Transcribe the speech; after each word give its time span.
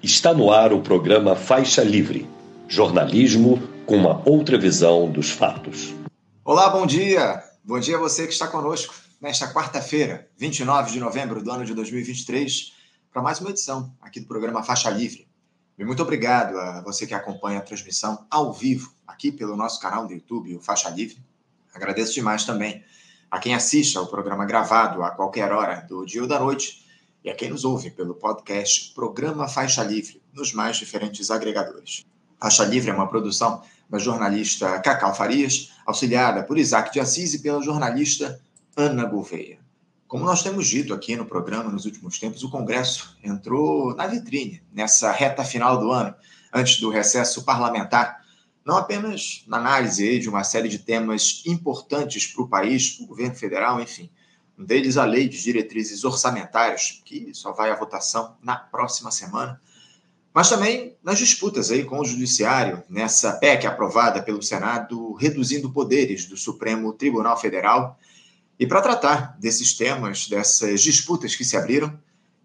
Está 0.00 0.32
no 0.32 0.52
ar 0.52 0.72
o 0.72 0.80
programa 0.80 1.34
Faixa 1.34 1.82
Livre 1.82 2.30
jornalismo 2.68 3.60
com 3.84 3.96
uma 3.96 4.22
outra 4.28 4.56
visão 4.56 5.10
dos 5.10 5.30
fatos. 5.30 5.92
Olá, 6.44 6.70
bom 6.70 6.86
dia! 6.86 7.42
Bom 7.64 7.80
dia 7.80 7.96
a 7.96 7.98
você 7.98 8.24
que 8.24 8.32
está 8.32 8.46
conosco 8.46 8.94
nesta 9.20 9.52
quarta-feira, 9.52 10.28
29 10.36 10.92
de 10.92 11.00
novembro 11.00 11.42
do 11.42 11.50
ano 11.50 11.64
de 11.64 11.74
2023, 11.74 12.74
para 13.12 13.20
mais 13.20 13.40
uma 13.40 13.50
edição 13.50 13.92
aqui 14.00 14.20
do 14.20 14.26
programa 14.28 14.62
Faixa 14.62 14.88
Livre. 14.88 15.26
E 15.76 15.84
muito 15.84 16.00
obrigado 16.00 16.56
a 16.56 16.80
você 16.82 17.04
que 17.04 17.14
acompanha 17.14 17.58
a 17.58 17.62
transmissão 17.62 18.24
ao 18.30 18.52
vivo 18.52 18.92
aqui 19.04 19.32
pelo 19.32 19.56
nosso 19.56 19.80
canal 19.80 20.06
do 20.06 20.12
YouTube, 20.12 20.54
o 20.54 20.60
Faixa 20.60 20.90
Livre. 20.90 21.18
Agradeço 21.74 22.14
demais 22.14 22.44
também 22.44 22.84
a 23.28 23.40
quem 23.40 23.52
assiste 23.52 23.98
ao 23.98 24.06
programa 24.06 24.46
gravado 24.46 25.02
a 25.02 25.10
qualquer 25.10 25.50
hora 25.50 25.80
do 25.88 26.06
dia 26.06 26.22
ou 26.22 26.28
da 26.28 26.38
noite 26.38 26.86
e 27.24 27.30
a 27.30 27.34
quem 27.34 27.50
nos 27.50 27.64
ouve 27.64 27.90
pelo 27.90 28.14
podcast 28.14 28.92
Programa 28.94 29.48
Faixa 29.48 29.82
Livre, 29.82 30.22
nos 30.32 30.52
mais 30.52 30.76
diferentes 30.76 31.30
agregadores. 31.30 32.04
Faixa 32.40 32.64
Livre 32.64 32.90
é 32.90 32.94
uma 32.94 33.08
produção 33.08 33.62
da 33.88 33.98
jornalista 33.98 34.78
Cacau 34.80 35.14
Farias, 35.14 35.72
auxiliada 35.84 36.42
por 36.42 36.58
Isaac 36.58 36.92
de 36.92 37.00
Assis 37.00 37.34
e 37.34 37.42
pela 37.42 37.62
jornalista 37.62 38.40
Ana 38.76 39.04
Gouveia. 39.04 39.58
Como 40.06 40.24
nós 40.24 40.42
temos 40.42 40.66
dito 40.66 40.94
aqui 40.94 41.16
no 41.16 41.26
programa 41.26 41.70
nos 41.70 41.84
últimos 41.84 42.18
tempos, 42.18 42.42
o 42.42 42.50
Congresso 42.50 43.16
entrou 43.22 43.94
na 43.94 44.06
vitrine 44.06 44.62
nessa 44.72 45.12
reta 45.12 45.44
final 45.44 45.78
do 45.78 45.90
ano, 45.90 46.14
antes 46.52 46.80
do 46.80 46.88
recesso 46.88 47.44
parlamentar, 47.44 48.24
não 48.64 48.76
apenas 48.76 49.44
na 49.46 49.58
análise 49.58 50.18
de 50.18 50.28
uma 50.28 50.44
série 50.44 50.68
de 50.68 50.78
temas 50.78 51.42
importantes 51.46 52.26
para 52.26 52.42
o 52.42 52.48
país, 52.48 52.90
para 52.90 53.04
o 53.04 53.08
governo 53.08 53.34
federal, 53.34 53.80
enfim, 53.80 54.10
um 54.58 54.64
deles, 54.64 54.96
a 54.96 55.04
lei 55.04 55.28
de 55.28 55.40
diretrizes 55.40 56.02
orçamentárias, 56.04 57.00
que 57.04 57.30
só 57.32 57.52
vai 57.52 57.70
à 57.70 57.76
votação 57.76 58.36
na 58.42 58.56
próxima 58.56 59.10
semana. 59.10 59.60
Mas 60.34 60.48
também 60.48 60.96
nas 61.02 61.18
disputas 61.18 61.70
aí 61.70 61.84
com 61.84 62.00
o 62.00 62.04
Judiciário, 62.04 62.82
nessa 62.88 63.34
PEC 63.34 63.66
aprovada 63.66 64.22
pelo 64.22 64.42
Senado, 64.42 65.14
reduzindo 65.14 65.70
poderes 65.70 66.26
do 66.26 66.36
Supremo 66.36 66.92
Tribunal 66.92 67.38
Federal. 67.38 67.98
E 68.58 68.66
para 68.66 68.82
tratar 68.82 69.38
desses 69.38 69.74
temas, 69.74 70.28
dessas 70.28 70.82
disputas 70.82 71.36
que 71.36 71.44
se 71.44 71.56
abriram, 71.56 71.96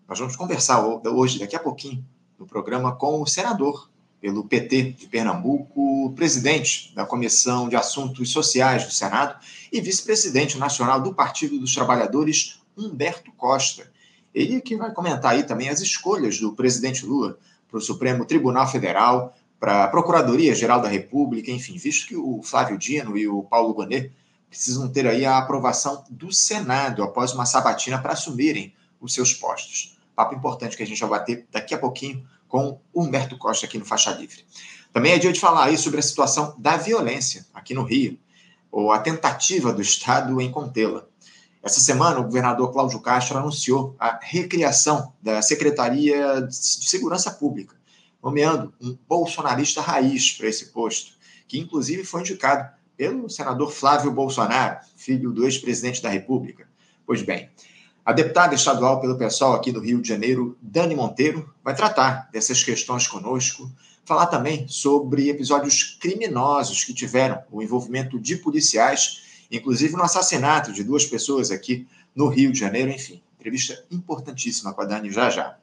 nós 0.08 0.20
vamos 0.20 0.36
conversar 0.36 0.86
hoje, 0.86 1.40
daqui 1.40 1.56
a 1.56 1.60
pouquinho, 1.60 2.06
no 2.38 2.46
programa 2.46 2.96
com 2.96 3.22
o 3.22 3.26
senador 3.26 3.90
pelo 4.24 4.46
PT 4.46 4.94
de 4.94 5.08
Pernambuco, 5.08 6.14
presidente 6.16 6.96
da 6.96 7.06
Comissão 7.06 7.68
de 7.68 7.76
Assuntos 7.76 8.32
Sociais 8.32 8.86
do 8.86 8.92
Senado 8.94 9.38
e 9.70 9.82
vice-presidente 9.82 10.58
nacional 10.58 11.02
do 11.02 11.14
Partido 11.14 11.60
dos 11.60 11.76
Trabalhadores, 11.76 12.62
Humberto 12.78 13.34
Costa. 13.34 13.92
Ele 14.34 14.62
que 14.62 14.78
vai 14.78 14.94
comentar 14.94 15.34
aí 15.34 15.44
também 15.44 15.68
as 15.68 15.82
escolhas 15.82 16.40
do 16.40 16.54
presidente 16.54 17.06
Lula 17.06 17.38
para 17.68 17.78
o 17.78 17.82
Supremo 17.82 18.24
Tribunal 18.24 18.66
Federal, 18.66 19.36
para 19.60 19.84
a 19.84 19.88
Procuradoria-Geral 19.90 20.80
da 20.80 20.88
República, 20.88 21.52
enfim, 21.52 21.78
visto 21.78 22.08
que 22.08 22.16
o 22.16 22.42
Flávio 22.42 22.78
Dino 22.78 23.18
e 23.18 23.28
o 23.28 23.44
Paulo 23.44 23.74
Gonet 23.74 24.10
precisam 24.50 24.88
ter 24.88 25.06
aí 25.06 25.26
a 25.26 25.38
aprovação 25.38 26.06
do 26.10 26.32
Senado 26.32 27.04
após 27.04 27.34
uma 27.34 27.46
sabatina 27.46 28.02
para 28.02 28.14
assumirem 28.14 28.74
os 29.02 29.14
seus 29.14 29.34
postos. 29.34 29.98
Papo 30.16 30.34
importante 30.34 30.78
que 30.78 30.84
a 30.84 30.88
gente 30.88 31.02
vai 31.02 31.10
bater 31.10 31.46
daqui 31.52 31.74
a 31.74 31.78
pouquinho 31.78 32.26
com 32.54 32.80
Humberto 32.94 33.36
Costa 33.36 33.66
aqui 33.66 33.80
no 33.80 33.86
Faixa 33.86 34.12
Livre. 34.12 34.46
Também 34.94 35.14
é 35.14 35.18
dia 35.18 35.34
de 35.34 35.40
falar 35.40 35.64
aí 35.64 35.76
sobre 35.76 36.00
a 36.00 36.04
situação 36.04 36.56
da 36.60 36.78
violência 36.78 37.48
aqui 37.52 37.74
no 37.74 37.82
Rio, 37.82 38.20
ou 38.72 38.92
a 38.92 39.00
tentativa 39.00 39.74
do 39.74 39.82
Estado 39.82 40.40
em 40.40 40.52
contê-la. 40.52 41.04
Essa 41.64 41.80
semana, 41.80 42.20
o 42.20 42.26
governador 42.26 42.72
Cláudio 42.72 43.00
Castro 43.00 43.40
anunciou 43.40 43.96
a 43.98 44.20
recriação 44.22 45.12
da 45.20 45.42
Secretaria 45.42 46.44
de 46.44 46.56
Segurança 46.56 47.32
Pública, 47.32 47.76
nomeando 48.22 48.72
um 48.80 48.96
bolsonarista 49.10 49.82
raiz 49.82 50.34
para 50.34 50.48
esse 50.48 50.68
posto, 50.68 51.14
que 51.48 51.58
inclusive 51.58 52.04
foi 52.04 52.22
indicado 52.22 52.70
pelo 52.96 53.32
senador 53.32 53.72
Flávio 53.72 54.12
Bolsonaro, 54.12 54.78
filho 54.96 55.32
do 55.32 55.44
ex-presidente 55.44 56.04
da 56.04 56.10
República. 56.10 56.68
Pois 57.04 57.24
bem, 57.24 57.50
a 58.06 58.12
deputada 58.12 58.54
estadual 58.54 59.00
pelo 59.00 59.18
pessoal 59.18 59.54
aqui 59.54 59.72
do 59.72 59.80
Rio 59.80 60.02
de 60.02 60.10
Janeiro, 60.10 60.58
Dani 60.62 60.94
Monteiro, 60.94 61.54
vai 61.64 61.74
tratar 61.74 62.30
dessas 62.34 62.62
questões 62.62 63.08
conosco, 63.08 63.72
falar 64.04 64.26
também 64.26 64.68
sobre 64.68 65.30
episódios 65.30 65.98
criminosos 66.02 66.84
que 66.84 66.94
tiveram 66.94 67.42
o 67.50 67.62
envolvimento 67.62 68.20
de 68.20 68.36
policiais, 68.36 69.46
inclusive 69.50 69.94
no 69.94 70.04
assassinato 70.04 70.74
de 70.74 70.84
duas 70.84 71.06
pessoas 71.06 71.50
aqui 71.50 71.88
no 72.14 72.28
Rio 72.28 72.52
de 72.52 72.60
Janeiro, 72.60 72.92
enfim. 72.92 73.22
Entrevista 73.40 73.86
importantíssima 73.90 74.74
com 74.74 74.82
a 74.82 74.86
Dani 74.86 75.10
já 75.10 75.30
já. 75.30 75.56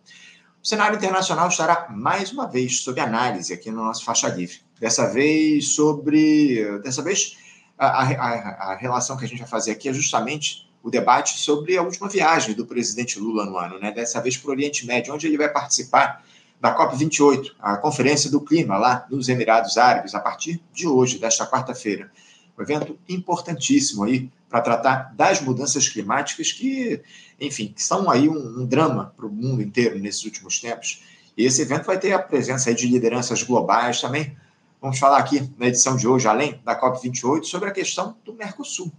O 0.63 0.67
cenário 0.67 0.97
internacional 0.97 1.49
estará 1.49 1.89
mais 1.91 2.33
uma 2.33 2.47
vez 2.47 2.81
sob 2.81 3.01
análise 3.01 3.53
aqui 3.53 3.71
no 3.71 3.85
nosso 3.85 4.05
Faixa 4.05 4.29
Livre. 4.29 4.61
Dessa 4.79 5.11
vez 5.11 5.69
sobre. 5.75 6.79
Dessa 6.81 7.03
vez, 7.03 7.37
a, 7.79 7.87
a, 7.87 8.73
a 8.73 8.77
relação 8.77 9.17
que 9.17 9.25
a 9.25 9.29
gente 9.29 9.39
vai 9.39 9.49
fazer 9.49 9.71
aqui 9.71 9.89
é 9.89 9.93
justamente 9.93 10.70
o 10.83 10.91
debate 10.91 11.39
sobre 11.39 11.77
a 11.77 11.83
última 11.83 12.09
viagem 12.09 12.55
do 12.55 12.67
presidente 12.67 13.19
Lula 13.19 13.45
no 13.45 13.57
ano, 13.57 13.79
né? 13.79 13.93
dessa 13.93 14.21
vez 14.21 14.37
para 14.37 14.49
o 14.49 14.53
Oriente 14.53 14.87
Médio, 14.87 15.15
onde 15.15 15.27
ele 15.27 15.37
vai 15.37 15.49
participar 15.49 16.25
da 16.61 16.77
COP28, 16.77 17.53
a 17.59 17.77
Conferência 17.77 18.31
do 18.31 18.41
Clima, 18.41 18.77
lá 18.77 19.07
nos 19.11 19.29
Emirados 19.29 19.79
Árabes, 19.79 20.15
a 20.15 20.21
partir 20.21 20.61
de 20.73 20.87
hoje, 20.87 21.19
desta 21.19 21.47
quarta-feira. 21.47 22.11
Um 22.59 22.63
evento 22.63 22.99
importantíssimo 23.09 24.05
aí 24.05 24.31
para 24.49 24.61
tratar 24.61 25.15
das 25.15 25.41
mudanças 25.41 25.89
climáticas 25.89 26.53
que, 26.53 27.01
enfim, 27.41 27.73
são 27.77 28.11
aí 28.11 28.29
um, 28.29 28.61
um 28.61 28.67
drama 28.67 29.15
para 29.17 29.27
o 29.27 29.31
mundo 29.31 29.63
inteiro 29.63 29.99
nesses 29.99 30.25
últimos 30.25 30.61
tempos. 30.61 31.03
E 31.37 31.47
esse 31.47 31.63
evento 31.63 31.87
vai 31.87 31.99
ter 31.99 32.13
a 32.13 32.19
presença 32.19 32.75
de 32.75 32.87
lideranças 32.87 33.43
globais 33.43 34.01
também. 34.01 34.37
Vamos 34.83 34.99
falar 34.99 35.19
aqui 35.19 35.51
na 35.59 35.67
edição 35.67 35.97
de 35.97 36.07
hoje, 36.07 36.29
além 36.29 36.61
da 36.63 36.79
COP28, 36.79 37.45
sobre 37.45 37.71
a 37.71 37.73
questão 37.73 38.17
do 38.25 38.35
Mercosul 38.35 38.93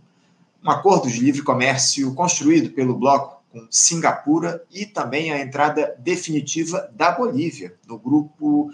um 0.63 0.69
acordo 0.69 1.09
de 1.09 1.19
livre 1.19 1.41
comércio 1.41 2.13
construído 2.13 2.71
pelo 2.71 2.95
bloco 2.95 3.41
com 3.51 3.67
Singapura 3.69 4.63
e 4.71 4.85
também 4.85 5.31
a 5.31 5.41
entrada 5.41 5.95
definitiva 5.99 6.89
da 6.93 7.11
Bolívia 7.11 7.75
no 7.87 7.97
grupo 7.97 8.71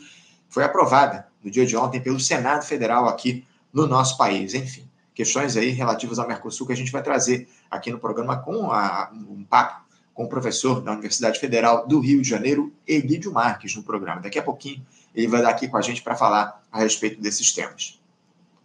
foi 0.49 0.63
aprovada 0.63 1.27
no 1.43 1.49
dia 1.49 1.65
de 1.65 1.75
ontem 1.75 2.01
pelo 2.01 2.19
Senado 2.19 2.63
Federal 2.65 3.07
aqui 3.07 3.45
no 3.73 3.87
nosso 3.87 4.17
país. 4.17 4.53
Enfim, 4.53 4.87
questões 5.15 5.57
aí 5.57 5.69
relativas 5.69 6.19
ao 6.19 6.27
Mercosul 6.27 6.67
que 6.67 6.73
a 6.73 6.77
gente 6.77 6.91
vai 6.91 7.01
trazer 7.01 7.47
aqui 7.71 7.91
no 7.91 7.99
programa 7.99 8.37
com 8.37 8.71
a, 8.71 9.11
um 9.13 9.43
papo 9.43 9.87
com 10.13 10.23
o 10.23 10.29
professor 10.29 10.81
da 10.81 10.93
Universidade 10.93 11.39
Federal 11.39 11.87
do 11.87 11.99
Rio 11.99 12.21
de 12.23 12.27
Janeiro, 12.27 12.73
Elídio 12.87 13.31
Marques, 13.31 13.75
no 13.75 13.83
programa. 13.83 14.19
Daqui 14.19 14.39
a 14.39 14.43
pouquinho 14.43 14.83
ele 15.13 15.27
vai 15.27 15.43
dar 15.43 15.49
aqui 15.49 15.67
com 15.67 15.77
a 15.77 15.81
gente 15.81 16.01
para 16.01 16.15
falar 16.15 16.63
a 16.71 16.79
respeito 16.79 17.21
desses 17.21 17.51
temas. 17.51 17.99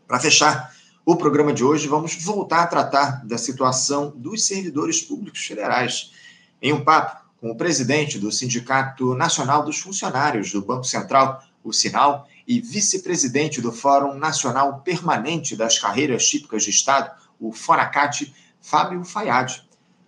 Para 0.06 0.18
fechar, 0.18 0.74
o 1.04 1.16
programa 1.16 1.52
de 1.52 1.64
hoje, 1.64 1.88
vamos 1.88 2.14
voltar 2.22 2.62
a 2.62 2.66
tratar 2.66 3.26
da 3.26 3.36
situação 3.36 4.12
dos 4.14 4.44
servidores 4.44 5.00
públicos 5.02 5.44
federais. 5.44 6.12
Em 6.60 6.72
um 6.72 6.84
papo 6.84 7.22
com 7.40 7.50
o 7.50 7.56
presidente 7.56 8.20
do 8.20 8.30
Sindicato 8.30 9.12
Nacional 9.14 9.64
dos 9.64 9.80
Funcionários 9.80 10.52
do 10.52 10.62
Banco 10.62 10.84
Central, 10.84 11.42
o 11.64 11.72
Sinal, 11.72 12.28
e 12.46 12.60
vice-presidente 12.60 13.60
do 13.60 13.72
Fórum 13.72 14.14
Nacional 14.14 14.80
Permanente 14.80 15.56
das 15.56 15.78
Carreiras 15.78 16.26
Típicas 16.26 16.62
de 16.62 16.70
Estado, 16.70 17.10
o 17.40 17.52
FONACAT, 17.52 18.32
Fábio 18.60 19.04
Fayad. 19.04 19.60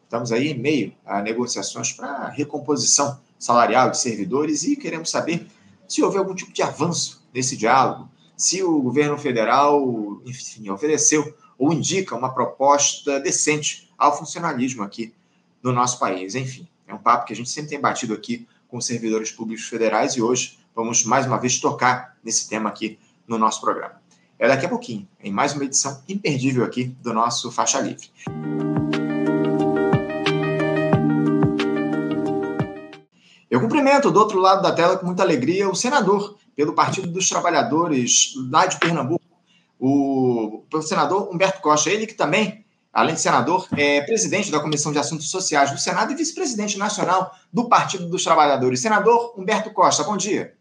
Estamos 0.04 0.30
aí 0.30 0.48
em 0.48 0.58
meio 0.58 0.94
a 1.04 1.20
negociações 1.20 1.92
para 1.92 2.28
recomposição 2.28 3.20
salarial 3.36 3.90
de 3.90 3.98
servidores 3.98 4.62
e 4.62 4.76
queremos 4.76 5.10
saber 5.10 5.46
se 5.88 6.02
houve 6.02 6.18
algum 6.18 6.34
tipo 6.34 6.52
de 6.52 6.62
avanço 6.62 7.24
nesse 7.32 7.56
diálogo, 7.56 8.08
se 8.36 8.62
o 8.62 8.80
governo 8.80 9.16
federal, 9.16 10.20
enfim, 10.24 10.68
ofereceu 10.70 11.34
ou 11.58 11.72
indica 11.72 12.16
uma 12.16 12.34
proposta 12.34 13.20
decente 13.20 13.90
ao 13.96 14.16
funcionalismo 14.16 14.82
aqui 14.82 15.14
no 15.62 15.72
nosso 15.72 15.98
país. 15.98 16.34
Enfim, 16.34 16.68
é 16.86 16.94
um 16.94 16.98
papo 16.98 17.26
que 17.26 17.32
a 17.32 17.36
gente 17.36 17.50
sempre 17.50 17.70
tem 17.70 17.80
batido 17.80 18.12
aqui 18.14 18.46
com 18.68 18.80
servidores 18.80 19.30
públicos 19.30 19.66
federais 19.66 20.14
e 20.14 20.22
hoje 20.22 20.58
vamos 20.74 21.04
mais 21.04 21.26
uma 21.26 21.38
vez 21.38 21.60
tocar 21.60 22.16
nesse 22.24 22.48
tema 22.48 22.68
aqui 22.68 22.98
no 23.26 23.38
nosso 23.38 23.60
programa. 23.60 24.02
É 24.38 24.48
daqui 24.48 24.66
a 24.66 24.68
pouquinho, 24.68 25.08
em 25.22 25.32
mais 25.32 25.54
uma 25.54 25.64
edição 25.64 26.02
imperdível 26.08 26.64
aqui 26.64 26.86
do 27.00 27.14
nosso 27.14 27.50
Faixa 27.52 27.80
Livre. 27.80 28.10
Eu 33.54 33.60
cumprimento 33.60 34.10
do 34.10 34.18
outro 34.18 34.40
lado 34.40 34.62
da 34.62 34.72
tela 34.72 34.96
com 34.96 35.06
muita 35.06 35.22
alegria 35.22 35.70
o 35.70 35.76
senador 35.76 36.36
pelo 36.56 36.72
Partido 36.72 37.06
dos 37.06 37.28
Trabalhadores 37.28 38.32
lá 38.50 38.66
de 38.66 38.80
Pernambuco, 38.80 39.22
o, 39.78 40.64
o 40.72 40.82
senador 40.82 41.32
Humberto 41.32 41.60
Costa, 41.60 41.88
ele 41.88 42.04
que 42.04 42.14
também, 42.14 42.64
além 42.92 43.14
de 43.14 43.20
senador, 43.20 43.68
é 43.76 44.00
presidente 44.00 44.50
da 44.50 44.58
Comissão 44.58 44.90
de 44.90 44.98
Assuntos 44.98 45.30
Sociais 45.30 45.70
do 45.70 45.78
Senado 45.78 46.10
e 46.10 46.16
vice-presidente 46.16 46.76
nacional 46.76 47.32
do 47.52 47.68
Partido 47.68 48.08
dos 48.08 48.24
Trabalhadores. 48.24 48.80
Senador 48.80 49.38
Humberto 49.38 49.70
Costa, 49.70 50.02
bom 50.02 50.16
dia. 50.16 50.52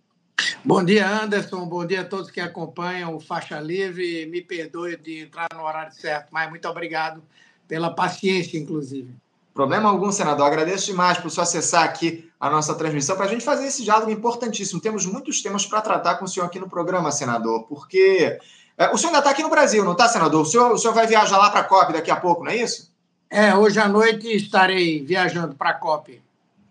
Bom 0.64 0.84
dia, 0.84 1.08
Anderson. 1.08 1.66
Bom 1.66 1.88
dia 1.88 2.02
a 2.02 2.06
todos 2.06 2.30
que 2.30 2.42
acompanham 2.42 3.16
o 3.16 3.20
Faixa 3.20 3.60
Livre. 3.60 4.28
Me 4.28 4.40
perdoe 4.40 4.98
de 4.98 5.22
entrar 5.22 5.48
no 5.52 5.64
horário 5.64 5.96
certo, 5.96 6.28
mas 6.30 6.48
muito 6.48 6.68
obrigado 6.68 7.24
pela 7.68 7.90
paciência, 7.90 8.56
inclusive. 8.56 9.23
Problema 9.54 9.90
algum, 9.90 10.12
senador. 10.12 10.48
Agradeço 10.48 10.88
demais 10.88 11.18
por 11.20 11.30
só 11.30 11.42
acessar 11.42 11.84
aqui 11.84 12.30
a 12.40 12.50
nossa 12.50 12.74
transmissão 12.74 13.16
para 13.16 13.26
a 13.26 13.30
gente 13.30 13.46
fazer 13.46 13.68
esse 13.68 13.84
diálogo 13.84 14.10
importantíssimo. 14.10 14.82
Temos 14.82 15.06
muitos 15.06 15.42
temas 15.42 15.66
para 15.66 15.80
tratar 15.80 16.16
com 16.16 16.26
o 16.26 16.28
senhor 16.28 16.48
aqui 16.48 16.60
no 16.60 16.68
programa, 16.68 17.12
senador, 17.12 17.64
porque 17.68 18.40
é, 18.78 18.90
o 18.90 18.98
senhor 18.98 19.10
ainda 19.10 19.20
está 19.20 19.30
aqui 19.30 19.44
no 19.44 19.50
Brasil, 19.50 19.86
não 19.86 19.92
está, 19.92 20.10
senador? 20.10 20.42
O 20.42 20.46
senhor, 20.46 20.72
o 20.72 20.78
senhor 20.78 20.94
vai 20.94 21.06
viajar 21.06 21.38
lá 21.38 21.52
para 21.52 21.60
a 21.60 21.64
COP 21.64 21.94
daqui 21.94 22.10
a 22.10 22.16
pouco, 22.16 22.44
não 22.44 22.52
é 22.52 22.56
isso? 22.56 22.92
É, 23.30 23.56
hoje 23.56 23.80
à 23.80 23.88
noite 23.88 24.28
estarei 24.28 25.04
viajando 25.06 25.56
para 25.56 25.70
a 25.70 25.74
COP. 25.74 26.20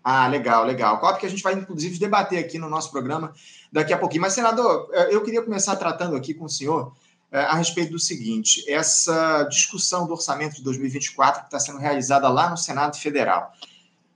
Ah, 0.03 0.27
legal, 0.27 0.65
legal. 0.65 0.99
COP 0.99 1.21
que 1.21 1.25
a 1.25 1.29
gente 1.29 1.41
vai, 1.41 1.53
inclusive, 1.53 1.97
debater 1.97 2.37
aqui 2.37 2.59
no 2.59 2.69
nosso 2.69 2.91
programa 2.91 3.33
daqui 3.71 3.93
a 3.93 3.97
pouquinho. 3.97 4.21
Mas, 4.21 4.33
senador, 4.33 4.89
é, 4.91 5.15
eu 5.15 5.23
queria 5.23 5.41
começar 5.41 5.77
tratando 5.77 6.17
aqui 6.17 6.33
com 6.33 6.43
o 6.43 6.49
senhor 6.49 6.91
a 7.39 7.55
respeito 7.55 7.91
do 7.91 7.99
seguinte: 7.99 8.63
essa 8.69 9.43
discussão 9.43 10.05
do 10.05 10.13
orçamento 10.13 10.57
de 10.57 10.63
2024 10.63 11.41
que 11.41 11.47
está 11.47 11.59
sendo 11.59 11.79
realizada 11.79 12.29
lá 12.29 12.49
no 12.49 12.57
Senado 12.57 12.97
Federal. 12.97 13.51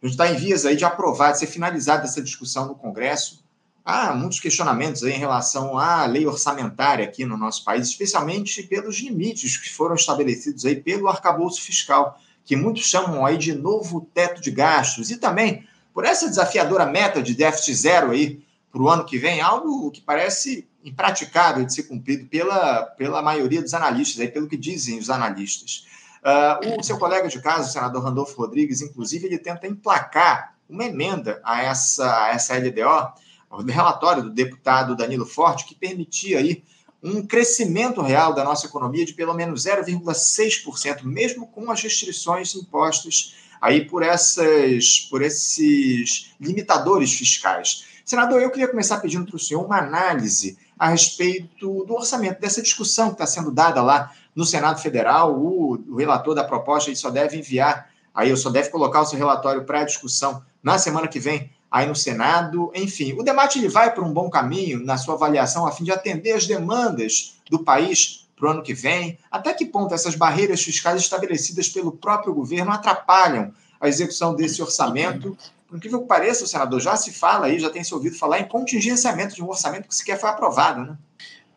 A 0.01 0.05
gente 0.05 0.13
está 0.13 0.31
em 0.31 0.35
vias 0.35 0.65
aí 0.65 0.75
de 0.75 0.85
aprovar, 0.85 1.31
de 1.31 1.39
ser 1.39 1.47
finalizada 1.47 2.03
essa 2.03 2.21
discussão 2.21 2.67
no 2.67 2.75
Congresso. 2.75 3.43
Há 3.83 4.13
muitos 4.13 4.39
questionamentos 4.39 5.03
aí 5.03 5.13
em 5.13 5.17
relação 5.17 5.77
à 5.77 6.05
lei 6.05 6.27
orçamentária 6.27 7.05
aqui 7.05 7.25
no 7.25 7.37
nosso 7.37 7.63
país, 7.63 7.87
especialmente 7.87 8.61
pelos 8.63 8.99
limites 8.99 9.57
que 9.57 9.73
foram 9.73 9.95
estabelecidos 9.95 10.65
aí 10.65 10.75
pelo 10.75 11.07
arcabouço 11.07 11.61
fiscal, 11.61 12.19
que 12.45 12.55
muitos 12.55 12.83
chamam 12.83 13.25
aí 13.25 13.37
de 13.37 13.53
novo 13.53 14.07
teto 14.13 14.41
de 14.41 14.51
gastos, 14.51 15.09
e 15.09 15.17
também 15.17 15.65
por 15.93 16.05
essa 16.05 16.27
desafiadora 16.27 16.85
meta 16.85 17.23
de 17.23 17.33
déficit 17.33 17.73
zero 17.73 18.11
aí 18.11 18.45
para 18.71 18.81
o 18.81 18.89
ano 18.89 19.05
que 19.05 19.17
vem, 19.17 19.41
algo 19.41 19.89
que 19.91 20.01
parece 20.01 20.67
impraticável 20.83 21.65
de 21.65 21.73
ser 21.73 21.83
cumprido 21.83 22.27
pela, 22.27 22.83
pela 22.83 23.21
maioria 23.21 23.61
dos 23.61 23.73
analistas, 23.73 24.19
aí, 24.19 24.27
pelo 24.27 24.47
que 24.47 24.57
dizem 24.57 24.97
os 24.99 25.09
analistas. 25.09 25.85
Uh, 26.23 26.79
o 26.79 26.83
seu 26.83 26.97
colega 26.97 27.27
de 27.27 27.41
casa, 27.41 27.69
o 27.69 27.71
senador 27.71 28.03
Randolfo 28.03 28.37
Rodrigues, 28.37 28.81
inclusive, 28.81 29.27
ele 29.27 29.37
tenta 29.37 29.67
emplacar 29.67 30.55
uma 30.69 30.85
emenda 30.85 31.39
a 31.43 31.61
essa, 31.61 32.25
a 32.25 32.29
essa 32.29 32.57
LDO, 32.57 33.13
o 33.49 33.61
relatório 33.63 34.23
do 34.23 34.29
deputado 34.29 34.95
Danilo 34.95 35.25
Forte, 35.25 35.65
que 35.65 35.75
permitia 35.75 36.39
aí 36.39 36.63
um 37.01 37.25
crescimento 37.25 38.01
real 38.01 38.33
da 38.33 38.43
nossa 38.43 38.65
economia 38.65 39.05
de 39.05 39.13
pelo 39.13 39.33
menos 39.33 39.65
0,6%, 39.65 41.03
mesmo 41.03 41.47
com 41.47 41.71
as 41.71 41.81
restrições 41.81 42.55
impostas 42.55 43.35
aí 43.61 43.85
por 43.85 44.03
essas 44.03 45.07
por 45.09 45.21
esses 45.21 46.33
limitadores 46.39 47.13
fiscais. 47.13 47.85
Senador, 48.07 48.41
eu 48.41 48.49
queria 48.49 48.69
começar 48.69 49.01
pedindo 49.01 49.25
para 49.25 49.35
o 49.35 49.39
senhor 49.39 49.65
uma 49.65 49.79
análise 49.79 50.57
a 50.79 50.87
respeito 50.87 51.83
do 51.83 51.93
orçamento, 51.93 52.39
dessa 52.39 52.61
discussão 52.61 53.07
que 53.07 53.15
está 53.15 53.27
sendo 53.27 53.51
dada 53.51 53.81
lá 53.81 54.13
no 54.33 54.45
Senado 54.45 54.79
Federal. 54.79 55.37
O, 55.37 55.73
o 55.73 55.97
relator 55.97 56.33
da 56.33 56.45
proposta 56.45 56.89
ele 56.89 56.95
só 56.95 57.09
deve 57.09 57.35
enviar, 57.37 57.89
aí 58.15 58.35
só 58.37 58.49
deve 58.49 58.69
colocar 58.69 59.01
o 59.01 59.05
seu 59.05 59.17
relatório 59.17 59.65
para 59.65 59.83
discussão 59.83 60.41
na 60.63 60.79
semana 60.79 61.05
que 61.09 61.19
vem 61.19 61.51
aí 61.69 61.85
no 61.85 61.97
Senado. 61.97 62.71
Enfim, 62.73 63.11
o 63.11 63.23
debate 63.23 63.59
ele 63.59 63.67
vai 63.67 63.93
para 63.93 64.05
um 64.05 64.13
bom 64.13 64.29
caminho 64.29 64.81
na 64.81 64.95
sua 64.95 65.15
avaliação 65.15 65.67
a 65.67 65.71
fim 65.73 65.83
de 65.83 65.91
atender 65.91 66.31
as 66.31 66.47
demandas 66.47 67.35
do 67.49 67.59
país 67.59 68.25
para 68.37 68.47
o 68.47 68.51
ano 68.51 68.63
que 68.63 68.73
vem. 68.73 69.19
Até 69.29 69.53
que 69.53 69.65
ponto 69.65 69.93
essas 69.93 70.15
barreiras 70.15 70.63
fiscais 70.63 71.01
estabelecidas 71.01 71.67
pelo 71.67 71.91
próprio 71.91 72.33
governo 72.33 72.71
atrapalham 72.71 73.51
a 73.81 73.89
execução 73.89 74.33
desse 74.33 74.61
orçamento? 74.61 75.37
Por 75.67 75.77
incrível 75.77 76.01
que 76.01 76.07
pareça, 76.07 76.47
senador 76.47 76.79
já 76.79 76.95
se 76.95 77.11
fala 77.11 77.47
aí, 77.47 77.59
já 77.59 77.69
tem 77.69 77.83
se 77.83 77.93
ouvido 77.93 78.17
falar 78.17 78.39
em 78.39 78.47
contingenciamento 78.47 79.35
de 79.35 79.43
um 79.43 79.49
orçamento 79.49 79.87
que 79.87 79.95
sequer 79.95 80.19
foi 80.19 80.29
aprovado, 80.29 80.81
né? 80.81 80.97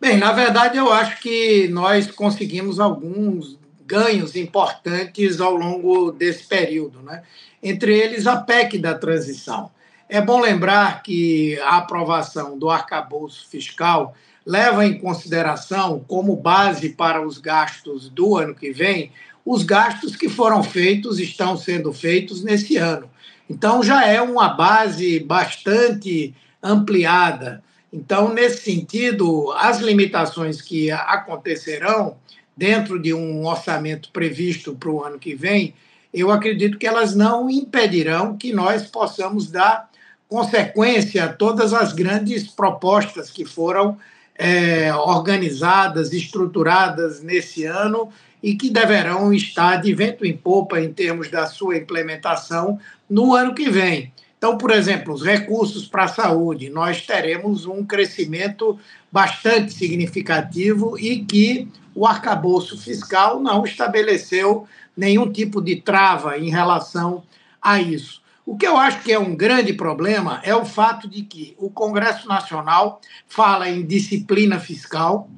Bem, 0.01 0.19
na 0.19 0.33
verdade, 0.33 0.79
eu 0.79 0.93
acho 0.93 1.21
que 1.21 1.69
nós 1.69 2.11
conseguimos 2.11 2.81
alguns 2.81 3.59
ganhos 3.87 4.35
importantes 4.35 5.41
ao 5.41 5.55
longo 5.55 6.11
desse 6.11 6.45
período, 6.45 7.03
né? 7.03 7.23
entre 7.63 7.97
eles 7.97 8.27
a 8.27 8.37
PEC 8.37 8.79
da 8.79 8.95
transição. 8.95 9.71
É 10.09 10.21
bom 10.21 10.41
lembrar 10.41 11.03
que 11.03 11.59
a 11.61 11.77
aprovação 11.79 12.59
do 12.59 12.71
arcabouço 12.71 13.49
fiscal 13.49 14.15
leva 14.45 14.87
em 14.87 14.99
consideração, 14.99 16.05
como 16.09 16.35
base 16.35 16.91
para 16.91 17.25
os 17.25 17.39
gastos 17.39 18.09
do 18.09 18.37
ano 18.37 18.55
que 18.55 18.73
vem, 18.73 19.13
os 19.45 19.63
gastos 19.63 20.17
que 20.17 20.29
foram 20.29 20.63
feitos, 20.63 21.19
estão 21.19 21.57
sendo 21.57 21.93
feitos 21.93 22.43
nesse 22.43 22.77
ano. 22.77 23.09
Então, 23.51 23.83
já 23.83 24.07
é 24.07 24.23
uma 24.23 24.51
base 24.51 25.19
bastante 25.19 26.33
ampliada. 26.63 27.61
Então, 27.93 28.33
nesse 28.33 28.63
sentido, 28.63 29.51
as 29.57 29.81
limitações 29.81 30.63
que 30.63 30.89
acontecerão 30.93 32.17
dentro 32.57 32.97
de 33.03 33.13
um 33.13 33.45
orçamento 33.45 34.13
previsto 34.13 34.77
para 34.77 34.89
o 34.89 35.03
ano 35.03 35.19
que 35.19 35.35
vem, 35.35 35.75
eu 36.15 36.31
acredito 36.31 36.79
que 36.79 36.87
elas 36.87 37.17
não 37.17 37.51
impedirão 37.51 38.37
que 38.37 38.53
nós 38.53 38.87
possamos 38.87 39.51
dar 39.51 39.91
consequência 40.29 41.25
a 41.25 41.33
todas 41.33 41.73
as 41.73 41.93
grandes 41.93 42.47
propostas 42.47 43.31
que 43.31 43.45
foram 43.45 43.99
é, 44.39 44.95
organizadas, 44.95 46.13
estruturadas 46.13 47.21
nesse 47.21 47.65
ano 47.65 48.11
e 48.43 48.55
que 48.55 48.71
deverão 48.71 49.33
estar 49.33 49.77
de 49.77 49.95
vento 49.95 50.25
em 50.25 50.37
popa 50.37 50.81
em 50.81 50.93
termos 50.93 51.31
da 51.31 51.47
sua 51.47 51.77
implementação 51.77 52.79
no 53.09 53.35
ano 53.35 53.55
que 53.55 53.69
vem. 53.69 54.13
Então, 54.39 54.57
por 54.57 54.71
exemplo, 54.71 55.13
os 55.13 55.23
recursos 55.23 55.87
para 55.87 56.05
a 56.05 56.09
saúde, 56.09 56.71
nós 56.71 57.05
teremos 57.05 57.67
um 57.67 57.85
crescimento 57.85 58.79
bastante 59.13 59.75
significativo 59.75 60.99
e 60.99 61.25
que 61.25 61.69
o 61.95 62.07
arcabouço 62.07 62.79
fiscal 62.79 63.39
não 63.39 63.65
estabeleceu 63.65 64.67
nenhum 64.97 65.31
tipo 65.31 65.61
de 65.61 65.77
trava 65.77 66.39
em 66.39 66.49
relação 66.49 67.23
a 67.61 67.81
isso. 67.81 68.21
O 68.47 68.57
que 68.57 68.67
eu 68.67 68.77
acho 68.77 69.03
que 69.03 69.13
é 69.13 69.19
um 69.19 69.37
grande 69.37 69.75
problema 69.75 70.41
é 70.43 70.55
o 70.55 70.65
fato 70.65 71.07
de 71.07 71.23
que 71.23 71.55
o 71.59 71.71
Congresso 71.71 72.27
Nacional 72.27 73.01
fala 73.29 73.69
em 73.69 73.85
disciplina 73.85 74.59
fiscal, 74.59 75.29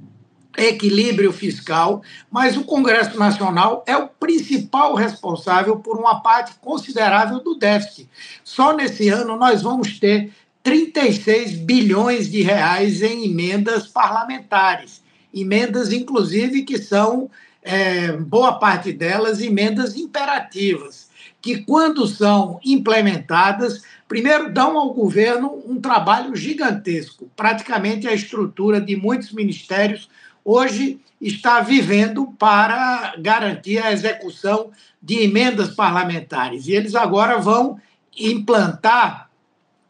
equilíbrio 0.56 1.32
fiscal, 1.32 2.02
mas 2.31 2.56
o 2.56 2.64
Congresso 2.64 3.19
Nacional 3.19 3.84
é 3.87 3.96
o 3.96 4.08
principal 4.08 4.94
responsável 4.94 5.76
por 5.76 5.99
uma 5.99 6.20
parte 6.20 6.54
considerável 6.60 7.40
do 7.40 7.54
déficit. 7.54 8.08
Só 8.44 8.75
nesse 8.75 9.08
ano 9.08 9.37
nós 9.37 9.62
vamos 9.62 9.99
ter 9.99 10.32
36 10.62 11.52
bilhões 11.52 12.31
de 12.31 12.43
reais 12.43 13.02
em 13.02 13.25
emendas 13.25 13.88
parlamentares, 13.88 15.02
emendas 15.34 15.93
inclusive 15.93 16.62
que 16.62 16.78
são 16.78 17.31
é, 17.62 18.12
boa 18.12 18.58
parte 18.58 18.93
delas 18.93 19.40
emendas 19.40 19.96
imperativas 19.96 21.10
que, 21.43 21.58
quando 21.64 22.06
são 22.06 22.60
implementadas, 22.64 23.82
primeiro 24.06 24.52
dão 24.52 24.78
ao 24.78 24.94
governo 24.94 25.60
um 25.66 25.81
trabalho 25.81 26.37
gigantesco. 26.37 27.28
Praticamente 27.34 28.06
a 28.06 28.14
estrutura 28.14 28.81
de 28.81 28.94
muitos 28.94 29.32
ministérios 29.32 30.09
hoje 30.44 31.00
está 31.20 31.61
vivendo 31.61 32.26
para 32.38 33.14
garantir 33.18 33.78
a 33.78 33.92
execução 33.92 34.70
de 35.00 35.22
emendas 35.22 35.70
parlamentares. 35.70 36.66
E 36.66 36.72
eles 36.72 36.94
agora 36.94 37.38
vão 37.38 37.80
implantar 38.18 39.30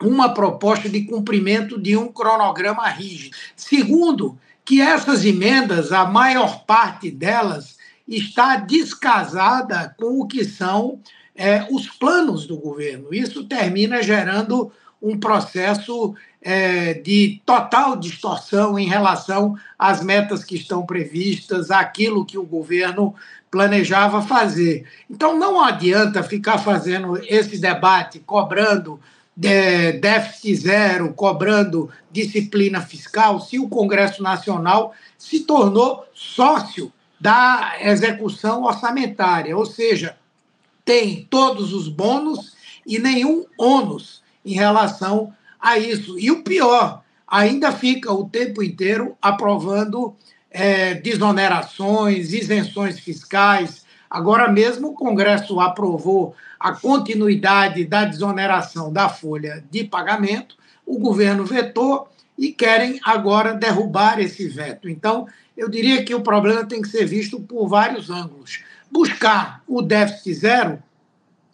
uma 0.01 0.35
proposta 0.35 0.89
de 0.89 1.03
cumprimento 1.03 1.81
de 1.81 1.97
um 1.97 2.09
cronograma 2.09 2.87
rígido. 2.89 3.37
Segundo, 3.57 4.39
que 4.65 4.81
essas 4.81 5.25
emendas, 5.25 5.93
a 5.93 6.05
maior 6.05 6.65
parte 6.65 7.11
delas, 7.11 7.77
está 8.07 8.57
descasada 8.57 9.95
com 9.99 10.21
o 10.21 10.27
que 10.27 10.45
são 10.45 11.01
é, 11.35 11.67
os 11.71 11.89
planos 11.89 12.47
do 12.47 12.57
governo. 12.57 13.13
Isso 13.13 13.45
termina 13.45 14.03
gerando 14.03 14.73
um 15.01 15.19
processo 15.19 16.15
é, 16.43 16.95
de 16.95 17.41
total 17.47 17.97
distorção 17.97 18.79
em 18.79 18.89
relação 18.89 19.57
às 19.79 20.03
metas 20.03 20.43
que 20.43 20.57
estão 20.57 20.85
previstas, 20.85 21.71
aquilo 21.71 22.27
que 22.27 22.37
o 22.37 22.45
governo 22.45 23.15
planejava 23.51 24.23
fazer. 24.23 24.87
Então, 25.09 25.39
não 25.39 25.63
adianta 25.63 26.23
ficar 26.23 26.59
fazendo 26.59 27.17
esse 27.29 27.59
debate 27.59 28.19
cobrando 28.19 28.99
é, 29.43 29.93
déficit 29.93 30.57
zero, 30.57 31.15
cobrando 31.15 31.91
disciplina 32.11 32.81
fiscal, 32.81 33.41
se 33.41 33.59
o 33.59 33.69
Congresso 33.69 34.23
Nacional 34.23 34.93
se 35.17 35.41
tornou 35.41 36.05
sócio 36.13 36.93
da 37.21 37.75
execução 37.81 38.65
orçamentária, 38.65 39.57
ou 39.57 39.65
seja, 39.65 40.17
tem 40.85 41.27
todos 41.31 41.73
os 41.73 41.89
bônus 41.89 42.57
e 42.85 42.99
nenhum 42.99 43.45
ônus 43.57 44.23
em 44.45 44.55
relação 44.55 45.33
a 45.63 45.79
isso. 45.79 46.19
E 46.19 46.31
o 46.31 46.43
pior, 46.43 47.03
ainda 47.27 47.71
fica 47.71 48.13
o 48.13 48.29
tempo 48.29 48.63
inteiro 48.63 49.17
aprovando 49.23 50.15
é, 50.51 50.95
desonerações, 50.95 52.33
isenções 52.33 52.99
fiscais. 52.99 53.85
Agora 54.11 54.51
mesmo 54.51 54.89
o 54.89 54.95
Congresso 54.95 55.61
aprovou 55.61 56.35
a 56.59 56.73
continuidade 56.73 57.85
da 57.85 58.05
desoneração 58.05 58.93
da 58.93 59.09
folha 59.09 59.65
de 59.71 59.85
pagamento, 59.85 60.57
o 60.85 60.99
governo 60.99 61.45
vetou 61.45 62.09
e 62.37 62.53
querem 62.53 63.01
agora 63.05 63.55
derrubar 63.55 64.21
esse 64.21 64.49
veto. 64.49 64.89
Então, 64.89 65.27
eu 65.57 65.69
diria 65.69 66.05
que 66.05 66.15
o 66.15 66.21
problema 66.21 66.65
tem 66.65 66.83
que 66.83 66.89
ser 66.89 67.07
visto 67.07 67.41
por 67.41 67.69
vários 67.69 68.11
ângulos 68.11 68.61
buscar 68.93 69.63
o 69.67 69.81
déficit 69.81 70.35
zero 70.35 70.83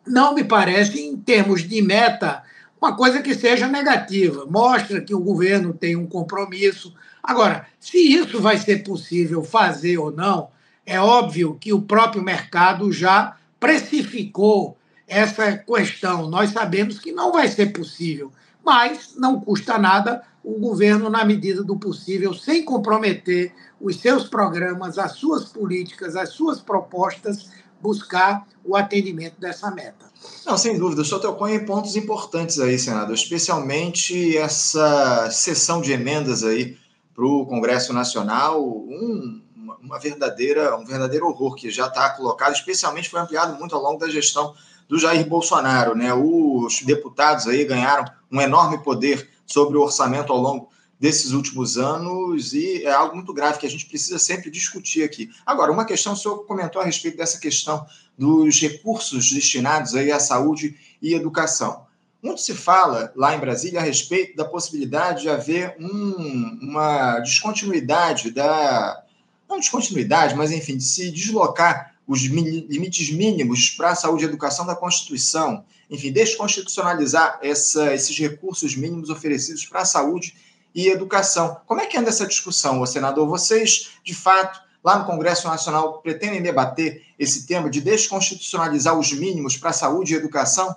não 0.04 0.34
me 0.34 0.42
parece, 0.42 1.00
em 1.00 1.16
termos 1.16 1.68
de 1.68 1.80
meta, 1.82 2.42
uma 2.80 2.96
coisa 2.96 3.22
que 3.22 3.34
seja 3.34 3.66
negativa. 3.66 4.46
Mostra 4.46 5.00
que 5.00 5.14
o 5.14 5.20
governo 5.20 5.72
tem 5.72 5.96
um 5.96 6.06
compromisso. 6.06 6.94
Agora, 7.22 7.66
se 7.78 7.98
isso 7.98 8.40
vai 8.40 8.58
ser 8.58 8.82
possível 8.82 9.42
fazer 9.42 9.98
ou 9.98 10.10
não, 10.10 10.50
é 10.86 11.00
óbvio 11.00 11.56
que 11.60 11.72
o 11.72 11.82
próprio 11.82 12.22
mercado 12.22 12.90
já 12.90 13.36
precificou 13.60 14.78
essa 15.06 15.56
questão. 15.56 16.28
Nós 16.28 16.50
sabemos 16.50 16.98
que 16.98 17.12
não 17.12 17.32
vai 17.32 17.48
ser 17.48 17.66
possível, 17.66 18.32
mas 18.64 19.14
não 19.16 19.40
custa 19.40 19.78
nada 19.78 20.22
o 20.44 20.58
governo, 20.58 21.10
na 21.10 21.24
medida 21.26 21.62
do 21.62 21.76
possível, 21.76 22.32
sem 22.32 22.64
comprometer 22.64 23.52
os 23.78 23.96
seus 24.00 24.28
programas, 24.28 24.98
as 24.98 25.12
suas 25.12 25.44
políticas, 25.44 26.16
as 26.16 26.30
suas 26.30 26.58
propostas, 26.60 27.50
buscar 27.80 28.46
o 28.64 28.76
atendimento 28.76 29.40
dessa 29.40 29.70
meta. 29.70 30.06
Não, 30.44 30.58
sem 30.58 30.78
dúvida. 30.78 31.02
O 31.02 31.04
senhor 31.04 31.20
tocou 31.20 31.48
em 31.48 31.64
pontos 31.64 31.96
importantes 31.96 32.58
aí, 32.58 32.78
senador, 32.78 33.14
especialmente 33.14 34.36
essa 34.36 35.30
sessão 35.30 35.80
de 35.80 35.92
emendas 35.92 36.42
aí 36.42 36.76
para 37.14 37.24
o 37.24 37.46
Congresso 37.46 37.92
Nacional, 37.92 38.64
um, 38.64 39.42
uma 39.82 39.98
verdadeira, 39.98 40.76
um 40.76 40.84
verdadeiro 40.84 41.26
horror 41.26 41.54
que 41.54 41.70
já 41.70 41.86
está 41.86 42.10
colocado, 42.10 42.52
especialmente 42.52 43.08
foi 43.08 43.20
ampliado 43.20 43.58
muito 43.58 43.74
ao 43.74 43.82
longo 43.82 43.98
da 43.98 44.08
gestão 44.08 44.54
do 44.88 44.98
Jair 44.98 45.28
Bolsonaro. 45.28 45.94
Né? 45.94 46.12
Os 46.14 46.82
deputados 46.82 47.46
aí 47.46 47.64
ganharam 47.64 48.04
um 48.30 48.40
enorme 48.40 48.78
poder 48.78 49.28
sobre 49.46 49.76
o 49.76 49.82
orçamento 49.82 50.32
ao 50.32 50.38
longo 50.38 50.68
desses 50.98 51.32
últimos 51.32 51.78
anos 51.78 52.52
e 52.52 52.84
é 52.84 52.90
algo 52.90 53.14
muito 53.14 53.32
grave 53.32 53.58
que 53.58 53.66
a 53.66 53.70
gente 53.70 53.86
precisa 53.86 54.18
sempre 54.18 54.50
discutir 54.50 55.02
aqui. 55.04 55.30
Agora, 55.46 55.70
uma 55.70 55.84
questão, 55.84 56.12
o 56.12 56.16
senhor 56.16 56.44
comentou 56.44 56.82
a 56.82 56.84
respeito 56.84 57.16
dessa 57.16 57.38
questão 57.38 57.86
dos 58.16 58.60
recursos 58.60 59.30
destinados 59.30 59.94
aí 59.94 60.10
à 60.10 60.18
saúde 60.18 60.76
e 61.00 61.14
educação. 61.14 61.86
Muito 62.20 62.40
se 62.40 62.52
fala 62.52 63.12
lá 63.14 63.36
em 63.36 63.38
Brasília 63.38 63.78
a 63.78 63.82
respeito 63.82 64.36
da 64.36 64.44
possibilidade 64.44 65.22
de 65.22 65.28
haver 65.28 65.76
um, 65.78 66.58
uma 66.60 67.20
descontinuidade 67.20 68.32
da. 68.32 69.04
Não 69.48 69.58
descontinuidade, 69.58 70.34
mas 70.34 70.50
enfim, 70.50 70.76
de 70.76 70.84
se 70.84 71.10
deslocar 71.12 71.94
os 72.06 72.22
limites 72.22 73.10
mínimos 73.10 73.70
para 73.70 73.90
a 73.90 73.94
saúde 73.94 74.24
e 74.24 74.26
educação 74.26 74.66
da 74.66 74.74
Constituição, 74.74 75.64
enfim, 75.88 76.10
desconstitucionalizar 76.10 77.38
essa, 77.42 77.94
esses 77.94 78.18
recursos 78.18 78.74
mínimos 78.74 79.10
oferecidos 79.10 79.64
para 79.64 79.82
a 79.82 79.84
saúde 79.84 80.34
e 80.74 80.88
educação. 80.88 81.60
Como 81.66 81.80
é 81.80 81.86
que 81.86 81.96
anda 81.96 82.08
essa 82.08 82.26
discussão, 82.26 82.84
senador? 82.86 83.26
Vocês, 83.28 83.90
de 84.04 84.14
fato, 84.14 84.60
lá 84.84 84.98
no 84.98 85.04
Congresso 85.04 85.48
Nacional, 85.48 86.00
pretendem 86.00 86.42
debater 86.42 87.02
esse 87.18 87.46
tema 87.46 87.68
de 87.68 87.80
desconstitucionalizar 87.80 88.98
os 88.98 89.12
mínimos 89.12 89.56
para 89.56 89.70
a 89.70 89.72
saúde 89.72 90.14
e 90.14 90.16
educação? 90.16 90.74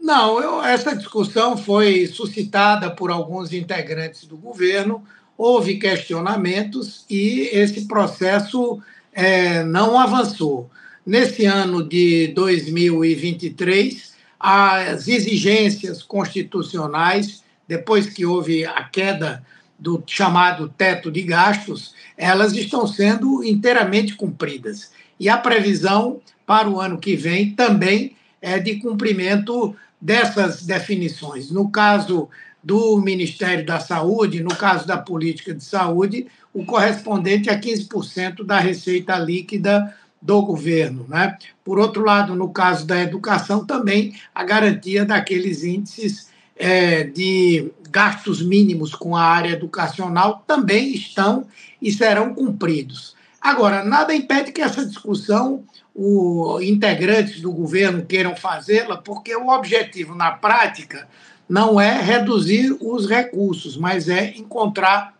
Não, 0.00 0.42
eu, 0.42 0.62
essa 0.62 0.96
discussão 0.96 1.56
foi 1.56 2.06
suscitada 2.06 2.90
por 2.90 3.10
alguns 3.10 3.52
integrantes 3.52 4.24
do 4.24 4.36
governo, 4.36 5.04
houve 5.38 5.78
questionamentos 5.78 7.04
e 7.08 7.48
esse 7.52 7.86
processo 7.86 8.82
é, 9.12 9.62
não 9.62 9.98
avançou. 9.98 10.70
Nesse 11.06 11.46
ano 11.46 11.82
de 11.82 12.28
2023, 12.28 14.12
as 14.38 15.06
exigências 15.06 16.02
constitucionais 16.02 17.41
depois 17.72 18.06
que 18.06 18.26
houve 18.26 18.66
a 18.66 18.84
queda 18.84 19.42
do 19.78 20.04
chamado 20.06 20.68
teto 20.68 21.10
de 21.10 21.22
gastos, 21.22 21.94
elas 22.18 22.52
estão 22.52 22.86
sendo 22.86 23.42
inteiramente 23.42 24.14
cumpridas. 24.14 24.92
E 25.18 25.26
a 25.26 25.38
previsão 25.38 26.20
para 26.44 26.68
o 26.68 26.78
ano 26.78 26.98
que 26.98 27.16
vem 27.16 27.54
também 27.54 28.14
é 28.42 28.58
de 28.58 28.76
cumprimento 28.76 29.74
dessas 29.98 30.66
definições. 30.66 31.50
No 31.50 31.70
caso 31.70 32.28
do 32.62 33.00
Ministério 33.00 33.64
da 33.64 33.80
Saúde, 33.80 34.42
no 34.42 34.54
caso 34.54 34.86
da 34.86 34.98
política 34.98 35.54
de 35.54 35.64
saúde, 35.64 36.26
o 36.52 36.66
correspondente 36.66 37.48
a 37.48 37.58
15% 37.58 38.44
da 38.44 38.58
receita 38.58 39.18
líquida 39.18 39.96
do 40.20 40.42
governo. 40.42 41.06
Né? 41.08 41.38
Por 41.64 41.78
outro 41.78 42.04
lado, 42.04 42.36
no 42.36 42.50
caso 42.50 42.86
da 42.86 43.00
educação, 43.00 43.64
também 43.64 44.14
a 44.34 44.44
garantia 44.44 45.06
daqueles 45.06 45.64
índices 45.64 46.30
é, 46.62 47.02
de 47.02 47.72
gastos 47.90 48.40
mínimos 48.40 48.94
com 48.94 49.16
a 49.16 49.22
área 49.24 49.50
educacional 49.50 50.44
também 50.46 50.94
estão 50.94 51.44
e 51.80 51.90
serão 51.90 52.32
cumpridos. 52.32 53.16
Agora, 53.40 53.84
nada 53.84 54.14
impede 54.14 54.52
que 54.52 54.62
essa 54.62 54.86
discussão 54.86 55.64
os 55.92 56.62
integrantes 56.62 57.40
do 57.40 57.50
governo 57.52 58.06
queiram 58.06 58.36
fazê-la, 58.36 58.96
porque 58.96 59.34
o 59.34 59.48
objetivo 59.48 60.14
na 60.14 60.30
prática 60.30 61.08
não 61.48 61.80
é 61.80 62.00
reduzir 62.00 62.74
os 62.80 63.08
recursos, 63.08 63.76
mas 63.76 64.08
é 64.08 64.32
encontrar 64.36 65.14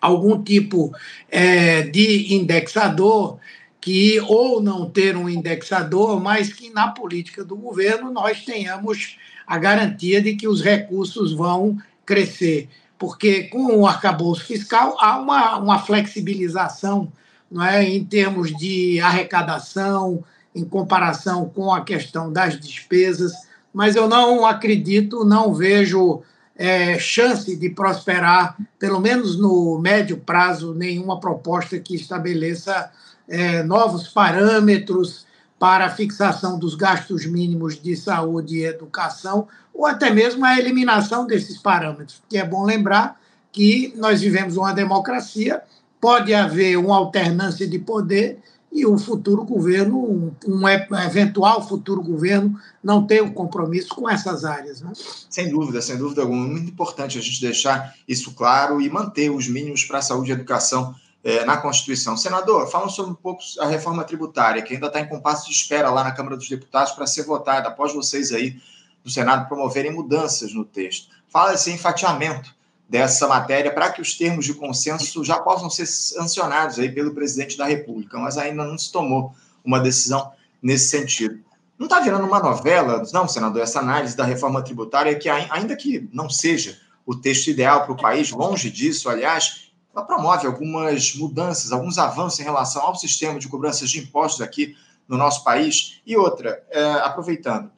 algum 0.00 0.42
tipo 0.42 0.92
é, 1.30 1.82
de 1.82 2.34
indexador 2.34 3.38
que 3.84 4.18
ou 4.18 4.62
não 4.62 4.88
ter 4.88 5.14
um 5.14 5.28
indexador, 5.28 6.18
mas 6.18 6.50
que 6.50 6.70
na 6.70 6.88
política 6.88 7.44
do 7.44 7.54
governo 7.54 8.10
nós 8.10 8.42
tenhamos 8.42 9.18
a 9.46 9.58
garantia 9.58 10.22
de 10.22 10.34
que 10.36 10.48
os 10.48 10.62
recursos 10.62 11.34
vão 11.34 11.76
crescer. 12.06 12.66
Porque 12.98 13.42
com 13.42 13.76
o 13.76 13.86
arcabouço 13.86 14.42
fiscal 14.46 14.96
há 14.98 15.18
uma, 15.18 15.58
uma 15.58 15.78
flexibilização 15.78 17.12
não 17.50 17.62
é, 17.62 17.84
em 17.84 18.02
termos 18.02 18.56
de 18.56 18.98
arrecadação, 19.00 20.24
em 20.54 20.64
comparação 20.64 21.50
com 21.50 21.70
a 21.70 21.84
questão 21.84 22.32
das 22.32 22.58
despesas, 22.58 23.34
mas 23.70 23.96
eu 23.96 24.08
não 24.08 24.46
acredito, 24.46 25.26
não 25.26 25.52
vejo 25.52 26.22
é, 26.56 26.98
chance 26.98 27.54
de 27.54 27.68
prosperar, 27.68 28.56
pelo 28.78 28.98
menos 28.98 29.38
no 29.38 29.78
médio 29.78 30.16
prazo, 30.16 30.72
nenhuma 30.72 31.20
proposta 31.20 31.78
que 31.78 31.94
estabeleça 31.94 32.90
é, 33.28 33.62
novos 33.62 34.08
parâmetros 34.08 35.26
para 35.58 35.86
a 35.86 35.90
fixação 35.90 36.58
dos 36.58 36.74
gastos 36.74 37.24
mínimos 37.26 37.80
de 37.80 37.96
saúde 37.96 38.56
e 38.56 38.64
educação, 38.64 39.48
ou 39.72 39.86
até 39.86 40.10
mesmo 40.10 40.44
a 40.44 40.58
eliminação 40.58 41.26
desses 41.26 41.58
parâmetros, 41.58 42.18
porque 42.18 42.38
é 42.38 42.44
bom 42.44 42.64
lembrar 42.64 43.20
que 43.50 43.94
nós 43.96 44.20
vivemos 44.20 44.56
uma 44.56 44.72
democracia, 44.72 45.62
pode 46.00 46.34
haver 46.34 46.76
uma 46.76 46.96
alternância 46.96 47.66
de 47.66 47.78
poder 47.78 48.40
e 48.74 48.84
o 48.84 48.98
futuro 48.98 49.44
governo, 49.44 49.96
um, 49.96 50.32
um 50.48 50.68
eventual 50.68 51.66
futuro 51.66 52.02
governo, 52.02 52.58
não 52.82 53.06
tem 53.06 53.22
um 53.22 53.32
compromisso 53.32 53.94
com 53.94 54.10
essas 54.10 54.44
áreas. 54.44 54.80
Né? 54.80 54.90
Sem 55.30 55.48
dúvida, 55.48 55.80
sem 55.80 55.96
dúvida 55.96 56.22
alguma. 56.22 56.44
Muito 56.44 56.72
importante 56.72 57.16
a 57.16 57.22
gente 57.22 57.40
deixar 57.40 57.94
isso 58.08 58.34
claro 58.34 58.80
e 58.80 58.90
manter 58.90 59.30
os 59.30 59.46
mínimos 59.46 59.84
para 59.84 59.98
a 59.98 60.02
saúde 60.02 60.30
e 60.30 60.34
educação 60.34 60.92
é, 61.24 61.42
na 61.44 61.56
Constituição. 61.56 62.16
Senador, 62.18 62.70
fala 62.70 62.88
sobre 62.90 63.12
um 63.12 63.14
pouco 63.14 63.42
a 63.58 63.66
reforma 63.66 64.04
tributária, 64.04 64.60
que 64.60 64.74
ainda 64.74 64.88
está 64.88 65.00
em 65.00 65.08
compasso 65.08 65.48
de 65.48 65.54
espera 65.54 65.90
lá 65.90 66.04
na 66.04 66.12
Câmara 66.12 66.36
dos 66.36 66.48
Deputados 66.48 66.92
para 66.92 67.06
ser 67.06 67.22
votada, 67.22 67.68
após 67.68 67.94
vocês 67.94 68.30
aí 68.30 68.60
do 69.02 69.10
Senado 69.10 69.48
promoverem 69.48 69.90
mudanças 69.90 70.52
no 70.52 70.64
texto. 70.64 71.08
Fala-se 71.28 71.70
em 71.70 71.78
fatiamento 71.78 72.54
dessa 72.88 73.26
matéria 73.26 73.72
para 73.72 73.90
que 73.90 74.02
os 74.02 74.14
termos 74.14 74.44
de 74.44 74.52
consenso 74.52 75.24
já 75.24 75.38
possam 75.38 75.70
ser 75.70 75.86
sancionados 75.86 76.78
aí 76.78 76.92
pelo 76.92 77.14
presidente 77.14 77.56
da 77.56 77.64
República, 77.64 78.18
mas 78.18 78.36
ainda 78.36 78.62
não 78.64 78.76
se 78.76 78.92
tomou 78.92 79.34
uma 79.64 79.80
decisão 79.80 80.30
nesse 80.62 80.88
sentido. 80.90 81.40
Não 81.78 81.86
está 81.86 82.00
virando 82.00 82.26
uma 82.26 82.38
novela, 82.38 83.02
não, 83.12 83.26
senador, 83.26 83.62
essa 83.62 83.80
análise 83.80 84.16
da 84.16 84.24
reforma 84.24 84.62
tributária, 84.62 85.18
que 85.18 85.28
ainda 85.28 85.74
que 85.74 86.08
não 86.12 86.28
seja 86.28 86.78
o 87.04 87.14
texto 87.14 87.48
ideal 87.48 87.82
para 87.82 87.92
o 87.92 87.96
país, 87.96 88.30
longe 88.30 88.70
disso, 88.70 89.08
aliás, 89.08 89.63
ela 89.94 90.04
promove 90.04 90.46
algumas 90.46 91.14
mudanças, 91.14 91.70
alguns 91.70 91.98
avanços 91.98 92.40
em 92.40 92.42
relação 92.42 92.82
ao 92.82 92.96
sistema 92.96 93.38
de 93.38 93.48
cobranças 93.48 93.88
de 93.90 94.00
impostos 94.00 94.40
aqui 94.40 94.76
no 95.06 95.16
nosso 95.16 95.44
país. 95.44 96.00
E 96.04 96.16
outra, 96.16 96.62
é, 96.70 96.82
aproveitando, 96.94 97.70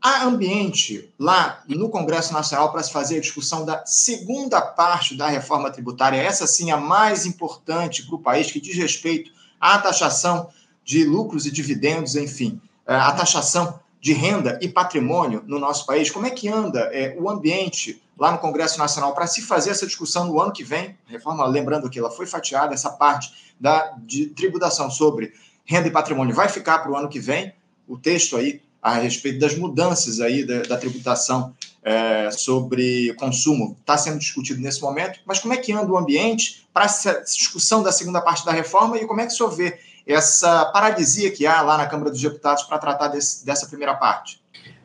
há 0.00 0.24
ambiente 0.24 1.12
lá 1.18 1.62
no 1.66 1.88
Congresso 1.88 2.32
Nacional 2.32 2.70
para 2.70 2.82
se 2.82 2.92
fazer 2.92 3.16
a 3.16 3.20
discussão 3.20 3.64
da 3.64 3.86
segunda 3.86 4.60
parte 4.60 5.16
da 5.16 5.28
reforma 5.28 5.70
tributária, 5.70 6.20
essa 6.20 6.46
sim 6.46 6.70
a 6.70 6.76
mais 6.76 7.24
importante 7.24 8.04
para 8.04 8.16
o 8.16 8.20
país, 8.20 8.50
que 8.50 8.60
diz 8.60 8.76
respeito 8.76 9.30
à 9.58 9.78
taxação 9.78 10.50
de 10.84 11.04
lucros 11.04 11.46
e 11.46 11.50
dividendos, 11.50 12.16
enfim, 12.16 12.60
é, 12.86 12.94
a 12.94 13.12
taxação 13.12 13.80
de 14.02 14.12
renda 14.12 14.58
e 14.60 14.68
patrimônio 14.68 15.44
no 15.46 15.60
nosso 15.60 15.86
país. 15.86 16.10
Como 16.10 16.26
é 16.26 16.30
que 16.30 16.48
anda 16.48 16.90
é, 16.92 17.16
o 17.16 17.30
ambiente 17.30 18.02
lá 18.18 18.32
no 18.32 18.38
Congresso 18.38 18.76
Nacional 18.76 19.14
para 19.14 19.28
se 19.28 19.40
fazer 19.42 19.70
essa 19.70 19.86
discussão 19.86 20.26
no 20.26 20.40
ano 20.40 20.52
que 20.52 20.64
vem? 20.64 20.98
Reforma, 21.06 21.46
lembrando 21.46 21.88
que 21.88 22.00
ela 22.00 22.10
foi 22.10 22.26
fatiada, 22.26 22.74
essa 22.74 22.90
parte 22.90 23.54
da 23.60 23.94
de 24.02 24.26
tributação 24.26 24.90
sobre 24.90 25.32
renda 25.64 25.86
e 25.86 25.90
patrimônio 25.92 26.34
vai 26.34 26.48
ficar 26.48 26.80
para 26.80 26.90
o 26.90 26.96
ano 26.96 27.08
que 27.08 27.20
vem. 27.20 27.54
O 27.86 27.96
texto 27.96 28.36
aí 28.36 28.60
a 28.82 28.94
respeito 28.94 29.38
das 29.38 29.56
mudanças 29.56 30.20
aí 30.20 30.44
da, 30.44 30.62
da 30.62 30.76
tributação 30.76 31.54
é, 31.80 32.28
sobre 32.32 33.14
consumo 33.14 33.76
está 33.80 33.96
sendo 33.96 34.18
discutido 34.18 34.60
nesse 34.60 34.82
momento. 34.82 35.20
Mas 35.24 35.38
como 35.38 35.54
é 35.54 35.58
que 35.58 35.72
anda 35.72 35.92
o 35.92 35.96
ambiente 35.96 36.66
para 36.74 36.86
essa 36.86 37.22
discussão 37.22 37.84
da 37.84 37.92
segunda 37.92 38.20
parte 38.20 38.44
da 38.44 38.50
reforma 38.50 38.98
e 38.98 39.06
como 39.06 39.20
é 39.20 39.26
que 39.26 39.32
o 39.32 39.36
senhor 39.36 39.50
vê 39.50 39.78
essa 40.06 40.64
paralisia 40.66 41.30
que 41.30 41.46
há 41.46 41.62
lá 41.62 41.78
na 41.78 41.86
Câmara 41.86 42.10
dos 42.10 42.20
Deputados 42.20 42.64
para 42.64 42.78
tratar 42.78 43.08
desse, 43.08 43.44
dessa 43.44 43.66
primeira 43.66 43.94
parte? 43.94 44.40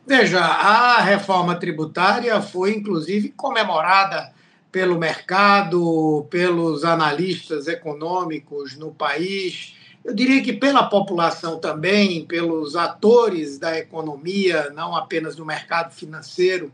Veja, 0.06 0.40
a 0.40 1.00
reforma 1.00 1.54
tributária 1.56 2.40
foi 2.40 2.74
inclusive 2.74 3.30
comemorada 3.30 4.32
pelo 4.70 4.98
mercado, 4.98 6.26
pelos 6.30 6.84
analistas 6.84 7.66
econômicos 7.66 8.76
no 8.76 8.92
país, 8.92 9.74
eu 10.08 10.14
diria 10.14 10.42
que 10.42 10.54
pela 10.54 10.84
população 10.84 11.58
também, 11.58 12.24
pelos 12.24 12.76
atores 12.76 13.58
da 13.58 13.78
economia, 13.78 14.70
não 14.74 14.96
apenas 14.96 15.36
do 15.36 15.44
mercado 15.44 15.92
financeiro, 15.92 16.72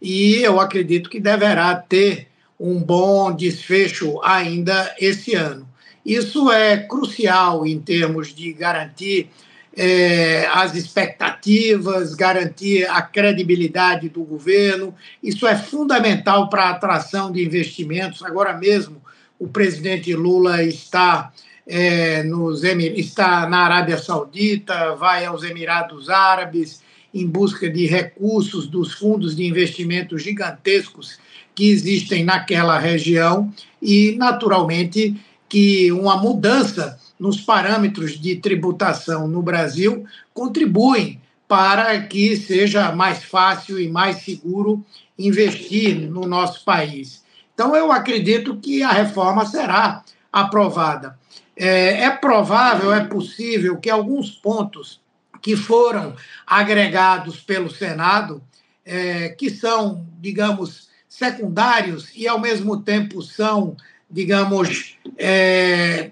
e 0.00 0.36
eu 0.36 0.60
acredito 0.60 1.10
que 1.10 1.18
deverá 1.18 1.74
ter 1.74 2.28
um 2.60 2.80
bom 2.80 3.34
desfecho 3.34 4.20
ainda 4.22 4.94
esse 5.00 5.34
ano. 5.34 5.68
Isso 6.06 6.52
é 6.52 6.76
crucial 6.76 7.66
em 7.66 7.80
termos 7.80 8.32
de 8.32 8.52
garantir 8.52 9.28
é, 9.76 10.46
as 10.46 10.76
expectativas, 10.76 12.14
garantir 12.14 12.88
a 12.88 13.02
credibilidade 13.02 14.08
do 14.08 14.22
governo. 14.22 14.94
Isso 15.20 15.48
é 15.48 15.56
fundamental 15.56 16.48
para 16.48 16.66
a 16.66 16.70
atração 16.70 17.32
de 17.32 17.44
investimentos. 17.44 18.22
Agora 18.22 18.56
mesmo, 18.56 19.02
o 19.36 19.48
presidente 19.48 20.14
Lula 20.14 20.62
está, 20.62 21.32
é, 21.66 22.22
nos 22.22 22.62
está 22.62 23.48
na 23.48 23.64
Arábia 23.64 23.98
Saudita, 23.98 24.94
vai 24.94 25.24
aos 25.24 25.42
Emirados 25.42 26.08
Árabes 26.08 26.82
em 27.12 27.26
busca 27.26 27.68
de 27.68 27.84
recursos 27.86 28.68
dos 28.68 28.92
fundos 28.92 29.34
de 29.34 29.44
investimento 29.44 30.16
gigantescos 30.16 31.18
que 31.52 31.68
existem 31.68 32.22
naquela 32.22 32.78
região 32.78 33.52
e, 33.82 34.14
naturalmente, 34.16 35.16
que 35.48 35.90
uma 35.92 36.16
mudança 36.16 36.98
nos 37.18 37.40
parâmetros 37.40 38.18
de 38.18 38.36
tributação 38.36 39.26
no 39.26 39.42
Brasil 39.42 40.04
contribuem 40.34 41.20
para 41.48 42.00
que 42.02 42.36
seja 42.36 42.92
mais 42.92 43.22
fácil 43.22 43.80
e 43.80 43.88
mais 43.88 44.22
seguro 44.22 44.84
investir 45.18 46.10
no 46.10 46.22
nosso 46.26 46.64
país. 46.64 47.24
Então, 47.54 47.74
eu 47.74 47.90
acredito 47.90 48.56
que 48.56 48.82
a 48.82 48.90
reforma 48.90 49.46
será 49.46 50.04
aprovada. 50.30 51.18
É, 51.56 52.02
é 52.02 52.10
provável, 52.10 52.92
é 52.92 53.04
possível 53.04 53.78
que 53.78 53.88
alguns 53.88 54.30
pontos 54.30 55.00
que 55.40 55.56
foram 55.56 56.14
agregados 56.46 57.40
pelo 57.40 57.70
Senado, 57.70 58.42
é, 58.84 59.30
que 59.30 59.48
são, 59.48 60.06
digamos, 60.20 60.88
secundários 61.08 62.10
e, 62.14 62.28
ao 62.28 62.38
mesmo 62.38 62.82
tempo, 62.82 63.22
são, 63.22 63.76
digamos, 64.10 64.96
é, 65.18 66.10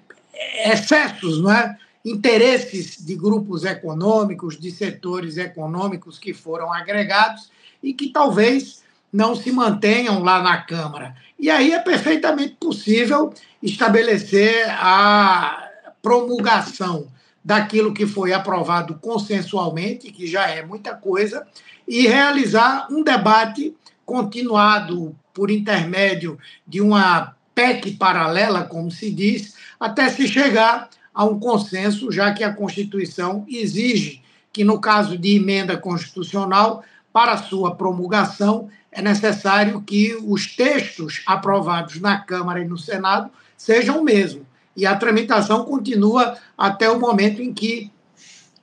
excessos, 0.65 1.41
não 1.41 1.51
é? 1.51 1.77
interesses 2.05 3.03
de 3.03 3.15
grupos 3.15 3.65
econômicos, 3.65 4.61
de 4.61 4.71
setores 4.71 5.39
econômicos 5.39 6.19
que 6.19 6.35
foram 6.35 6.71
agregados 6.71 7.51
e 7.83 7.95
que 7.95 8.11
talvez 8.11 8.83
não 9.11 9.35
se 9.35 9.51
mantenham 9.51 10.23
lá 10.23 10.43
na 10.43 10.61
Câmara. 10.61 11.17
E 11.39 11.49
aí 11.49 11.73
é 11.73 11.79
perfeitamente 11.79 12.57
possível 12.61 13.33
estabelecer 13.63 14.67
a 14.71 15.71
promulgação 16.03 17.09
daquilo 17.43 17.95
que 17.95 18.07
foi 18.07 18.33
aprovado 18.33 18.99
consensualmente, 19.01 20.11
que 20.11 20.27
já 20.27 20.49
é 20.49 20.65
muita 20.65 20.95
coisa, 20.95 21.47
e 21.87 22.07
realizar 22.07 22.89
um 22.91 23.03
debate 23.03 23.75
continuado 24.05 25.15
por 25.33 25.51
intermédio 25.51 26.39
de 26.67 26.81
uma 26.81 27.35
PEC 27.55 27.93
paralela, 27.93 28.65
como 28.65 28.91
se 28.91 29.11
diz, 29.11 29.55
até 29.79 30.09
se 30.09 30.27
chegar 30.27 30.89
a 31.15 31.25
um 31.25 31.39
consenso, 31.39 32.11
já 32.11 32.33
que 32.33 32.43
a 32.43 32.53
Constituição 32.53 33.45
exige 33.49 34.23
que, 34.53 34.65
no 34.65 34.81
caso 34.81 35.17
de 35.17 35.37
emenda 35.37 35.77
constitucional, 35.77 36.85
para 37.13 37.37
sua 37.37 37.77
promulgação, 37.77 38.69
é 38.91 39.01
necessário 39.01 39.81
que 39.81 40.17
os 40.25 40.55
textos 40.55 41.23
aprovados 41.27 42.01
na 42.01 42.19
Câmara 42.19 42.61
e 42.61 42.67
no 42.67 42.77
Senado 42.77 43.31
sejam 43.57 44.01
o 44.01 44.05
mesmo. 44.05 44.45
E 44.77 44.85
a 44.85 44.97
tramitação 44.97 45.65
continua 45.65 46.37
até 46.59 46.90
o 46.90 46.99
momento 46.99 47.40
em 47.40 47.55
que 47.55 47.93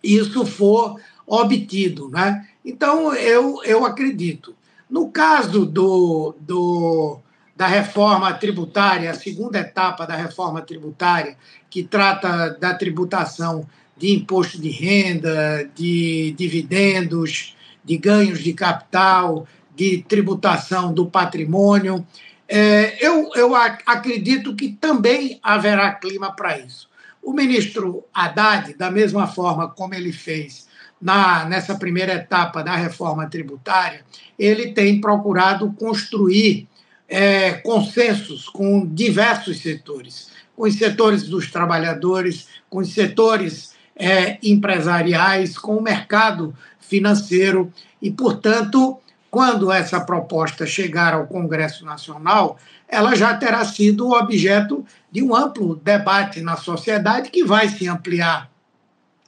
isso 0.04 0.45
for 0.45 0.99
obtido. 1.25 2.10
Né? 2.10 2.45
Então, 2.65 3.13
eu, 3.13 3.63
eu 3.63 3.86
acredito. 3.86 4.54
No 4.89 5.10
caso 5.10 5.65
do, 5.65 6.36
do 6.41 7.19
da 7.62 7.67
reforma 7.67 8.34
tributária, 8.34 9.12
a 9.12 9.13
segunda 9.13 9.60
etapa 9.60 10.08
da 10.08 10.15
reforma 10.15 10.63
tributária, 10.63 11.38
que 11.69 11.84
trata 11.84 12.58
da 12.60 12.74
tributação 12.74 13.67
de 13.95 14.15
imposto 14.15 14.60
de 14.60 14.71
renda, 14.71 15.69
de 15.76 16.34
dividendos, 16.36 17.56
de 17.86 17.97
ganhos 17.97 18.39
de 18.39 18.52
capital, 18.54 19.45
de 19.76 20.04
tributação 20.08 20.91
do 20.91 21.06
patrimônio. 21.06 22.04
É, 22.50 22.97
eu, 23.00 23.30
eu 23.36 23.56
acredito 23.56 24.56
que 24.56 24.69
também 24.69 25.39
haverá 25.43 25.91
clima 25.91 26.36
para 26.36 26.58
isso. 26.58 26.89
O 27.21 27.32
ministro 27.32 28.04
Haddad, 28.12 28.74
da 28.74 28.89
mesma 28.89 29.28
forma 29.28 29.69
como 29.69 29.93
ele 29.93 30.12
fez 30.12 30.67
na, 31.00 31.45
nessa 31.45 31.76
primeira 31.76 32.13
etapa 32.15 32.63
da 32.63 32.76
reforma 32.76 33.30
tributária, 33.30 34.04
ele 34.39 34.71
tem 34.71 35.00
procurado 35.00 35.71
construir 35.74 36.67
é, 37.12 37.52
consensos 37.52 38.47
com 38.47 38.88
diversos 38.88 39.60
setores, 39.60 40.30
com 40.56 40.63
os 40.63 40.76
setores 40.76 41.24
dos 41.24 41.52
trabalhadores, 41.52 42.47
com 42.69 42.80
os 42.80 42.93
setores 42.93 43.76
é, 43.97 44.38
empresariais, 44.41 45.58
com 45.58 45.76
o 45.76 45.84
mercado 45.84 46.56
financeiro. 46.80 47.71
E, 48.02 48.10
portanto, 48.10 48.97
quando 49.30 49.69
essa 49.69 50.00
proposta 50.00 50.65
chegar 50.65 51.13
ao 51.13 51.28
Congresso 51.28 51.84
Nacional, 51.84 52.58
ela 52.88 53.13
já 53.13 53.36
terá 53.36 53.65
sido 53.65 54.12
objeto 54.12 54.86
de 55.12 55.21
um 55.21 55.36
amplo 55.36 55.76
debate 55.76 56.39
na 56.39 56.56
sociedade 56.56 57.30
que 57.30 57.43
vai 57.43 57.67
se 57.67 57.89
ampliar 57.89 58.50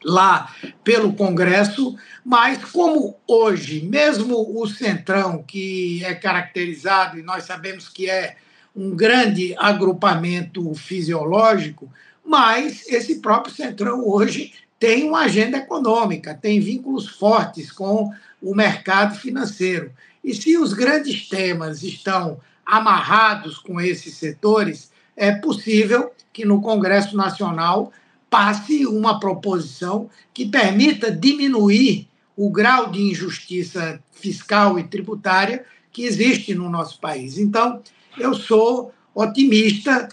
lá 0.04 0.54
pelo 0.84 1.14
Congresso, 1.14 1.96
mas 2.24 2.64
como 2.66 3.16
hoje, 3.28 3.82
mesmo 3.82 4.60
o 4.60 4.68
Centrão, 4.68 5.44
que 5.44 6.04
é 6.04 6.14
caracterizado, 6.14 7.20
e 7.20 7.24
nós 7.24 7.44
sabemos 7.46 7.90
que 7.90 8.10
é 8.10 8.36
um 8.76 8.96
grande 8.96 9.56
agrupamento 9.58 10.74
fisiológico, 10.74 11.92
mas 12.26 12.88
esse 12.88 13.20
próprio 13.20 13.54
Centrão 13.54 14.08
hoje 14.08 14.54
tem 14.80 15.08
uma 15.08 15.22
agenda 15.22 15.58
econômica, 15.58 16.34
tem 16.34 16.60
vínculos 16.60 17.08
fortes 17.08 17.72
com 17.72 18.12
o 18.42 18.54
mercado 18.54 19.16
financeiro. 19.16 19.92
E 20.24 20.34
se 20.34 20.58
os 20.58 20.74
grandes 20.74 21.28
temas 21.30 21.84
estão 21.84 22.40
amarrados 22.66 23.58
com 23.58 23.80
esses 23.80 24.16
setores, 24.16 24.92
é 25.16 25.32
possível 25.32 26.12
que 26.32 26.46
no 26.46 26.62
Congresso 26.62 27.16
Nacional 27.16 27.92
passe 28.34 28.88
uma 28.88 29.20
proposição 29.20 30.10
que 30.34 30.44
permita 30.44 31.12
diminuir 31.12 32.08
o 32.36 32.50
grau 32.50 32.90
de 32.90 33.00
injustiça 33.00 34.02
fiscal 34.12 34.80
e 34.80 34.84
tributária 34.84 35.64
que 35.92 36.04
existe 36.04 36.56
no 36.56 36.68
nosso 36.68 37.00
país. 37.00 37.38
Então, 37.38 37.80
eu 38.18 38.34
sou 38.34 38.92
otimista, 39.14 40.10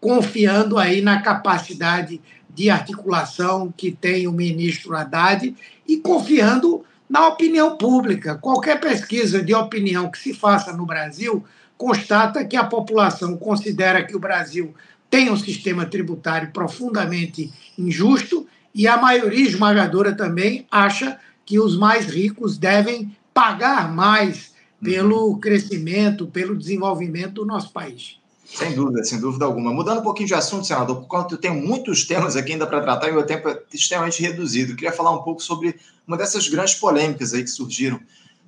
confiando 0.00 0.78
aí 0.78 1.00
na 1.00 1.22
capacidade 1.22 2.20
de 2.52 2.68
articulação 2.68 3.72
que 3.76 3.92
tem 3.92 4.26
o 4.26 4.32
ministro 4.32 4.96
Haddad 4.96 5.54
e 5.86 5.96
confiando 5.98 6.84
na 7.08 7.28
opinião 7.28 7.76
pública. 7.76 8.34
Qualquer 8.34 8.80
pesquisa 8.80 9.40
de 9.40 9.54
opinião 9.54 10.10
que 10.10 10.18
se 10.18 10.34
faça 10.34 10.72
no 10.72 10.84
Brasil 10.84 11.44
constata 11.78 12.44
que 12.44 12.56
a 12.56 12.64
população 12.64 13.36
considera 13.36 14.04
que 14.04 14.16
o 14.16 14.20
Brasil 14.20 14.74
tem 15.10 15.30
um 15.30 15.36
sistema 15.36 15.84
tributário 15.84 16.52
profundamente 16.52 17.52
injusto 17.76 18.46
e 18.72 18.86
a 18.86 18.96
maioria 18.96 19.46
esmagadora 19.46 20.14
também 20.14 20.66
acha 20.70 21.18
que 21.44 21.58
os 21.58 21.76
mais 21.76 22.06
ricos 22.06 22.56
devem 22.56 23.14
pagar 23.34 23.92
mais 23.92 24.52
pelo 24.82 25.30
uhum. 25.30 25.40
crescimento, 25.40 26.26
pelo 26.28 26.56
desenvolvimento 26.56 27.34
do 27.34 27.44
nosso 27.44 27.72
país. 27.72 28.18
Sem 28.44 28.74
dúvida, 28.74 29.04
sem 29.04 29.20
dúvida 29.20 29.44
alguma. 29.44 29.72
Mudando 29.72 30.00
um 30.00 30.02
pouquinho 30.02 30.28
de 30.28 30.34
assunto, 30.34 30.66
senador, 30.66 30.96
por 30.96 31.06
conta 31.06 31.34
eu 31.34 31.38
tenho 31.38 31.54
muitos 31.54 32.04
temas 32.04 32.36
aqui 32.36 32.52
ainda 32.52 32.66
para 32.66 32.80
tratar 32.80 33.08
e 33.08 33.10
o 33.10 33.14
meu 33.14 33.26
tempo 33.26 33.48
é 33.48 33.60
extremamente 33.72 34.22
reduzido. 34.22 34.72
Eu 34.72 34.76
queria 34.76 34.92
falar 34.92 35.12
um 35.12 35.22
pouco 35.22 35.42
sobre 35.42 35.78
uma 36.06 36.16
dessas 36.16 36.48
grandes 36.48 36.74
polêmicas 36.74 37.32
aí 37.34 37.42
que 37.42 37.50
surgiram 37.50 38.00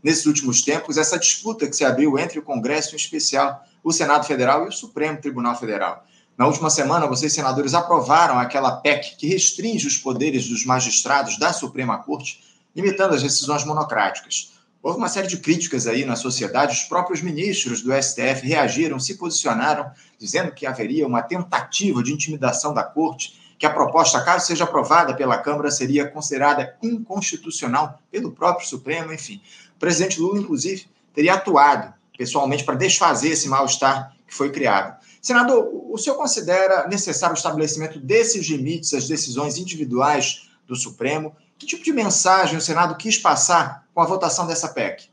nesses 0.02 0.26
últimos 0.26 0.62
tempos, 0.62 0.96
essa 0.96 1.18
disputa 1.18 1.68
que 1.68 1.76
se 1.76 1.84
abriu 1.84 2.18
entre 2.18 2.38
o 2.38 2.42
Congresso, 2.42 2.94
em 2.94 2.96
especial 2.96 3.64
o 3.84 3.92
Senado 3.92 4.26
Federal 4.26 4.64
e 4.64 4.68
o 4.68 4.72
Supremo 4.72 5.20
Tribunal 5.20 5.56
Federal. 5.56 6.04
Na 6.42 6.48
última 6.48 6.70
semana, 6.70 7.06
vocês, 7.06 7.32
senadores, 7.32 7.72
aprovaram 7.72 8.36
aquela 8.36 8.72
PEC 8.72 9.14
que 9.16 9.28
restringe 9.28 9.86
os 9.86 9.96
poderes 9.96 10.48
dos 10.48 10.64
magistrados 10.64 11.38
da 11.38 11.52
Suprema 11.52 11.98
Corte, 11.98 12.42
limitando 12.74 13.14
as 13.14 13.22
decisões 13.22 13.64
monocráticas. 13.64 14.52
Houve 14.82 14.98
uma 14.98 15.08
série 15.08 15.28
de 15.28 15.36
críticas 15.36 15.86
aí 15.86 16.04
na 16.04 16.16
sociedade, 16.16 16.74
os 16.74 16.82
próprios 16.82 17.22
ministros 17.22 17.80
do 17.80 17.92
STF 17.92 18.44
reagiram, 18.44 18.98
se 18.98 19.16
posicionaram, 19.18 19.88
dizendo 20.18 20.50
que 20.50 20.66
haveria 20.66 21.06
uma 21.06 21.22
tentativa 21.22 22.02
de 22.02 22.12
intimidação 22.12 22.74
da 22.74 22.82
Corte, 22.82 23.40
que 23.56 23.64
a 23.64 23.70
proposta, 23.70 24.20
caso 24.24 24.44
seja 24.44 24.64
aprovada 24.64 25.14
pela 25.14 25.38
Câmara, 25.38 25.70
seria 25.70 26.08
considerada 26.08 26.76
inconstitucional 26.82 28.00
pelo 28.10 28.32
próprio 28.32 28.66
Supremo, 28.66 29.12
enfim. 29.12 29.40
O 29.76 29.78
presidente 29.78 30.20
Lula, 30.20 30.40
inclusive, 30.40 30.86
teria 31.14 31.34
atuado 31.34 31.94
pessoalmente 32.18 32.64
para 32.64 32.74
desfazer 32.74 33.28
esse 33.28 33.48
mal-estar 33.48 34.12
que 34.26 34.34
foi 34.34 34.50
criado. 34.50 35.00
Senador, 35.22 35.70
o 35.88 35.96
senhor 35.96 36.16
considera 36.16 36.88
necessário 36.88 37.36
o 37.36 37.38
estabelecimento 37.38 38.00
desses 38.00 38.44
limites 38.48 38.92
às 38.92 39.06
decisões 39.06 39.56
individuais 39.56 40.50
do 40.66 40.74
Supremo? 40.74 41.36
Que 41.56 41.64
tipo 41.64 41.84
de 41.84 41.92
mensagem 41.92 42.58
o 42.58 42.60
Senado 42.60 42.96
quis 42.96 43.16
passar 43.16 43.86
com 43.94 44.00
a 44.00 44.04
votação 44.04 44.48
dessa 44.48 44.68
PEC? 44.68 45.08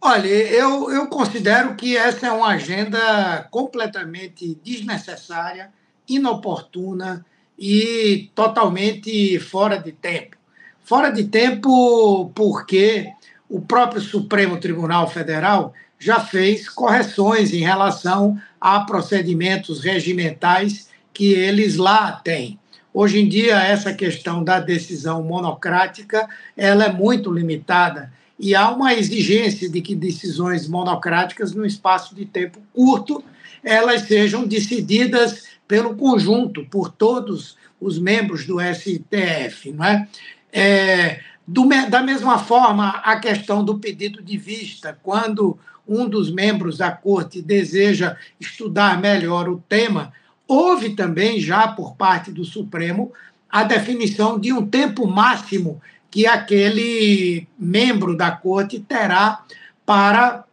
Olha, 0.00 0.28
eu, 0.28 0.92
eu 0.92 1.08
considero 1.08 1.74
que 1.74 1.96
essa 1.96 2.28
é 2.28 2.30
uma 2.30 2.50
agenda 2.50 3.48
completamente 3.50 4.56
desnecessária, 4.62 5.72
inoportuna 6.08 7.26
e 7.58 8.30
totalmente 8.36 9.40
fora 9.40 9.76
de 9.76 9.90
tempo. 9.90 10.36
Fora 10.84 11.10
de 11.10 11.24
tempo 11.24 12.30
porque 12.32 13.12
o 13.48 13.60
próprio 13.60 14.00
Supremo 14.00 14.60
Tribunal 14.60 15.10
Federal 15.10 15.74
já 15.98 16.20
fez 16.20 16.68
correções 16.68 17.52
em 17.52 17.60
relação 17.60 18.40
a 18.60 18.80
procedimentos 18.80 19.80
regimentais 19.80 20.88
que 21.12 21.32
eles 21.32 21.76
lá 21.76 22.12
têm. 22.12 22.58
Hoje 22.94 23.20
em 23.20 23.28
dia, 23.28 23.60
essa 23.62 23.92
questão 23.92 24.42
da 24.42 24.60
decisão 24.60 25.22
monocrática 25.22 26.28
ela 26.56 26.84
é 26.84 26.92
muito 26.92 27.32
limitada 27.32 28.12
e 28.38 28.54
há 28.54 28.70
uma 28.70 28.94
exigência 28.94 29.68
de 29.68 29.80
que 29.80 29.94
decisões 29.94 30.68
monocráticas, 30.68 31.52
num 31.52 31.64
espaço 31.64 32.14
de 32.14 32.24
tempo 32.24 32.60
curto, 32.72 33.22
elas 33.64 34.02
sejam 34.02 34.46
decididas 34.46 35.48
pelo 35.66 35.96
conjunto, 35.96 36.64
por 36.66 36.90
todos 36.90 37.56
os 37.80 37.98
membros 37.98 38.46
do 38.46 38.58
STF. 38.60 39.72
Não 39.72 39.84
é? 39.84 40.08
É, 40.52 41.20
do, 41.48 41.66
da 41.88 42.02
mesma 42.02 42.38
forma, 42.38 42.90
a 43.02 43.18
questão 43.18 43.64
do 43.64 43.78
pedido 43.78 44.22
de 44.22 44.36
vista, 44.36 44.98
quando 45.02 45.58
um 45.88 46.06
dos 46.06 46.30
membros 46.30 46.76
da 46.76 46.90
corte 46.90 47.40
deseja 47.40 48.18
estudar 48.38 49.00
melhor 49.00 49.48
o 49.48 49.64
tema, 49.66 50.12
houve 50.46 50.90
também 50.90 51.40
já 51.40 51.66
por 51.66 51.96
parte 51.96 52.30
do 52.30 52.44
Supremo 52.44 53.14
a 53.48 53.64
definição 53.64 54.38
de 54.38 54.52
um 54.52 54.66
tempo 54.66 55.06
máximo 55.06 55.80
que 56.10 56.26
aquele 56.26 57.48
membro 57.58 58.14
da 58.14 58.30
corte 58.30 58.78
terá 58.78 59.42
para 59.86 60.44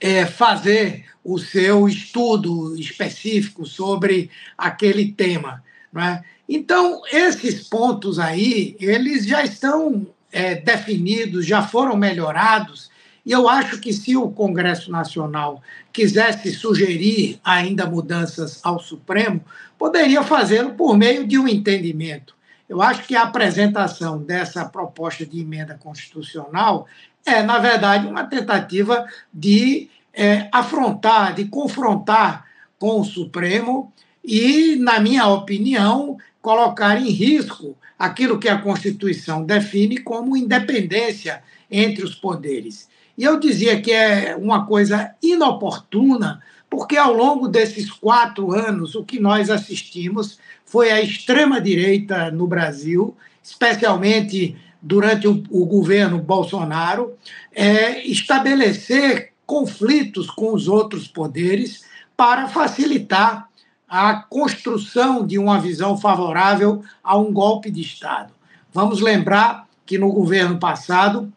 é, 0.00 0.24
fazer 0.24 1.06
o 1.24 1.36
seu 1.36 1.88
estudo 1.88 2.78
específico 2.78 3.66
sobre 3.66 4.30
aquele 4.56 5.10
tema. 5.10 5.64
Não 5.92 6.00
é? 6.00 6.22
Então, 6.48 7.02
esses 7.12 7.68
pontos 7.68 8.20
aí, 8.20 8.76
eles 8.78 9.26
já 9.26 9.42
estão 9.42 10.06
é, 10.32 10.54
definidos, 10.54 11.46
já 11.46 11.62
foram 11.62 11.96
melhorados, 11.96 12.90
e 13.24 13.32
eu 13.32 13.48
acho 13.48 13.78
que 13.78 13.92
se 13.92 14.16
o 14.16 14.30
Congresso 14.30 14.90
Nacional 14.90 15.62
quisesse 15.92 16.52
sugerir 16.52 17.38
ainda 17.44 17.84
mudanças 17.84 18.60
ao 18.64 18.78
Supremo, 18.78 19.44
poderia 19.78 20.22
fazê-lo 20.22 20.72
por 20.74 20.96
meio 20.96 21.26
de 21.26 21.38
um 21.38 21.46
entendimento. 21.46 22.34
Eu 22.68 22.80
acho 22.82 23.06
que 23.06 23.16
a 23.16 23.22
apresentação 23.22 24.18
dessa 24.18 24.64
proposta 24.64 25.24
de 25.26 25.40
emenda 25.40 25.74
constitucional 25.74 26.86
é, 27.28 27.42
na 27.42 27.58
verdade, 27.58 28.06
uma 28.06 28.24
tentativa 28.24 29.06
de 29.32 29.90
é, 30.14 30.48
afrontar, 30.50 31.34
de 31.34 31.44
confrontar 31.44 32.46
com 32.78 33.00
o 33.00 33.04
Supremo 33.04 33.92
e, 34.24 34.76
na 34.76 34.98
minha 34.98 35.26
opinião, 35.26 36.16
colocar 36.48 36.98
em 36.98 37.10
risco 37.10 37.76
aquilo 37.98 38.38
que 38.38 38.48
a 38.48 38.56
Constituição 38.56 39.44
define 39.44 39.98
como 39.98 40.34
independência 40.34 41.42
entre 41.70 42.02
os 42.02 42.14
poderes. 42.14 42.88
E 43.18 43.22
eu 43.22 43.38
dizia 43.38 43.78
que 43.82 43.92
é 43.92 44.34
uma 44.34 44.64
coisa 44.64 45.14
inoportuna, 45.22 46.42
porque 46.70 46.96
ao 46.96 47.12
longo 47.12 47.48
desses 47.48 47.90
quatro 47.90 48.50
anos 48.54 48.94
o 48.94 49.04
que 49.04 49.20
nós 49.20 49.50
assistimos 49.50 50.38
foi 50.64 50.90
a 50.90 51.02
extrema-direita 51.02 52.30
no 52.30 52.46
Brasil, 52.46 53.14
especialmente 53.42 54.56
durante 54.80 55.28
o, 55.28 55.44
o 55.50 55.66
governo 55.66 56.16
Bolsonaro, 56.16 57.12
é, 57.54 58.06
estabelecer 58.06 59.34
conflitos 59.44 60.30
com 60.30 60.54
os 60.54 60.66
outros 60.66 61.06
poderes 61.06 61.84
para 62.16 62.48
facilitar 62.48 63.50
a 63.88 64.14
construção 64.14 65.26
de 65.26 65.38
uma 65.38 65.58
visão 65.58 65.96
favorável 65.96 66.84
a 67.02 67.16
um 67.16 67.32
golpe 67.32 67.70
de 67.70 67.80
Estado. 67.80 68.34
Vamos 68.72 69.00
lembrar 69.00 69.66
que 69.86 69.96
no 69.96 70.12
governo 70.12 70.58
passado, 70.58 71.32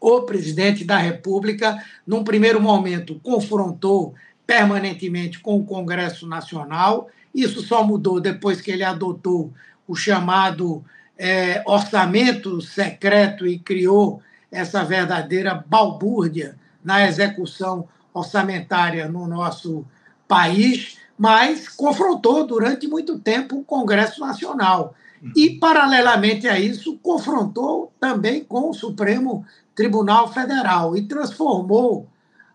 o 0.00 0.22
presidente 0.22 0.84
da 0.84 0.96
República, 0.96 1.82
num 2.06 2.24
primeiro 2.24 2.60
momento, 2.60 3.20
confrontou 3.22 4.14
permanentemente 4.46 5.38
com 5.40 5.56
o 5.56 5.64
Congresso 5.64 6.26
Nacional. 6.26 7.08
Isso 7.34 7.60
só 7.62 7.84
mudou 7.84 8.20
depois 8.20 8.60
que 8.60 8.70
ele 8.70 8.82
adotou 8.82 9.52
o 9.86 9.94
chamado 9.94 10.82
é, 11.18 11.62
orçamento 11.66 12.60
secreto 12.62 13.46
e 13.46 13.58
criou 13.58 14.22
essa 14.50 14.82
verdadeira 14.84 15.62
balbúrdia 15.66 16.56
na 16.82 17.06
execução 17.06 17.86
orçamentária 18.12 19.08
no 19.08 19.26
nosso 19.26 19.84
país 20.26 20.98
mas 21.18 21.68
confrontou 21.68 22.46
durante 22.46 22.86
muito 22.88 23.18
tempo 23.18 23.58
o 23.58 23.64
Congresso 23.64 24.20
Nacional. 24.20 24.94
E, 25.34 25.50
paralelamente 25.50 26.46
a 26.46 26.58
isso, 26.58 26.98
confrontou 27.02 27.90
também 27.98 28.44
com 28.44 28.68
o 28.68 28.74
Supremo 28.74 29.44
Tribunal 29.74 30.30
Federal 30.32 30.94
e 30.96 31.02
transformou 31.02 32.06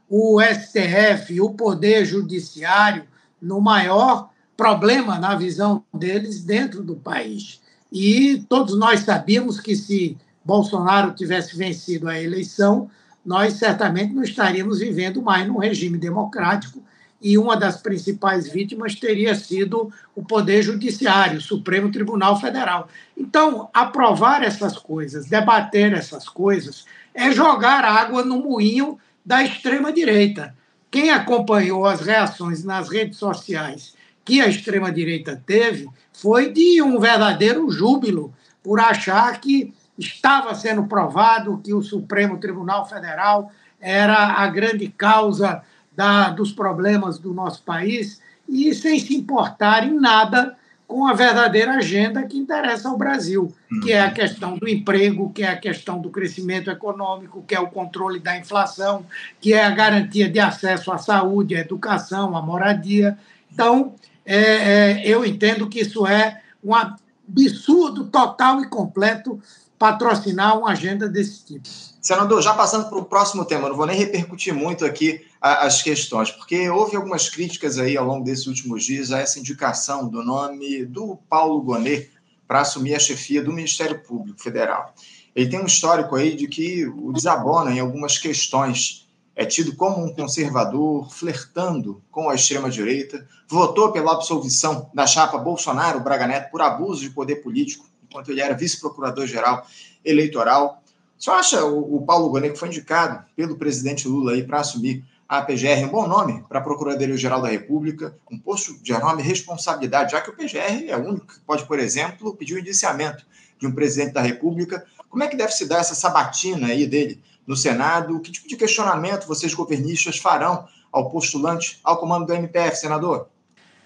o 0.08 0.40
STF, 0.42 1.42
o 1.42 1.52
Poder 1.52 2.06
Judiciário, 2.06 3.06
no 3.42 3.60
maior 3.60 4.30
problema, 4.56 5.18
na 5.18 5.36
visão 5.36 5.84
deles, 5.94 6.44
dentro 6.44 6.84
do 6.84 6.96
país. 6.96 7.62
E 7.92 8.46
todos 8.48 8.78
nós 8.78 9.00
sabíamos 9.00 9.60
que 9.60 9.76
se 9.76 10.18
Bolsonaro 10.44 11.14
tivesse 11.14 11.56
vencido 11.58 12.08
a 12.08 12.22
eleição, 12.22 12.90
nós 13.26 13.54
certamente 13.54 14.14
não 14.14 14.24
estaríamos 14.24 14.80
vivendo 14.80 15.22
mais 15.22 15.48
num 15.48 15.58
regime 15.58 15.98
democrático 15.98 16.84
e 17.22 17.38
uma 17.38 17.58
das 17.58 17.82
principais 17.82 18.50
vítimas 18.50 18.96
teria 18.96 19.36
sido 19.36 19.92
o 20.16 20.24
Poder 20.24 20.62
Judiciário, 20.62 21.40
o 21.40 21.42
Supremo 21.42 21.92
Tribunal 21.92 22.40
Federal. 22.40 22.88
Então, 23.18 23.70
aprovar 23.74 24.44
essas 24.44 24.78
coisas, 24.78 25.26
debater 25.26 25.94
essas 25.94 26.30
coisas, 26.30 26.86
é 27.14 27.32
jogar 27.32 27.84
água 27.84 28.24
no 28.24 28.42
moinho 28.42 28.98
da 29.26 29.44
extrema-direita. 29.44 30.56
Quem 30.90 31.12
acompanhou 31.12 31.86
as 31.86 32.02
reações 32.02 32.64
nas 32.64 32.90
redes 32.90 33.18
sociais 33.18 33.94
que 34.24 34.42
a 34.42 34.48
extrema-direita 34.48 35.42
teve 35.46 35.88
foi 36.14 36.52
de 36.52 36.82
um 36.82 37.00
verdadeiro 37.00 37.70
júbilo 37.70 38.34
por 38.64 38.80
achar 38.80 39.40
que 39.40 39.74
estava 39.98 40.54
sendo 40.56 40.86
provado 40.86 41.60
que 41.64 41.74
o 41.74 41.82
Supremo 41.82 42.40
Tribunal 42.40 42.88
Federal 42.88 43.52
era 43.80 44.42
a 44.42 44.48
grande 44.48 44.88
causa 44.88 45.62
da, 46.00 46.30
dos 46.30 46.54
problemas 46.54 47.20
do 47.20 47.34
nosso 47.34 47.62
país 47.62 48.22
e 48.48 48.74
sem 48.74 48.98
se 48.98 49.14
importar 49.14 49.86
em 49.86 50.00
nada 50.00 50.56
com 50.88 51.06
a 51.06 51.12
verdadeira 51.12 51.74
agenda 51.74 52.24
que 52.24 52.38
interessa 52.38 52.88
ao 52.88 52.98
Brasil, 52.98 53.54
que 53.84 53.92
é 53.92 54.02
a 54.02 54.06
uhum. 54.08 54.14
questão 54.14 54.58
do 54.58 54.70
emprego, 54.70 55.30
que 55.34 55.44
é 55.44 55.50
a 55.50 55.58
questão 55.58 56.00
do 56.00 56.10
crescimento 56.10 56.72
econômico, 56.72 57.44
que 57.46 57.54
é 57.54 57.60
o 57.60 57.68
controle 57.68 58.18
da 58.18 58.38
inflação, 58.38 59.06
que 59.42 59.52
é 59.52 59.62
a 59.62 59.72
garantia 59.72 60.30
de 60.30 60.40
acesso 60.40 60.90
à 60.90 60.98
saúde, 60.98 61.54
à 61.54 61.60
educação, 61.60 62.34
à 62.34 62.42
moradia. 62.42 63.18
Então, 63.52 63.94
é, 64.26 64.38
é, 64.38 65.02
eu 65.04 65.26
entendo 65.26 65.68
que 65.68 65.82
isso 65.82 66.08
é 66.08 66.42
um 66.64 66.74
absurdo 66.74 68.06
total 68.06 68.62
e 68.62 68.70
completo 68.70 69.38
patrocinar 69.78 70.58
uma 70.58 70.72
agenda 70.72 71.10
desse 71.10 71.44
tipo. 71.44 71.89
Senador, 72.02 72.42
já 72.42 72.54
passando 72.54 72.88
para 72.88 72.98
o 72.98 73.04
próximo 73.04 73.44
tema, 73.44 73.68
não 73.68 73.76
vou 73.76 73.86
nem 73.86 73.98
repercutir 73.98 74.54
muito 74.54 74.86
aqui 74.86 75.26
as 75.42 75.82
questões, 75.82 76.32
porque 76.32 76.70
houve 76.70 76.96
algumas 76.96 77.30
críticas 77.30 77.78
aí 77.78 77.98
ao 77.98 78.06
longo 78.06 78.24
desses 78.24 78.48
últimos 78.48 78.86
dias 78.86 79.12
a 79.12 79.20
essa 79.20 79.38
indicação 79.38 80.08
do 80.08 80.24
nome 80.24 80.86
do 80.86 81.18
Paulo 81.30 81.62
Gonet 81.62 82.10
para 82.48 82.62
assumir 82.62 82.96
a 82.96 83.00
chefia 83.00 83.44
do 83.44 83.52
Ministério 83.52 84.02
Público 84.02 84.42
Federal. 84.42 84.94
Ele 85.36 85.50
tem 85.50 85.60
um 85.60 85.66
histórico 85.66 86.16
aí 86.16 86.36
de 86.36 86.48
que 86.48 86.86
o 86.86 87.12
desabona 87.12 87.72
em 87.72 87.80
algumas 87.80 88.18
questões, 88.18 89.08
é 89.36 89.46
tido 89.46 89.76
como 89.76 90.04
um 90.04 90.14
conservador, 90.14 91.10
flertando 91.14 92.02
com 92.10 92.30
a 92.30 92.36
extrema-direita, 92.36 93.28
votou 93.48 93.92
pela 93.92 94.14
absolvição 94.14 94.90
da 94.94 95.06
chapa 95.06 95.38
Bolsonaro-Braga 95.38 96.28
Neto 96.28 96.50
por 96.50 96.62
abuso 96.62 97.02
de 97.02 97.10
poder 97.10 97.38
político, 97.38 97.86
enquanto 98.04 98.32
ele 98.32 98.42
era 98.42 98.54
vice-procurador-geral 98.54 99.66
eleitoral. 100.04 100.79
Você 101.20 101.30
acha 101.32 101.66
o, 101.66 101.98
o 101.98 102.06
Paulo 102.06 102.30
Gonet, 102.30 102.54
que 102.54 102.60
foi 102.60 102.70
indicado 102.70 103.26
pelo 103.36 103.58
presidente 103.58 104.08
Lula 104.08 104.42
para 104.44 104.62
assumir 104.62 105.04
a 105.28 105.42
PGR 105.42 105.84
um 105.84 105.90
bom 105.90 106.08
nome 106.08 106.44
para 106.48 106.60
a 106.60 106.62
Procuradoria-Geral 106.62 107.42
da 107.42 107.50
República, 107.50 108.16
um 108.32 108.40
posto 108.40 108.82
de 108.82 108.94
enorme 108.94 109.22
responsabilidade, 109.22 110.14
já 110.14 110.22
que 110.22 110.30
o 110.30 110.34
PGR 110.34 110.88
é 110.88 110.96
o 110.96 111.06
único 111.06 111.28
que 111.28 111.40
pode, 111.42 111.66
por 111.66 111.78
exemplo, 111.78 112.34
pedir 112.36 112.56
o 112.56 112.60
indiciamento 112.60 113.26
de 113.60 113.68
um 113.68 113.72
presidente 113.74 114.14
da 114.14 114.22
República. 114.22 114.86
Como 115.10 115.22
é 115.22 115.28
que 115.28 115.36
deve 115.36 115.52
se 115.52 115.68
dar 115.68 115.80
essa 115.80 115.94
sabatina 115.94 116.68
aí 116.68 116.88
dele 116.88 117.22
no 117.46 117.56
Senado? 117.56 118.18
Que 118.22 118.32
tipo 118.32 118.48
de 118.48 118.56
questionamento 118.56 119.28
vocês 119.28 119.54
governistas 119.54 120.18
farão 120.18 120.68
ao 120.90 121.10
postulante 121.10 121.82
ao 121.84 121.98
comando 121.98 122.28
do 122.28 122.34
MPF, 122.34 122.78
senador? 122.78 123.28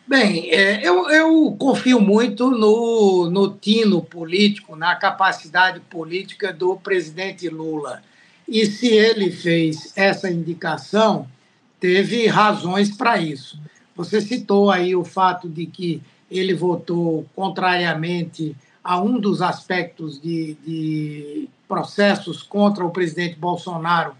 Bem, 0.06 0.50
é, 0.52 0.86
eu, 0.86 1.10
eu, 1.10 1.56
confio 1.58 2.00
muito 2.02 2.52
no, 2.52 3.30
no 3.30 3.54
tino 3.54 4.02
político, 4.02 4.76
na 4.76 4.96
capacidade 4.96 5.80
política 5.80 6.52
do 6.52 6.76
presidente 6.76 7.48
Lula. 7.48 8.04
E 8.46 8.66
se 8.66 8.88
ele 8.88 9.32
fez 9.32 9.94
essa 9.96 10.30
indicação, 10.30 11.26
teve 11.80 12.28
razões 12.28 12.92
para 12.92 13.18
isso. 13.18 13.58
Você 13.96 14.20
citou 14.20 14.70
aí 14.70 14.94
o 14.94 15.06
fato 15.06 15.48
de 15.48 15.66
que 15.66 16.02
ele 16.30 16.54
votou 16.54 17.26
contrariamente 17.34 18.56
a 18.84 19.00
um 19.02 19.18
dos 19.18 19.42
aspectos 19.42 20.22
de, 20.22 20.58
de 20.66 21.50
processos 21.68 22.44
contra 22.44 22.84
o 22.84 22.92
presidente 22.92 23.40
Bolsonaro 23.40 24.14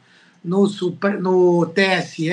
no, 0.44 0.66
no 1.20 1.66
TSE, 1.66 2.32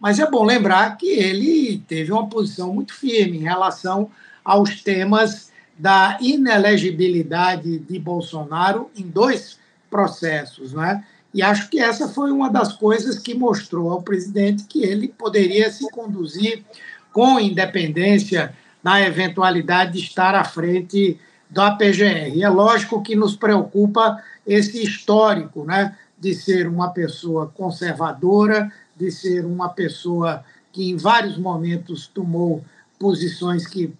mas 0.00 0.18
é 0.18 0.30
bom 0.30 0.44
lembrar 0.44 0.96
que 0.96 1.08
ele 1.08 1.82
teve 1.86 2.12
uma 2.12 2.28
posição 2.28 2.72
muito 2.72 2.94
firme 2.94 3.38
em 3.38 3.42
relação 3.42 4.10
aos 4.44 4.82
temas 4.82 5.50
da 5.78 6.18
inelegibilidade 6.20 7.78
de 7.78 7.98
Bolsonaro 7.98 8.90
em 8.96 9.06
dois 9.06 9.58
processos, 9.90 10.72
né? 10.72 11.04
E 11.32 11.42
acho 11.42 11.68
que 11.68 11.78
essa 11.78 12.08
foi 12.08 12.30
uma 12.30 12.50
das 12.50 12.72
coisas 12.72 13.18
que 13.18 13.34
mostrou 13.34 13.90
ao 13.90 14.02
presidente 14.02 14.64
que 14.64 14.82
ele 14.82 15.08
poderia 15.08 15.70
se 15.70 15.88
conduzir 15.90 16.64
com 17.12 17.38
independência 17.38 18.54
na 18.82 19.00
eventualidade 19.02 19.92
de 19.92 19.98
estar 19.98 20.34
à 20.34 20.44
frente 20.44 21.18
da 21.50 21.70
PGR. 21.72 22.34
E 22.34 22.42
é 22.42 22.48
lógico 22.48 23.02
que 23.02 23.14
nos 23.14 23.36
preocupa 23.36 24.22
esse 24.46 24.82
histórico, 24.82 25.64
né, 25.64 25.96
de 26.18 26.34
ser 26.34 26.66
uma 26.66 26.90
pessoa 26.90 27.46
conservadora, 27.54 28.72
de 28.98 29.10
ser 29.10 29.44
uma 29.44 29.68
pessoa 29.68 30.44
que 30.72 30.90
em 30.90 30.96
vários 30.96 31.38
momentos 31.38 32.06
tomou 32.06 32.64
posições 32.98 33.66
que 33.66 33.92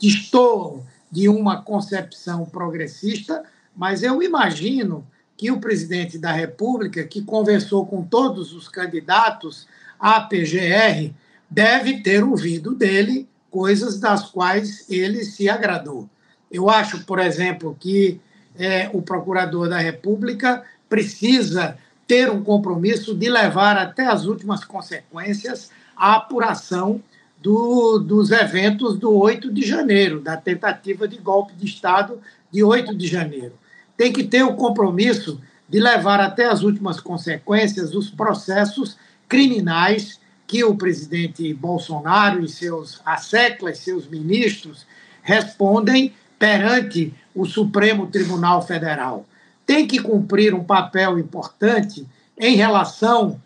destoam 0.00 0.84
de 1.10 1.28
uma 1.28 1.62
concepção 1.62 2.44
progressista, 2.44 3.44
mas 3.76 4.02
eu 4.02 4.22
imagino 4.22 5.06
que 5.36 5.50
o 5.50 5.60
presidente 5.60 6.18
da 6.18 6.32
República, 6.32 7.04
que 7.04 7.22
conversou 7.22 7.86
com 7.86 8.02
todos 8.02 8.52
os 8.52 8.68
candidatos 8.68 9.66
à 9.98 10.20
PGR, 10.20 11.12
deve 11.48 12.00
ter 12.00 12.24
ouvido 12.24 12.74
dele 12.74 13.28
coisas 13.50 13.98
das 13.98 14.30
quais 14.30 14.88
ele 14.88 15.24
se 15.24 15.48
agradou. 15.48 16.08
Eu 16.50 16.70
acho, 16.70 17.04
por 17.04 17.18
exemplo, 17.18 17.76
que 17.78 18.20
é, 18.56 18.90
o 18.92 19.02
procurador 19.02 19.68
da 19.68 19.78
República 19.78 20.62
precisa 20.88 21.76
ter 22.12 22.30
um 22.30 22.44
compromisso 22.44 23.14
de 23.14 23.30
levar 23.30 23.78
até 23.78 24.06
as 24.06 24.26
últimas 24.26 24.66
consequências 24.66 25.70
a 25.96 26.16
apuração 26.16 27.00
do, 27.40 27.98
dos 27.98 28.30
eventos 28.30 28.98
do 28.98 29.14
8 29.14 29.50
de 29.50 29.66
janeiro, 29.66 30.20
da 30.20 30.36
tentativa 30.36 31.08
de 31.08 31.16
golpe 31.16 31.54
de 31.54 31.64
Estado 31.64 32.20
de 32.50 32.62
8 32.62 32.94
de 32.94 33.06
janeiro. 33.06 33.54
Tem 33.96 34.12
que 34.12 34.24
ter 34.24 34.42
o 34.42 34.56
compromisso 34.56 35.40
de 35.66 35.80
levar 35.80 36.20
até 36.20 36.44
as 36.44 36.62
últimas 36.62 37.00
consequências 37.00 37.94
os 37.94 38.10
processos 38.10 38.98
criminais 39.26 40.20
que 40.46 40.62
o 40.62 40.76
presidente 40.76 41.54
Bolsonaro 41.54 42.44
e 42.44 42.48
seus 42.50 43.00
asseclas, 43.06 43.78
seus 43.78 44.06
ministros, 44.06 44.86
respondem 45.22 46.12
perante 46.38 47.14
o 47.34 47.46
Supremo 47.46 48.06
Tribunal 48.08 48.60
Federal 48.60 49.24
tem 49.66 49.86
que 49.86 49.98
cumprir 49.98 50.54
um 50.54 50.64
papel 50.64 51.18
importante 51.18 52.06
em 52.38 52.56
relação 52.56 53.40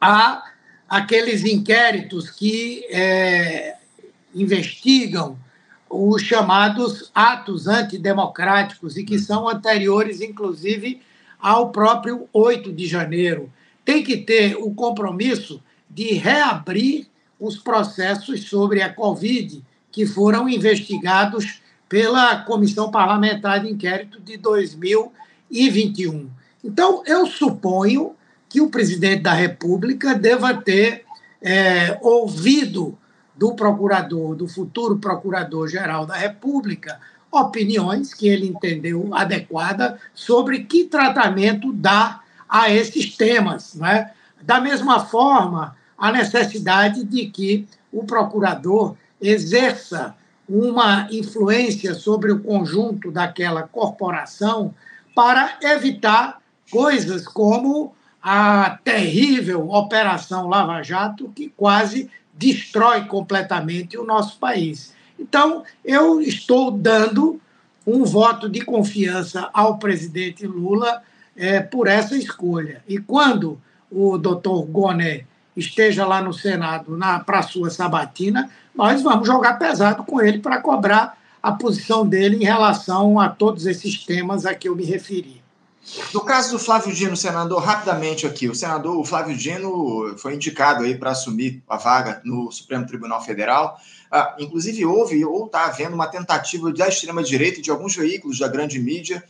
a 0.00 0.42
aqueles 0.88 1.44
inquéritos 1.44 2.30
que 2.30 2.84
é, 2.90 3.76
investigam 4.34 5.38
os 5.88 6.22
chamados 6.22 7.10
atos 7.14 7.66
antidemocráticos 7.66 8.96
e 8.96 9.04
que 9.04 9.18
são 9.18 9.48
anteriores, 9.48 10.20
inclusive, 10.20 11.00
ao 11.38 11.70
próprio 11.70 12.28
8 12.32 12.72
de 12.72 12.86
janeiro. 12.86 13.52
Tem 13.84 14.02
que 14.02 14.16
ter 14.16 14.56
o 14.56 14.74
compromisso 14.74 15.62
de 15.88 16.14
reabrir 16.14 17.06
os 17.38 17.56
processos 17.56 18.48
sobre 18.48 18.82
a 18.82 18.92
Covid 18.92 19.62
que 19.92 20.06
foram 20.06 20.48
investigados 20.48 21.60
pela 21.88 22.38
Comissão 22.38 22.90
Parlamentar 22.90 23.60
de 23.60 23.70
Inquérito 23.70 24.20
de 24.20 24.36
2000 24.36 25.12
e 25.54 25.70
21. 25.70 26.28
Então, 26.64 27.04
eu 27.06 27.26
suponho 27.26 28.16
que 28.48 28.60
o 28.60 28.68
presidente 28.68 29.22
da 29.22 29.32
República 29.32 30.14
deva 30.14 30.52
ter 30.52 31.04
é, 31.40 31.96
ouvido 32.02 32.98
do 33.36 33.54
procurador, 33.54 34.34
do 34.34 34.48
futuro 34.48 34.98
procurador-geral 34.98 36.06
da 36.06 36.14
República, 36.14 36.98
opiniões 37.30 38.12
que 38.12 38.28
ele 38.28 38.48
entendeu 38.48 39.14
adequada 39.14 39.98
sobre 40.12 40.64
que 40.64 40.84
tratamento 40.84 41.72
dá 41.72 42.20
a 42.48 42.70
esses 42.70 43.16
temas. 43.16 43.74
Né? 43.74 44.10
Da 44.42 44.60
mesma 44.60 45.04
forma, 45.04 45.76
a 45.96 46.10
necessidade 46.10 47.04
de 47.04 47.26
que 47.26 47.66
o 47.92 48.04
procurador 48.04 48.96
exerça 49.20 50.14
uma 50.48 51.08
influência 51.10 51.94
sobre 51.94 52.32
o 52.32 52.40
conjunto 52.40 53.10
daquela 53.10 53.62
corporação 53.62 54.74
para 55.14 55.58
evitar 55.62 56.40
coisas 56.70 57.26
como 57.26 57.94
a 58.22 58.78
terrível 58.82 59.70
Operação 59.70 60.48
Lava 60.48 60.82
Jato, 60.82 61.30
que 61.34 61.52
quase 61.56 62.10
destrói 62.32 63.04
completamente 63.04 63.96
o 63.96 64.04
nosso 64.04 64.38
país. 64.38 64.94
Então, 65.18 65.62
eu 65.84 66.20
estou 66.20 66.70
dando 66.70 67.40
um 67.86 68.04
voto 68.04 68.48
de 68.48 68.62
confiança 68.62 69.50
ao 69.52 69.78
presidente 69.78 70.46
Lula 70.46 71.02
é, 71.36 71.60
por 71.60 71.86
essa 71.86 72.16
escolha. 72.16 72.82
E 72.88 72.98
quando 72.98 73.60
o 73.90 74.16
doutor 74.16 74.64
Goné 74.64 75.24
esteja 75.56 76.06
lá 76.06 76.20
no 76.20 76.32
Senado 76.32 76.98
para 77.24 77.42
sua 77.42 77.70
sabatina, 77.70 78.50
nós 78.74 79.02
vamos 79.02 79.26
jogar 79.26 79.58
pesado 79.58 80.02
com 80.02 80.20
ele 80.20 80.38
para 80.38 80.60
cobrar 80.60 81.16
a 81.44 81.52
posição 81.52 82.06
dele 82.08 82.36
em 82.36 82.44
relação 82.44 83.20
a 83.20 83.28
todos 83.28 83.66
esses 83.66 84.02
temas 84.02 84.46
a 84.46 84.54
que 84.54 84.66
eu 84.66 84.74
me 84.74 84.82
referi. 84.82 85.42
No 86.14 86.22
caso 86.22 86.52
do 86.52 86.58
Flávio 86.58 86.94
Dino, 86.94 87.14
senador, 87.14 87.62
rapidamente 87.62 88.26
aqui, 88.26 88.48
o 88.48 88.54
senador 88.54 89.04
Flávio 89.04 89.36
Dino 89.36 90.16
foi 90.16 90.36
indicado 90.36 90.84
aí 90.84 90.96
para 90.96 91.10
assumir 91.10 91.62
a 91.68 91.76
vaga 91.76 92.22
no 92.24 92.50
Supremo 92.50 92.86
Tribunal 92.86 93.22
Federal. 93.22 93.78
Ah, 94.10 94.34
inclusive, 94.38 94.86
houve 94.86 95.22
ou 95.22 95.44
está 95.44 95.66
havendo 95.66 95.94
uma 95.94 96.06
tentativa 96.06 96.72
da 96.72 96.88
extrema-direita 96.88 97.60
de 97.60 97.70
alguns 97.70 97.94
veículos 97.94 98.38
da 98.38 98.48
grande 98.48 98.78
mídia 98.78 99.22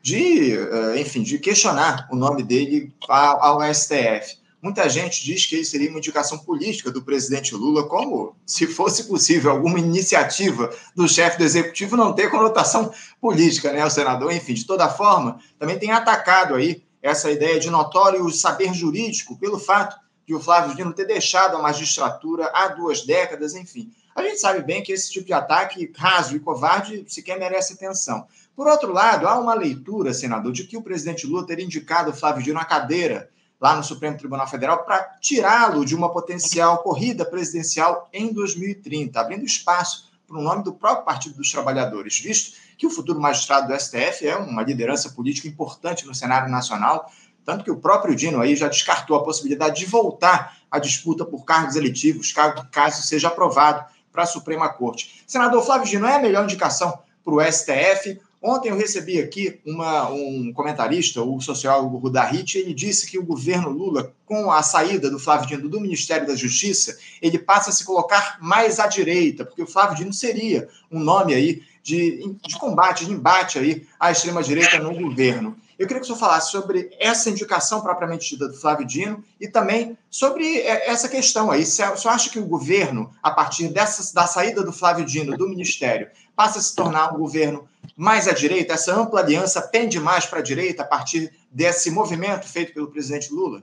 de, 0.00 0.54
eh, 0.56 0.98
enfim, 0.98 1.22
de 1.22 1.38
questionar 1.38 2.08
o 2.10 2.16
nome 2.16 2.42
dele 2.42 2.90
ao 3.06 3.60
STF. 3.62 4.39
Muita 4.62 4.86
gente 4.90 5.24
diz 5.24 5.46
que 5.46 5.56
isso 5.56 5.70
seria 5.70 5.88
uma 5.88 5.98
indicação 5.98 6.38
política 6.38 6.90
do 6.90 7.02
presidente 7.02 7.54
Lula, 7.54 7.88
como 7.88 8.36
se 8.44 8.66
fosse 8.66 9.04
possível 9.04 9.50
alguma 9.50 9.78
iniciativa 9.78 10.70
do 10.94 11.08
chefe 11.08 11.38
do 11.38 11.44
executivo 11.44 11.96
não 11.96 12.12
ter 12.12 12.30
conotação 12.30 12.92
política, 13.18 13.72
né, 13.72 13.84
o 13.84 13.90
senador? 13.90 14.30
Enfim, 14.32 14.52
de 14.52 14.66
toda 14.66 14.88
forma, 14.90 15.40
também 15.58 15.78
tem 15.78 15.92
atacado 15.92 16.54
aí 16.54 16.82
essa 17.02 17.30
ideia 17.30 17.58
de 17.58 17.70
notório 17.70 18.28
saber 18.30 18.74
jurídico 18.74 19.38
pelo 19.38 19.58
fato 19.58 19.96
de 20.26 20.34
o 20.34 20.40
Flávio 20.40 20.76
Dino 20.76 20.92
ter 20.92 21.06
deixado 21.06 21.56
a 21.56 21.62
magistratura 21.62 22.50
há 22.52 22.68
duas 22.68 23.06
décadas, 23.06 23.54
enfim. 23.54 23.90
A 24.14 24.22
gente 24.22 24.38
sabe 24.38 24.62
bem 24.62 24.82
que 24.82 24.92
esse 24.92 25.10
tipo 25.10 25.26
de 25.26 25.32
ataque 25.32 25.90
raso 25.96 26.36
e 26.36 26.40
covarde 26.40 27.04
sequer 27.08 27.38
merece 27.38 27.72
atenção. 27.72 28.26
Por 28.54 28.66
outro 28.66 28.92
lado, 28.92 29.26
há 29.26 29.38
uma 29.38 29.54
leitura, 29.54 30.12
senador, 30.12 30.52
de 30.52 30.64
que 30.64 30.76
o 30.76 30.82
presidente 30.82 31.26
Lula 31.26 31.46
teria 31.46 31.64
indicado 31.64 32.10
o 32.10 32.14
Flávio 32.14 32.42
Dino 32.42 32.58
à 32.58 32.64
cadeira 32.64 33.30
lá 33.60 33.76
no 33.76 33.84
Supremo 33.84 34.16
Tribunal 34.16 34.48
Federal 34.48 34.84
para 34.84 35.16
tirá-lo 35.20 35.84
de 35.84 35.94
uma 35.94 36.10
potencial 36.10 36.78
corrida 36.78 37.24
presidencial 37.24 38.08
em 38.12 38.32
2030, 38.32 39.20
abrindo 39.20 39.44
espaço 39.44 40.10
para 40.26 40.38
o 40.38 40.42
nome 40.42 40.62
do 40.62 40.72
próprio 40.72 41.04
Partido 41.04 41.36
dos 41.36 41.50
Trabalhadores, 41.50 42.18
visto 42.20 42.56
que 42.78 42.86
o 42.86 42.90
futuro 42.90 43.20
magistrado 43.20 43.68
do 43.68 43.78
STF 43.78 44.26
é 44.26 44.36
uma 44.36 44.62
liderança 44.62 45.10
política 45.10 45.48
importante 45.48 46.06
no 46.06 46.14
cenário 46.14 46.50
nacional, 46.50 47.10
tanto 47.44 47.64
que 47.64 47.70
o 47.70 47.76
próprio 47.76 48.14
Dino 48.14 48.40
aí 48.40 48.54
já 48.54 48.68
descartou 48.68 49.16
a 49.16 49.24
possibilidade 49.24 49.80
de 49.80 49.86
voltar 49.86 50.56
à 50.70 50.78
disputa 50.78 51.24
por 51.24 51.44
cargos 51.44 51.74
eletivos, 51.76 52.32
caso 52.70 53.02
seja 53.02 53.28
aprovado 53.28 53.84
para 54.12 54.22
a 54.22 54.26
Suprema 54.26 54.68
Corte. 54.68 55.22
Senador 55.26 55.64
Flávio 55.64 55.86
Dino 55.86 56.06
é 56.06 56.16
a 56.16 56.20
melhor 56.20 56.44
indicação 56.44 56.98
para 57.24 57.34
o 57.34 57.42
STF 57.42 58.20
Ontem 58.42 58.70
eu 58.70 58.76
recebi 58.76 59.20
aqui 59.20 59.60
uma, 59.66 60.08
um 60.08 60.50
comentarista, 60.54 61.22
o 61.22 61.40
sociólogo 61.42 61.98
Rudahit, 61.98 62.56
ele 62.56 62.72
disse 62.72 63.06
que 63.06 63.18
o 63.18 63.24
governo 63.24 63.68
Lula, 63.68 64.14
com 64.24 64.50
a 64.50 64.62
saída 64.62 65.10
do 65.10 65.18
Flávio 65.18 65.46
Dino 65.46 65.68
do 65.68 65.80
Ministério 65.80 66.26
da 66.26 66.34
Justiça, 66.34 66.96
ele 67.20 67.38
passa 67.38 67.68
a 67.68 67.72
se 67.72 67.84
colocar 67.84 68.38
mais 68.40 68.80
à 68.80 68.86
direita, 68.86 69.44
porque 69.44 69.62
o 69.62 69.66
Flávio 69.66 69.96
Dino 69.96 70.12
seria 70.12 70.68
um 70.90 70.98
nome 70.98 71.34
aí 71.34 71.62
de, 71.82 72.34
de 72.46 72.58
combate, 72.58 73.04
de 73.04 73.12
embate 73.12 73.58
aí 73.58 73.86
à 73.98 74.10
extrema-direita 74.10 74.78
no 74.78 74.94
governo. 74.94 75.56
Eu 75.78 75.86
queria 75.86 76.00
que 76.00 76.04
o 76.04 76.06
senhor 76.06 76.18
falasse 76.18 76.50
sobre 76.50 76.90
essa 76.98 77.30
indicação 77.30 77.80
propriamente 77.80 78.28
dita 78.28 78.46
do 78.46 78.54
Flávio 78.54 78.86
Dino 78.86 79.24
e 79.40 79.48
também 79.48 79.96
sobre 80.10 80.58
é, 80.58 80.90
essa 80.90 81.08
questão 81.08 81.50
aí. 81.50 81.62
O 81.62 81.66
senhor 81.66 81.96
acha 82.06 82.28
que 82.28 82.38
o 82.38 82.44
governo, 82.44 83.10
a 83.22 83.30
partir 83.30 83.68
dessa, 83.68 84.14
da 84.14 84.26
saída 84.26 84.62
do 84.62 84.74
Flávio 84.74 85.06
Dino 85.06 85.34
do 85.38 85.48
Ministério, 85.48 86.08
passa 86.40 86.58
a 86.58 86.62
se 86.62 86.74
tornar 86.74 87.12
um 87.12 87.18
governo 87.18 87.68
mais 87.94 88.26
à 88.26 88.32
direita? 88.32 88.72
Essa 88.72 88.98
ampla 88.98 89.20
aliança 89.20 89.60
pende 89.60 90.00
mais 90.00 90.24
para 90.24 90.38
a 90.38 90.42
direita 90.42 90.82
a 90.82 90.86
partir 90.86 91.30
desse 91.50 91.90
movimento 91.90 92.48
feito 92.48 92.72
pelo 92.72 92.86
presidente 92.86 93.30
Lula? 93.30 93.62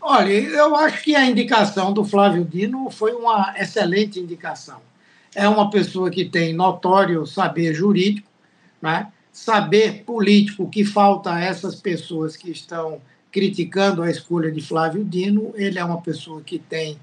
Olha, 0.00 0.32
eu 0.32 0.74
acho 0.74 1.04
que 1.04 1.14
a 1.14 1.24
indicação 1.24 1.92
do 1.92 2.04
Flávio 2.04 2.44
Dino 2.44 2.90
foi 2.90 3.12
uma 3.12 3.54
excelente 3.56 4.18
indicação. 4.18 4.80
É 5.32 5.48
uma 5.48 5.70
pessoa 5.70 6.10
que 6.10 6.24
tem 6.24 6.52
notório 6.52 7.24
saber 7.24 7.72
jurídico, 7.72 8.28
né? 8.82 9.12
saber 9.32 10.02
político 10.02 10.68
que 10.68 10.84
falta 10.84 11.32
a 11.32 11.40
essas 11.40 11.76
pessoas 11.76 12.36
que 12.36 12.50
estão 12.50 13.00
criticando 13.30 14.02
a 14.02 14.10
escolha 14.10 14.50
de 14.50 14.60
Flávio 14.60 15.04
Dino. 15.04 15.52
Ele 15.54 15.78
é 15.78 15.84
uma 15.84 16.00
pessoa 16.00 16.42
que 16.42 16.58
tem 16.58 16.98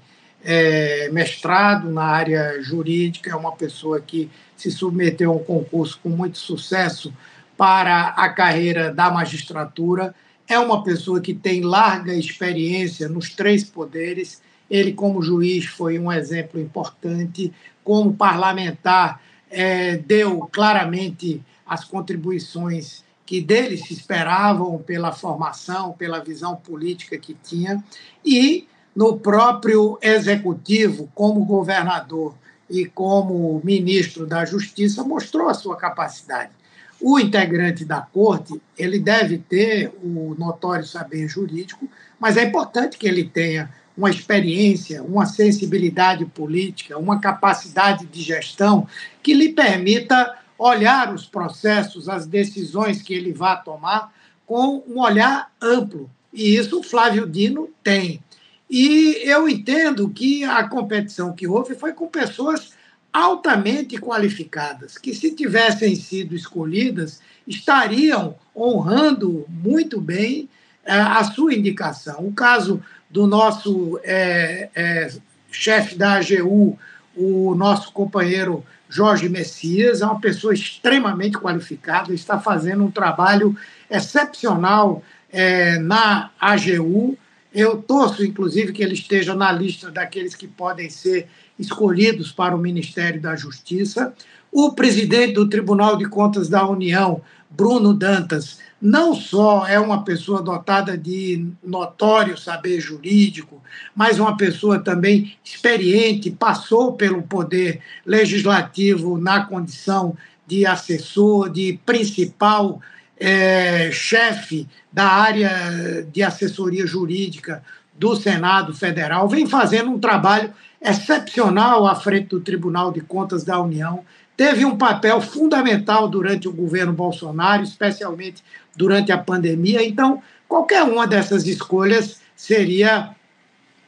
é, 0.48 1.08
mestrado 1.10 1.90
na 1.90 2.04
área 2.04 2.62
jurídica, 2.62 3.32
é 3.32 3.34
uma 3.34 3.50
pessoa 3.50 4.00
que 4.00 4.30
se 4.56 4.70
submeteu 4.70 5.32
a 5.32 5.34
um 5.34 5.42
concurso 5.42 5.98
com 6.00 6.08
muito 6.08 6.38
sucesso 6.38 7.12
para 7.56 8.10
a 8.10 8.28
carreira 8.28 8.94
da 8.94 9.10
magistratura, 9.10 10.14
é 10.46 10.56
uma 10.56 10.84
pessoa 10.84 11.20
que 11.20 11.34
tem 11.34 11.62
larga 11.62 12.14
experiência 12.14 13.08
nos 13.08 13.30
três 13.30 13.64
poderes. 13.64 14.40
Ele, 14.70 14.92
como 14.92 15.20
juiz, 15.20 15.64
foi 15.64 15.98
um 15.98 16.12
exemplo 16.12 16.60
importante, 16.60 17.52
como 17.82 18.14
parlamentar, 18.14 19.20
é, 19.50 19.96
deu 19.96 20.38
claramente 20.52 21.42
as 21.66 21.84
contribuições 21.84 23.04
que 23.24 23.40
dele 23.40 23.76
se 23.76 23.92
esperavam 23.92 24.78
pela 24.78 25.10
formação, 25.10 25.92
pela 25.92 26.20
visão 26.20 26.54
política 26.54 27.18
que 27.18 27.34
tinha, 27.34 27.82
e 28.24 28.68
no 28.96 29.18
próprio 29.18 29.98
executivo, 30.00 31.10
como 31.14 31.44
governador 31.44 32.34
e 32.68 32.86
como 32.86 33.60
ministro 33.62 34.26
da 34.26 34.46
Justiça, 34.46 35.04
mostrou 35.04 35.50
a 35.50 35.54
sua 35.54 35.76
capacidade. 35.76 36.50
O 36.98 37.20
integrante 37.20 37.84
da 37.84 38.00
corte, 38.00 38.58
ele 38.76 38.98
deve 38.98 39.36
ter 39.36 39.92
o 40.02 40.34
notório 40.38 40.86
saber 40.86 41.28
jurídico, 41.28 41.86
mas 42.18 42.38
é 42.38 42.44
importante 42.44 42.96
que 42.96 43.06
ele 43.06 43.24
tenha 43.24 43.70
uma 43.94 44.08
experiência, 44.08 45.02
uma 45.02 45.26
sensibilidade 45.26 46.24
política, 46.24 46.98
uma 46.98 47.20
capacidade 47.20 48.06
de 48.06 48.22
gestão 48.22 48.88
que 49.22 49.34
lhe 49.34 49.50
permita 49.50 50.38
olhar 50.58 51.12
os 51.12 51.26
processos, 51.26 52.08
as 52.08 52.26
decisões 52.26 53.02
que 53.02 53.12
ele 53.12 53.32
vai 53.32 53.62
tomar 53.62 54.10
com 54.46 54.82
um 54.88 55.00
olhar 55.00 55.50
amplo. 55.60 56.10
E 56.32 56.56
isso 56.56 56.80
o 56.80 56.82
Flávio 56.82 57.26
Dino 57.26 57.68
tem. 57.82 58.22
E 58.68 59.22
eu 59.24 59.48
entendo 59.48 60.08
que 60.10 60.44
a 60.44 60.66
competição 60.68 61.32
que 61.32 61.46
houve 61.46 61.74
foi 61.74 61.92
com 61.92 62.08
pessoas 62.08 62.74
altamente 63.12 63.96
qualificadas, 63.98 64.98
que 64.98 65.14
se 65.14 65.30
tivessem 65.30 65.94
sido 65.94 66.34
escolhidas, 66.34 67.20
estariam 67.46 68.36
honrando 68.54 69.46
muito 69.48 70.00
bem 70.00 70.48
é, 70.84 70.92
a 70.92 71.24
sua 71.24 71.54
indicação. 71.54 72.26
O 72.26 72.32
caso 72.32 72.82
do 73.08 73.26
nosso 73.26 73.98
é, 74.04 74.68
é, 74.74 75.10
chefe 75.50 75.94
da 75.94 76.14
AGU, 76.14 76.78
o 77.16 77.54
nosso 77.54 77.92
companheiro 77.92 78.62
Jorge 78.88 79.28
Messias, 79.28 80.02
é 80.02 80.04
uma 80.04 80.20
pessoa 80.20 80.52
extremamente 80.52 81.38
qualificada, 81.38 82.12
está 82.12 82.38
fazendo 82.38 82.84
um 82.84 82.90
trabalho 82.90 83.56
excepcional 83.90 85.02
é, 85.32 85.78
na 85.78 86.30
AGU. 86.40 87.16
Eu 87.56 87.78
torço, 87.78 88.22
inclusive, 88.22 88.70
que 88.70 88.82
ele 88.82 88.92
esteja 88.92 89.34
na 89.34 89.50
lista 89.50 89.90
daqueles 89.90 90.34
que 90.34 90.46
podem 90.46 90.90
ser 90.90 91.26
escolhidos 91.58 92.30
para 92.30 92.54
o 92.54 92.58
Ministério 92.58 93.18
da 93.18 93.34
Justiça. 93.34 94.12
O 94.52 94.72
presidente 94.72 95.32
do 95.32 95.48
Tribunal 95.48 95.96
de 95.96 96.06
Contas 96.06 96.50
da 96.50 96.68
União, 96.68 97.22
Bruno 97.48 97.94
Dantas, 97.94 98.58
não 98.78 99.14
só 99.14 99.66
é 99.66 99.80
uma 99.80 100.04
pessoa 100.04 100.42
dotada 100.42 100.98
de 100.98 101.46
notório 101.64 102.36
saber 102.36 102.78
jurídico, 102.78 103.62
mas 103.94 104.18
uma 104.18 104.36
pessoa 104.36 104.78
também 104.78 105.34
experiente, 105.42 106.30
passou 106.30 106.92
pelo 106.92 107.22
poder 107.22 107.80
legislativo 108.04 109.16
na 109.16 109.46
condição 109.46 110.14
de 110.46 110.66
assessor, 110.66 111.48
de 111.48 111.80
principal 111.86 112.82
é, 113.18 113.90
chefe 113.90 114.68
da 114.92 115.06
área 115.06 116.06
de 116.12 116.22
assessoria 116.22 116.86
jurídica 116.86 117.62
do 117.94 118.14
Senado 118.14 118.74
Federal, 118.74 119.28
vem 119.28 119.46
fazendo 119.46 119.90
um 119.90 119.98
trabalho 119.98 120.52
excepcional 120.80 121.86
à 121.86 121.94
frente 121.94 122.28
do 122.28 122.40
Tribunal 122.40 122.92
de 122.92 123.00
Contas 123.00 123.42
da 123.42 123.60
União, 123.60 124.04
teve 124.36 124.64
um 124.64 124.76
papel 124.76 125.20
fundamental 125.20 126.06
durante 126.08 126.46
o 126.46 126.52
governo 126.52 126.92
Bolsonaro, 126.92 127.62
especialmente 127.62 128.44
durante 128.76 129.10
a 129.10 129.18
pandemia. 129.18 129.82
Então, 129.82 130.22
qualquer 130.46 130.82
uma 130.82 131.06
dessas 131.06 131.46
escolhas 131.46 132.20
seria 132.36 133.14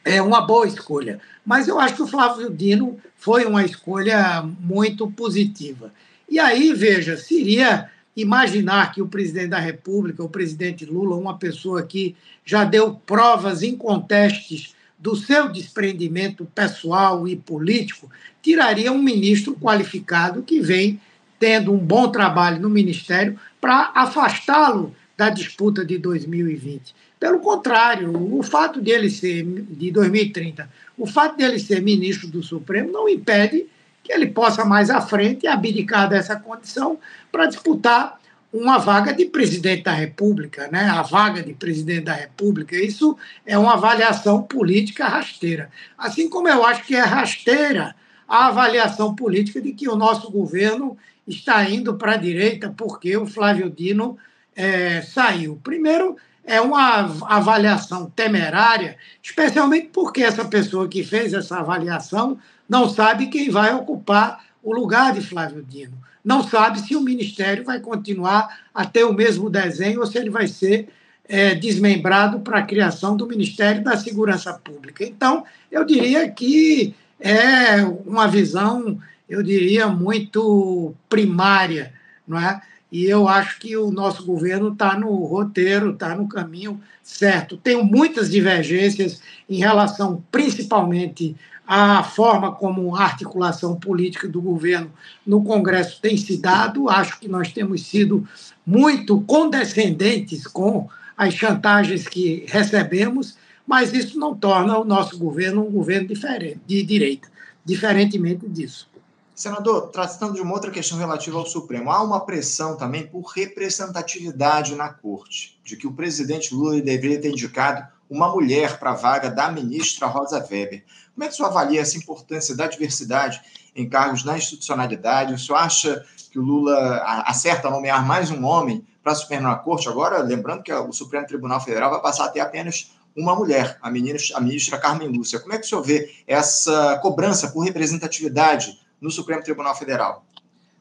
é, 0.03 0.19
uma 0.21 0.41
boa 0.41 0.67
escolha. 0.67 1.19
Mas 1.45 1.67
eu 1.67 1.79
acho 1.79 1.95
que 1.95 2.01
o 2.01 2.07
Flávio 2.07 2.49
Dino 2.49 2.97
foi 3.15 3.45
uma 3.45 3.63
escolha 3.63 4.43
muito 4.59 5.09
positiva. 5.11 5.93
E 6.27 6.39
aí, 6.39 6.73
veja, 6.73 7.15
seria 7.15 7.89
imaginar 8.15 8.91
que 8.91 9.01
o 9.01 9.07
presidente 9.07 9.49
da 9.49 9.59
República, 9.59 10.23
o 10.23 10.29
presidente 10.29 10.85
Lula, 10.85 11.15
uma 11.15 11.37
pessoa 11.37 11.83
que 11.83 12.15
já 12.43 12.63
deu 12.63 12.95
provas 13.05 13.63
incontestes 13.63 14.75
do 14.97 15.15
seu 15.15 15.49
desprendimento 15.49 16.45
pessoal 16.53 17.27
e 17.27 17.35
político, 17.35 18.09
tiraria 18.41 18.91
um 18.91 19.01
ministro 19.01 19.55
qualificado 19.55 20.43
que 20.43 20.59
vem 20.59 20.99
tendo 21.39 21.71
um 21.71 21.77
bom 21.77 22.09
trabalho 22.09 22.61
no 22.61 22.69
ministério 22.69 23.39
para 23.61 23.91
afastá-lo 23.95 24.93
da 25.15 25.29
disputa 25.29 25.85
de 25.85 25.97
2020. 25.97 26.93
Pelo 27.19 27.39
contrário, 27.39 28.11
o 28.33 28.43
fato 28.43 28.81
dele 28.81 29.09
ser 29.09 29.43
de 29.43 29.91
2030, 29.91 30.69
o 30.97 31.05
fato 31.05 31.37
dele 31.37 31.59
ser 31.59 31.81
ministro 31.81 32.27
do 32.27 32.43
Supremo 32.43 32.91
não 32.91 33.07
impede 33.07 33.65
que 34.03 34.11
ele 34.11 34.27
possa 34.27 34.65
mais 34.65 34.89
à 34.89 35.01
frente 35.01 35.47
abdicar 35.47 36.09
dessa 36.09 36.35
condição 36.35 36.99
para 37.31 37.45
disputar 37.45 38.19
uma 38.51 38.79
vaga 38.79 39.13
de 39.13 39.25
presidente 39.25 39.83
da 39.83 39.91
República, 39.91 40.67
né? 40.71 40.85
A 40.85 41.03
vaga 41.03 41.43
de 41.43 41.53
presidente 41.53 42.05
da 42.05 42.13
República, 42.13 42.75
isso 42.75 43.15
é 43.45 43.57
uma 43.57 43.73
avaliação 43.73 44.41
política 44.41 45.07
rasteira. 45.07 45.69
Assim 45.97 46.27
como 46.27 46.47
eu 46.47 46.65
acho 46.65 46.83
que 46.83 46.95
é 46.95 47.01
rasteira 47.01 47.95
a 48.27 48.47
avaliação 48.47 49.15
política 49.15 49.61
de 49.61 49.73
que 49.73 49.87
o 49.87 49.95
nosso 49.95 50.31
governo 50.31 50.97
está 51.27 51.63
indo 51.69 51.95
para 51.95 52.13
a 52.13 52.17
direita 52.17 52.73
porque 52.75 53.15
o 53.15 53.25
Flávio 53.25 53.69
Dino 53.69 54.17
é, 54.55 55.01
saiu. 55.01 55.59
Primeiro, 55.63 56.15
é 56.43 56.59
uma 56.59 57.01
avaliação 57.27 58.09
temerária, 58.15 58.97
especialmente 59.21 59.89
porque 59.93 60.23
essa 60.23 60.45
pessoa 60.45 60.87
que 60.87 61.03
fez 61.03 61.33
essa 61.33 61.59
avaliação 61.59 62.39
não 62.69 62.87
sabe 62.87 63.27
quem 63.27 63.49
vai 63.49 63.73
ocupar 63.73 64.45
o 64.63 64.73
lugar 64.73 65.13
de 65.13 65.21
Flávio 65.21 65.65
Dino. 65.67 65.97
Não 66.23 66.43
sabe 66.43 66.79
se 66.79 66.95
o 66.95 67.01
Ministério 67.01 67.63
vai 67.63 67.79
continuar 67.79 68.59
a 68.73 68.85
ter 68.85 69.03
o 69.03 69.13
mesmo 69.13 69.49
desenho 69.49 70.01
ou 70.01 70.05
se 70.05 70.17
ele 70.17 70.29
vai 70.29 70.47
ser 70.47 70.89
é, 71.27 71.55
desmembrado 71.55 72.41
para 72.41 72.59
a 72.59 72.65
criação 72.65 73.17
do 73.17 73.27
Ministério 73.27 73.83
da 73.83 73.97
Segurança 73.97 74.53
Pública. 74.53 75.03
Então, 75.03 75.43
eu 75.71 75.83
diria 75.83 76.29
que 76.29 76.93
é 77.19 77.83
uma 78.05 78.27
visão 78.27 78.99
eu 79.29 79.43
diria, 79.43 79.87
muito 79.87 80.95
primária, 81.07 81.93
não 82.27 82.39
é? 82.39 82.61
E 82.91 83.05
eu 83.05 83.27
acho 83.27 83.59
que 83.59 83.77
o 83.77 83.91
nosso 83.91 84.25
governo 84.25 84.69
está 84.69 84.97
no 84.97 85.13
roteiro, 85.25 85.91
está 85.91 86.15
no 86.15 86.27
caminho 86.27 86.81
certo. 87.03 87.55
Tenho 87.55 87.83
muitas 87.83 88.31
divergências 88.31 89.21
em 89.47 89.59
relação, 89.59 90.23
principalmente, 90.31 91.35
à 91.71 92.01
forma 92.01 92.51
como 92.51 92.95
a 92.95 93.03
articulação 93.03 93.75
política 93.75 94.27
do 94.27 94.41
governo 94.41 94.91
no 95.23 95.43
Congresso 95.43 96.01
tem 96.01 96.17
se 96.17 96.35
dado. 96.37 96.89
Acho 96.89 97.19
que 97.19 97.27
nós 97.27 97.53
temos 97.53 97.85
sido 97.85 98.27
muito 98.65 99.21
condescendentes 99.21 100.47
com 100.47 100.89
as 101.15 101.35
chantagens 101.35 102.07
que 102.07 102.43
recebemos, 102.47 103.37
mas 103.67 103.93
isso 103.93 104.17
não 104.17 104.33
torna 104.35 104.79
o 104.79 104.83
nosso 104.83 105.19
governo 105.19 105.61
um 105.61 105.69
governo 105.69 106.07
diferente, 106.07 106.59
de 106.65 106.81
direita, 106.81 107.27
diferentemente 107.63 108.49
disso. 108.49 108.89
Senador, 109.35 109.89
tratando 109.89 110.33
de 110.33 110.41
uma 110.41 110.55
outra 110.55 110.71
questão 110.71 110.97
relativa 110.97 111.37
ao 111.37 111.45
Supremo, 111.45 111.91
há 111.91 112.01
uma 112.01 112.21
pressão 112.21 112.75
também 112.77 113.05
por 113.05 113.21
representatividade 113.27 114.73
na 114.73 114.89
corte, 114.89 115.55
de 115.63 115.77
que 115.77 115.85
o 115.85 115.93
presidente 115.93 116.53
Lula 116.53 116.81
deveria 116.81 117.21
ter 117.21 117.29
indicado 117.29 117.87
uma 118.09 118.29
mulher 118.29 118.79
para 118.79 118.91
a 118.91 118.95
vaga 118.95 119.29
da 119.29 119.51
ministra 119.51 120.07
Rosa 120.07 120.39
Weber. 120.39 120.83
Como 121.13 121.23
é 121.23 121.27
que 121.27 121.33
o 121.33 121.37
senhor 121.37 121.49
avalia 121.49 121.81
essa 121.81 121.97
importância 121.97 122.55
da 122.55 122.65
diversidade 122.67 123.41
em 123.75 123.87
cargos 123.87 124.23
na 124.23 124.37
institucionalidade? 124.37 125.33
O 125.33 125.39
senhor 125.39 125.57
acha 125.57 126.05
que 126.31 126.39
o 126.39 126.41
Lula 126.41 127.03
acerta 127.25 127.69
nomear 127.69 128.05
mais 128.05 128.31
um 128.31 128.43
homem 128.45 128.85
para 129.03 129.11
a 129.11 129.15
Suprema 129.15 129.55
Corte? 129.57 129.87
Agora, 129.87 130.19
lembrando 130.19 130.63
que 130.63 130.73
o 130.73 130.91
Supremo 130.91 131.27
Tribunal 131.27 131.61
Federal 131.61 131.91
vai 131.91 132.01
passar 132.01 132.25
a 132.25 132.29
ter 132.29 132.39
apenas 132.39 132.91
uma 133.15 133.35
mulher, 133.35 133.77
a 133.81 133.91
ministra, 133.91 134.37
a 134.37 134.41
ministra 134.41 134.77
Carmen 134.77 135.09
Lúcia. 135.09 135.39
Como 135.39 135.53
é 135.53 135.57
que 135.57 135.65
o 135.65 135.69
senhor 135.69 135.81
vê 135.83 136.11
essa 136.25 136.97
cobrança 136.99 137.49
por 137.49 137.61
representatividade 137.61 138.79
no 139.01 139.11
Supremo 139.11 139.43
Tribunal 139.43 139.75
Federal? 139.75 140.25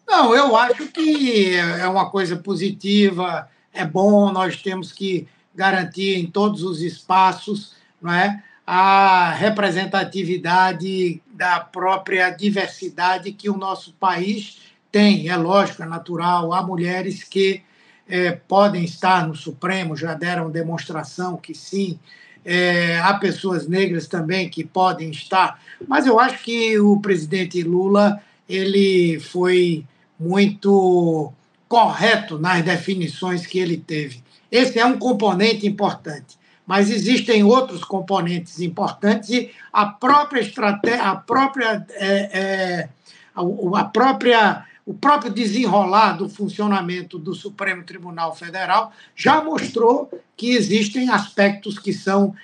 Não, 0.06 0.34
eu 0.34 0.56
acho 0.56 0.86
que 0.88 1.54
é 1.56 1.86
uma 1.86 2.10
coisa 2.10 2.36
positiva, 2.36 3.48
é 3.72 3.84
bom, 3.84 4.32
nós 4.32 4.56
temos 4.62 4.92
que 4.92 5.28
garantir 5.58 6.16
em 6.16 6.26
todos 6.26 6.62
os 6.62 6.80
espaços 6.80 7.72
não 8.00 8.12
é, 8.12 8.40
a 8.64 9.32
representatividade 9.32 11.20
da 11.34 11.58
própria 11.58 12.30
diversidade 12.30 13.32
que 13.32 13.50
o 13.50 13.56
nosso 13.56 13.92
país 13.94 14.60
tem. 14.92 15.28
É 15.28 15.36
lógico, 15.36 15.82
é 15.82 15.86
natural, 15.86 16.52
há 16.52 16.62
mulheres 16.62 17.24
que 17.24 17.62
é, 18.08 18.30
podem 18.30 18.84
estar 18.84 19.26
no 19.26 19.34
Supremo, 19.34 19.96
já 19.96 20.14
deram 20.14 20.48
demonstração 20.48 21.36
que 21.36 21.52
sim, 21.54 21.98
é, 22.44 23.00
há 23.00 23.14
pessoas 23.14 23.66
negras 23.66 24.06
também 24.06 24.48
que 24.48 24.64
podem 24.64 25.10
estar, 25.10 25.60
mas 25.88 26.06
eu 26.06 26.20
acho 26.20 26.42
que 26.44 26.78
o 26.78 27.00
presidente 27.00 27.62
Lula 27.62 28.22
ele 28.48 29.18
foi 29.18 29.84
muito 30.18 31.32
correto 31.68 32.38
nas 32.38 32.64
definições 32.64 33.44
que 33.44 33.58
ele 33.58 33.76
teve. 33.76 34.22
Esse 34.50 34.78
é 34.78 34.84
um 34.84 34.98
componente 34.98 35.66
importante, 35.66 36.38
mas 36.66 36.90
existem 36.90 37.42
outros 37.42 37.84
componentes 37.84 38.60
importantes 38.60 39.30
e 39.30 39.50
a 39.72 39.86
própria 39.86 40.40
estratégia, 40.40 41.02
a 41.02 41.16
própria, 41.16 41.86
é, 41.90 42.38
é, 42.38 42.88
a, 43.34 43.80
a 43.80 43.84
própria 43.84 44.64
o 44.86 44.94
próprio 44.94 45.30
desenrolar 45.30 46.12
do 46.12 46.30
funcionamento 46.30 47.18
do 47.18 47.34
Supremo 47.34 47.82
Tribunal 47.82 48.34
Federal 48.34 48.90
já 49.14 49.44
mostrou 49.44 50.10
que 50.34 50.52
existem 50.52 51.10
aspectos 51.10 51.78
que 51.78 51.92
são 51.92 52.34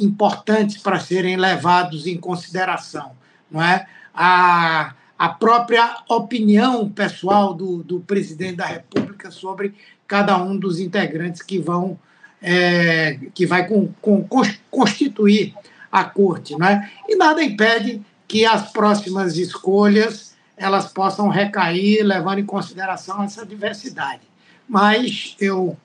importantes 0.00 0.78
para 0.78 0.98
serem 0.98 1.36
levados 1.36 2.08
em 2.08 2.16
consideração. 2.16 3.12
Não 3.48 3.62
é? 3.62 3.86
a, 4.14 4.94
a 5.18 5.28
própria 5.28 5.96
opinião 6.08 6.88
pessoal 6.88 7.54
do, 7.54 7.82
do 7.82 8.00
presidente 8.00 8.56
da 8.56 8.66
República 8.66 9.30
sobre 9.30 9.74
cada 10.12 10.36
um 10.36 10.58
dos 10.58 10.78
integrantes 10.78 11.40
que 11.40 11.58
vão 11.58 11.98
é, 12.42 13.18
que 13.32 13.46
vai 13.46 13.66
com, 13.66 13.88
com, 13.98 14.28
constituir 14.70 15.54
a 15.90 16.04
corte, 16.04 16.54
não 16.54 16.66
é? 16.66 16.92
E 17.08 17.16
nada 17.16 17.42
impede 17.42 18.02
que 18.28 18.44
as 18.44 18.70
próximas 18.72 19.38
escolhas 19.38 20.36
elas 20.54 20.92
possam 20.92 21.28
recair 21.28 22.04
levando 22.04 22.40
em 22.40 22.44
consideração 22.44 23.22
essa 23.22 23.46
diversidade. 23.46 24.20
Mas 24.68 25.34
eu 25.40 25.78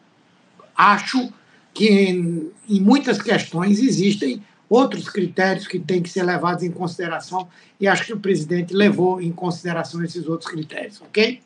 acho 0.76 1.32
que 1.74 1.88
em, 1.88 2.52
em 2.68 2.82
muitas 2.82 3.22
questões 3.22 3.80
existem 3.80 4.44
outros 4.70 5.08
critérios 5.08 5.68
que 5.68 5.80
têm 5.80 6.02
que 6.02 6.10
ser 6.10 6.24
levados 6.24 6.64
em 6.64 6.72
consideração 6.72 7.48
e 7.80 7.88
acho 7.88 8.04
que 8.04 8.14
o 8.14 8.20
presidente 8.20 8.74
levou 8.74 9.22
em 9.22 9.32
consideração 9.32 10.04
esses 10.04 10.28
outros 10.28 10.52
critérios, 10.52 11.02
ok? 11.02 11.40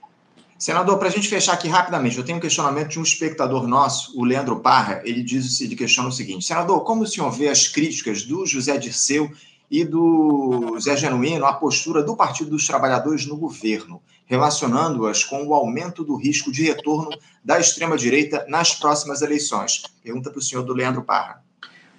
Senador, 0.61 0.99
para 0.99 1.07
a 1.07 1.11
gente 1.11 1.27
fechar 1.27 1.53
aqui 1.53 1.67
rapidamente, 1.67 2.19
eu 2.19 2.23
tenho 2.23 2.37
um 2.37 2.39
questionamento 2.39 2.89
de 2.89 2.99
um 2.99 3.01
espectador 3.01 3.67
nosso, 3.67 4.15
o 4.15 4.23
Leandro 4.23 4.59
Parra. 4.59 5.01
Ele 5.03 5.23
diz, 5.23 5.59
ele 5.59 5.75
questiona 5.75 6.09
o 6.09 6.11
seguinte: 6.11 6.45
Senador, 6.45 6.83
como 6.83 7.01
o 7.01 7.07
senhor 7.07 7.31
vê 7.31 7.49
as 7.49 7.67
críticas 7.67 8.21
do 8.25 8.45
José 8.45 8.77
Dirceu 8.77 9.31
e 9.71 9.83
do 9.83 10.77
Zé 10.79 10.95
Genuíno 10.95 11.47
a 11.47 11.53
postura 11.53 12.03
do 12.03 12.15
Partido 12.15 12.51
dos 12.51 12.67
Trabalhadores 12.67 13.25
no 13.25 13.37
governo, 13.37 14.03
relacionando-as 14.27 15.23
com 15.23 15.43
o 15.47 15.55
aumento 15.55 16.03
do 16.03 16.15
risco 16.15 16.51
de 16.51 16.61
retorno 16.61 17.09
da 17.43 17.59
extrema-direita 17.59 18.45
nas 18.47 18.75
próximas 18.75 19.23
eleições? 19.23 19.81
Pergunta 20.03 20.29
para 20.29 20.37
o 20.37 20.43
senhor 20.43 20.61
do 20.61 20.75
Leandro 20.75 21.01
Parra. 21.01 21.43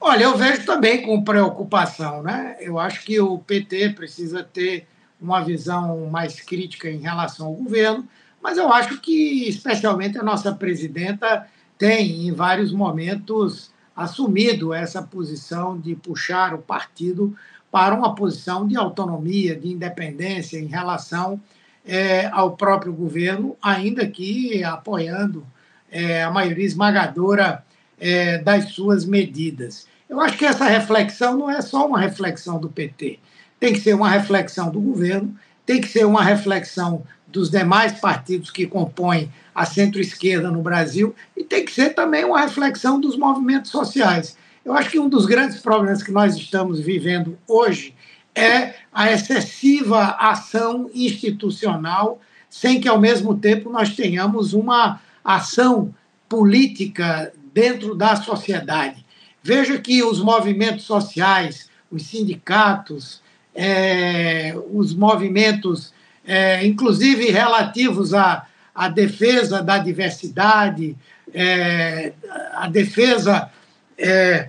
Olha, 0.00 0.22
eu 0.22 0.36
vejo 0.36 0.64
também 0.64 1.02
com 1.02 1.24
preocupação, 1.24 2.22
né? 2.22 2.58
Eu 2.60 2.78
acho 2.78 3.04
que 3.04 3.18
o 3.18 3.38
PT 3.40 3.88
precisa 3.94 4.44
ter 4.44 4.86
uma 5.20 5.40
visão 5.40 6.06
mais 6.06 6.40
crítica 6.40 6.88
em 6.88 7.00
relação 7.00 7.46
ao 7.48 7.54
governo, 7.54 8.06
mas 8.42 8.58
eu 8.58 8.72
acho 8.72 9.00
que, 9.00 9.48
especialmente, 9.48 10.18
a 10.18 10.22
nossa 10.22 10.52
presidenta 10.52 11.46
tem, 11.78 12.26
em 12.26 12.32
vários 12.32 12.72
momentos, 12.72 13.70
assumido 13.94 14.72
essa 14.74 15.02
posição 15.02 15.78
de 15.78 15.94
puxar 15.94 16.54
o 16.54 16.58
partido 16.58 17.34
para 17.70 17.94
uma 17.94 18.14
posição 18.14 18.66
de 18.66 18.76
autonomia, 18.76 19.56
de 19.56 19.68
independência 19.68 20.58
em 20.58 20.66
relação 20.66 21.40
é, 21.84 22.26
ao 22.26 22.56
próprio 22.56 22.92
governo, 22.92 23.56
ainda 23.62 24.06
que 24.06 24.62
apoiando 24.62 25.46
é, 25.90 26.22
a 26.22 26.30
maioria 26.30 26.64
esmagadora 26.64 27.64
é, 27.98 28.38
das 28.38 28.70
suas 28.72 29.04
medidas. 29.04 29.86
Eu 30.08 30.20
acho 30.20 30.36
que 30.36 30.44
essa 30.44 30.66
reflexão 30.66 31.36
não 31.38 31.50
é 31.50 31.62
só 31.62 31.86
uma 31.86 32.00
reflexão 32.00 32.58
do 32.58 32.68
PT, 32.68 33.18
tem 33.58 33.72
que 33.72 33.80
ser 33.80 33.94
uma 33.94 34.10
reflexão 34.10 34.70
do 34.70 34.80
governo, 34.80 35.34
tem 35.64 35.80
que 35.80 35.88
ser 35.88 36.04
uma 36.04 36.22
reflexão 36.22 37.02
dos 37.32 37.50
demais 37.50 37.98
partidos 37.98 38.50
que 38.50 38.66
compõem 38.66 39.32
a 39.54 39.64
centro-esquerda 39.64 40.50
no 40.50 40.62
Brasil 40.62 41.14
e 41.36 41.42
tem 41.42 41.64
que 41.64 41.72
ser 41.72 41.94
também 41.94 42.24
uma 42.24 42.40
reflexão 42.40 43.00
dos 43.00 43.16
movimentos 43.16 43.70
sociais. 43.70 44.36
Eu 44.64 44.74
acho 44.74 44.90
que 44.90 44.98
um 44.98 45.08
dos 45.08 45.26
grandes 45.26 45.60
problemas 45.60 46.02
que 46.02 46.12
nós 46.12 46.36
estamos 46.36 46.78
vivendo 46.78 47.36
hoje 47.48 47.94
é 48.34 48.74
a 48.92 49.10
excessiva 49.10 50.16
ação 50.18 50.90
institucional, 50.94 52.20
sem 52.48 52.80
que, 52.80 52.88
ao 52.88 53.00
mesmo 53.00 53.34
tempo, 53.34 53.70
nós 53.70 53.94
tenhamos 53.96 54.52
uma 54.52 55.00
ação 55.24 55.92
política 56.28 57.32
dentro 57.52 57.94
da 57.94 58.16
sociedade. 58.16 59.04
Veja 59.42 59.78
que 59.78 60.02
os 60.02 60.22
movimentos 60.22 60.84
sociais, 60.84 61.68
os 61.90 62.06
sindicatos, 62.06 63.20
é, 63.54 64.54
os 64.72 64.94
movimentos, 64.94 65.92
é, 66.24 66.64
inclusive 66.66 67.30
relativos 67.30 68.14
à, 68.14 68.46
à 68.74 68.88
defesa 68.88 69.62
da 69.62 69.78
diversidade, 69.78 70.96
é, 71.32 72.12
a 72.52 72.68
defesa 72.68 73.50
é, 73.98 74.48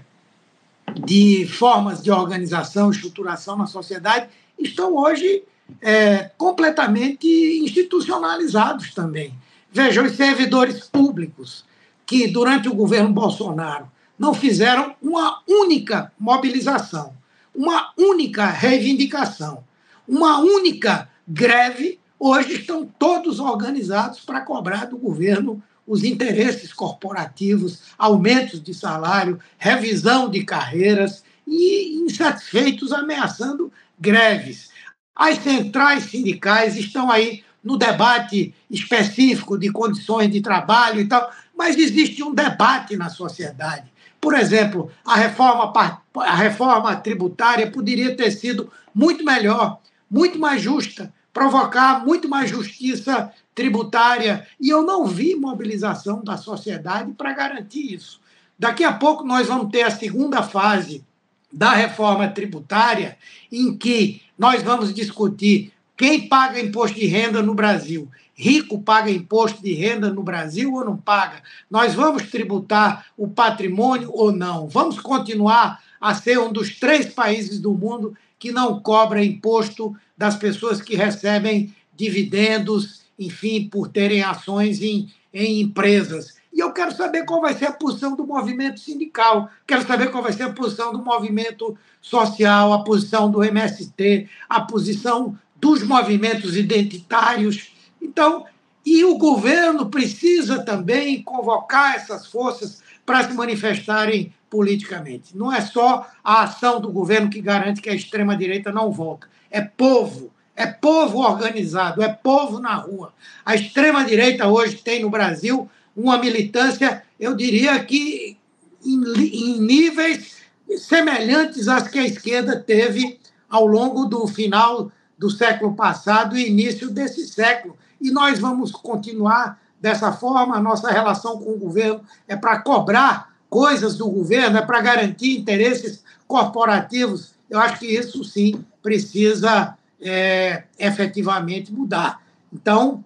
de 1.05 1.47
formas 1.47 2.03
de 2.03 2.11
organização, 2.11 2.91
estruturação 2.91 3.57
na 3.57 3.65
sociedade, 3.65 4.27
estão 4.59 4.95
hoje 4.95 5.43
é, 5.81 6.29
completamente 6.37 7.27
institucionalizados 7.63 8.93
também. 8.93 9.33
Veja, 9.71 10.03
os 10.03 10.15
servidores 10.15 10.81
públicos, 10.81 11.65
que 12.05 12.27
durante 12.27 12.67
o 12.67 12.75
governo 12.75 13.11
Bolsonaro 13.11 13.91
não 14.19 14.33
fizeram 14.33 14.95
uma 15.01 15.41
única 15.47 16.11
mobilização, 16.19 17.13
uma 17.55 17.91
única 17.97 18.45
reivindicação, 18.45 19.63
uma 20.07 20.39
única 20.39 21.09
greve, 21.27 21.99
hoje 22.19 22.53
estão 22.53 22.85
todos 22.85 23.39
organizados 23.39 24.19
para 24.21 24.41
cobrar 24.41 24.85
do 24.85 24.97
governo 24.97 25.61
os 25.85 26.03
interesses 26.03 26.71
corporativos, 26.73 27.81
aumentos 27.97 28.61
de 28.61 28.73
salário, 28.73 29.39
revisão 29.57 30.29
de 30.29 30.43
carreiras 30.43 31.23
e 31.45 31.97
insatisfeitos 32.05 32.93
ameaçando 32.93 33.71
greves. 33.99 34.69
As 35.15 35.37
centrais 35.39 36.05
sindicais 36.05 36.77
estão 36.77 37.11
aí 37.11 37.43
no 37.63 37.77
debate 37.77 38.53
específico 38.69 39.57
de 39.57 39.71
condições 39.71 40.29
de 40.29 40.41
trabalho 40.41 40.99
e 40.99 41.07
tal, 41.07 41.31
mas 41.55 41.77
existe 41.77 42.23
um 42.23 42.33
debate 42.33 42.97
na 42.97 43.09
sociedade. 43.09 43.91
Por 44.19 44.33
exemplo, 44.33 44.89
a 45.05 45.15
reforma, 45.15 45.71
a 46.15 46.35
reforma 46.35 46.95
tributária 46.95 47.69
poderia 47.69 48.15
ter 48.15 48.31
sido 48.31 48.71
muito 48.93 49.23
melhor, 49.23 49.79
muito 50.13 50.37
mais 50.37 50.61
justa, 50.61 51.11
provocar 51.33 52.05
muito 52.05 52.29
mais 52.29 52.47
justiça 52.47 53.33
tributária, 53.55 54.47
e 54.61 54.69
eu 54.69 54.83
não 54.83 55.07
vi 55.07 55.33
mobilização 55.33 56.23
da 56.23 56.37
sociedade 56.37 57.11
para 57.13 57.33
garantir 57.33 57.95
isso. 57.95 58.21
Daqui 58.57 58.83
a 58.83 58.93
pouco 58.93 59.23
nós 59.23 59.47
vamos 59.47 59.71
ter 59.71 59.81
a 59.81 59.89
segunda 59.89 60.43
fase 60.43 61.03
da 61.51 61.71
reforma 61.71 62.27
tributária, 62.27 63.17
em 63.51 63.75
que 63.75 64.21
nós 64.37 64.61
vamos 64.61 64.93
discutir 64.93 65.73
quem 65.97 66.27
paga 66.27 66.59
imposto 66.59 66.99
de 66.99 67.07
renda 67.07 67.41
no 67.41 67.55
Brasil. 67.55 68.07
Rico 68.35 68.79
paga 68.79 69.09
imposto 69.09 69.63
de 69.63 69.73
renda 69.73 70.11
no 70.11 70.21
Brasil 70.21 70.73
ou 70.73 70.85
não 70.85 70.97
paga? 70.97 71.41
Nós 71.69 71.95
vamos 71.95 72.29
tributar 72.29 73.07
o 73.17 73.27
patrimônio 73.27 74.11
ou 74.13 74.31
não? 74.31 74.67
Vamos 74.67 74.99
continuar 74.99 75.81
a 75.99 76.13
ser 76.13 76.39
um 76.39 76.51
dos 76.51 76.79
três 76.79 77.11
países 77.13 77.59
do 77.59 77.73
mundo 77.73 78.15
que 78.43 78.51
não 78.51 78.77
cobra 78.81 79.23
imposto 79.23 79.95
das 80.17 80.35
pessoas 80.35 80.81
que 80.81 80.97
recebem 80.97 81.73
dividendos, 81.95 83.03
enfim, 83.17 83.69
por 83.69 83.87
terem 83.87 84.21
ações 84.21 84.81
em, 84.81 85.09
em 85.33 85.61
empresas. 85.61 86.35
E 86.51 86.59
eu 86.59 86.73
quero 86.73 86.93
saber 86.93 87.23
qual 87.23 87.39
vai 87.39 87.53
ser 87.53 87.67
a 87.67 87.71
posição 87.71 88.17
do 88.17 88.27
movimento 88.27 88.81
sindical, 88.81 89.49
quero 89.65 89.87
saber 89.87 90.11
qual 90.11 90.21
vai 90.21 90.33
ser 90.33 90.43
a 90.43 90.51
posição 90.51 90.91
do 90.91 91.01
movimento 91.01 91.77
social, 92.01 92.73
a 92.73 92.83
posição 92.83 93.31
do 93.31 93.41
MST, 93.41 94.27
a 94.49 94.59
posição 94.59 95.39
dos 95.55 95.81
movimentos 95.81 96.57
identitários. 96.57 97.71
Então, 98.01 98.45
e 98.85 99.05
o 99.05 99.17
governo 99.17 99.85
precisa 99.85 100.65
também 100.65 101.23
convocar 101.23 101.95
essas 101.95 102.27
forças 102.27 102.82
para 103.05 103.27
se 103.27 103.33
manifestarem 103.33 104.33
politicamente. 104.49 105.35
Não 105.35 105.51
é 105.51 105.61
só 105.61 106.07
a 106.23 106.43
ação 106.43 106.79
do 106.79 106.91
governo 106.91 107.29
que 107.29 107.41
garante 107.41 107.81
que 107.81 107.89
a 107.89 107.95
extrema-direita 107.95 108.71
não 108.71 108.91
volta. 108.91 109.27
É 109.49 109.61
povo, 109.61 110.31
é 110.55 110.67
povo 110.67 111.19
organizado, 111.19 112.03
é 112.03 112.09
povo 112.09 112.59
na 112.59 112.75
rua. 112.75 113.13
A 113.45 113.55
extrema-direita 113.55 114.47
hoje 114.47 114.77
tem 114.77 115.01
no 115.01 115.09
Brasil 115.09 115.69
uma 115.95 116.17
militância, 116.17 117.03
eu 117.19 117.35
diria 117.35 117.83
que 117.83 118.37
em, 118.85 119.03
em 119.17 119.59
níveis 119.59 120.37
semelhantes 120.77 121.67
às 121.67 121.87
que 121.87 121.99
a 121.99 122.05
esquerda 122.05 122.59
teve 122.59 123.19
ao 123.49 123.65
longo 123.65 124.05
do 124.05 124.27
final 124.27 124.91
do 125.17 125.29
século 125.29 125.75
passado 125.75 126.37
e 126.37 126.49
início 126.49 126.89
desse 126.89 127.27
século. 127.27 127.77
E 128.01 128.11
nós 128.11 128.39
vamos 128.39 128.71
continuar 128.71 129.61
dessa 129.83 130.13
forma. 130.13 130.55
A 130.55 130.61
nossa 130.61 130.89
relação 130.89 131.37
com 131.37 131.51
o 131.51 131.59
governo 131.59 131.99
é 132.25 132.37
para 132.37 132.61
cobrar 132.61 133.33
coisas 133.49 133.97
do 133.97 134.09
governo, 134.09 134.57
é 134.57 134.61
para 134.61 134.79
garantir 134.79 135.37
interesses 135.37 136.01
corporativos. 136.25 137.33
Eu 137.49 137.59
acho 137.59 137.77
que 137.77 137.85
isso 137.85 138.23
sim 138.23 138.63
precisa 138.81 139.77
é, 140.01 140.63
efetivamente 140.79 141.71
mudar. 141.73 142.21
Então, 142.51 143.03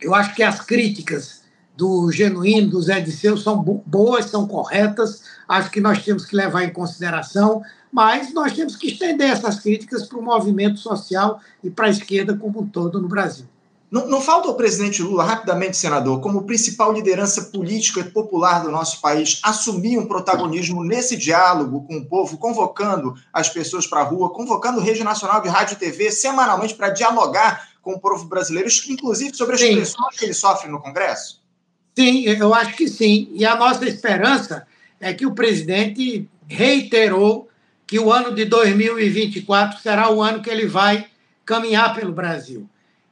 eu 0.00 0.14
acho 0.14 0.34
que 0.34 0.42
as 0.42 0.60
críticas 0.62 1.42
do 1.76 2.10
Genuíno, 2.10 2.70
do 2.70 2.82
Zé 2.82 3.00
Disseu, 3.00 3.36
são 3.36 3.62
boas, 3.62 4.24
são 4.24 4.48
corretas, 4.48 5.22
acho 5.46 5.70
que 5.70 5.80
nós 5.80 6.02
temos 6.02 6.24
que 6.24 6.34
levar 6.34 6.64
em 6.64 6.72
consideração, 6.72 7.62
mas 7.92 8.32
nós 8.32 8.52
temos 8.54 8.76
que 8.76 8.88
estender 8.88 9.30
essas 9.30 9.60
críticas 9.60 10.06
para 10.06 10.18
o 10.18 10.22
movimento 10.22 10.78
social 10.78 11.40
e 11.62 11.70
para 11.70 11.86
a 11.86 11.90
esquerda 11.90 12.36
como 12.36 12.62
um 12.62 12.66
todo 12.66 13.00
no 13.00 13.08
Brasil. 13.08 13.46
Não, 13.90 14.06
não, 14.06 14.20
falta 14.20 14.48
o 14.48 14.54
presidente 14.54 15.02
Lula, 15.02 15.24
rapidamente, 15.24 15.76
senador, 15.76 16.20
como 16.20 16.42
principal 16.42 16.92
liderança 16.92 17.44
política 17.44 18.00
e 18.00 18.04
popular 18.04 18.62
do 18.62 18.70
nosso 18.70 19.00
país, 19.00 19.40
assumir 19.42 19.96
um 19.96 20.06
protagonismo 20.06 20.84
nesse 20.84 21.16
diálogo 21.16 21.86
com 21.86 21.96
o 21.96 22.04
povo, 22.04 22.36
convocando 22.36 23.14
as 23.32 23.48
pessoas 23.48 23.86
para 23.86 24.00
a 24.00 24.04
rua, 24.04 24.30
convocando 24.30 24.80
Rede 24.80 25.02
Nacional 25.02 25.40
de 25.40 25.48
Rádio 25.48 25.74
e 25.74 25.78
TV 25.78 26.10
semanalmente 26.10 26.74
para 26.74 26.90
dialogar 26.90 27.66
com 27.80 27.92
o 27.92 27.98
povo 27.98 28.26
brasileiro, 28.26 28.68
inclusive 28.88 29.34
sobre 29.34 29.54
as 29.54 29.60
sim. 29.60 29.76
pressões 29.76 30.16
que 30.16 30.24
ele 30.26 30.34
sofre 30.34 30.70
no 30.70 30.82
Congresso? 30.82 31.42
Sim, 31.98 32.24
eu 32.24 32.52
acho 32.52 32.76
que 32.76 32.88
sim. 32.88 33.30
E 33.32 33.46
a 33.46 33.56
nossa 33.56 33.86
esperança 33.86 34.66
é 35.00 35.14
que 35.14 35.24
o 35.24 35.34
presidente 35.34 36.28
reiterou 36.46 37.48
que 37.86 37.98
o 37.98 38.12
ano 38.12 38.34
de 38.34 38.44
2024 38.44 39.80
será 39.80 40.10
o 40.10 40.22
ano 40.22 40.42
que 40.42 40.50
ele 40.50 40.66
vai 40.66 41.06
caminhar 41.46 41.94
pelo 41.94 42.12
Brasil 42.12 42.68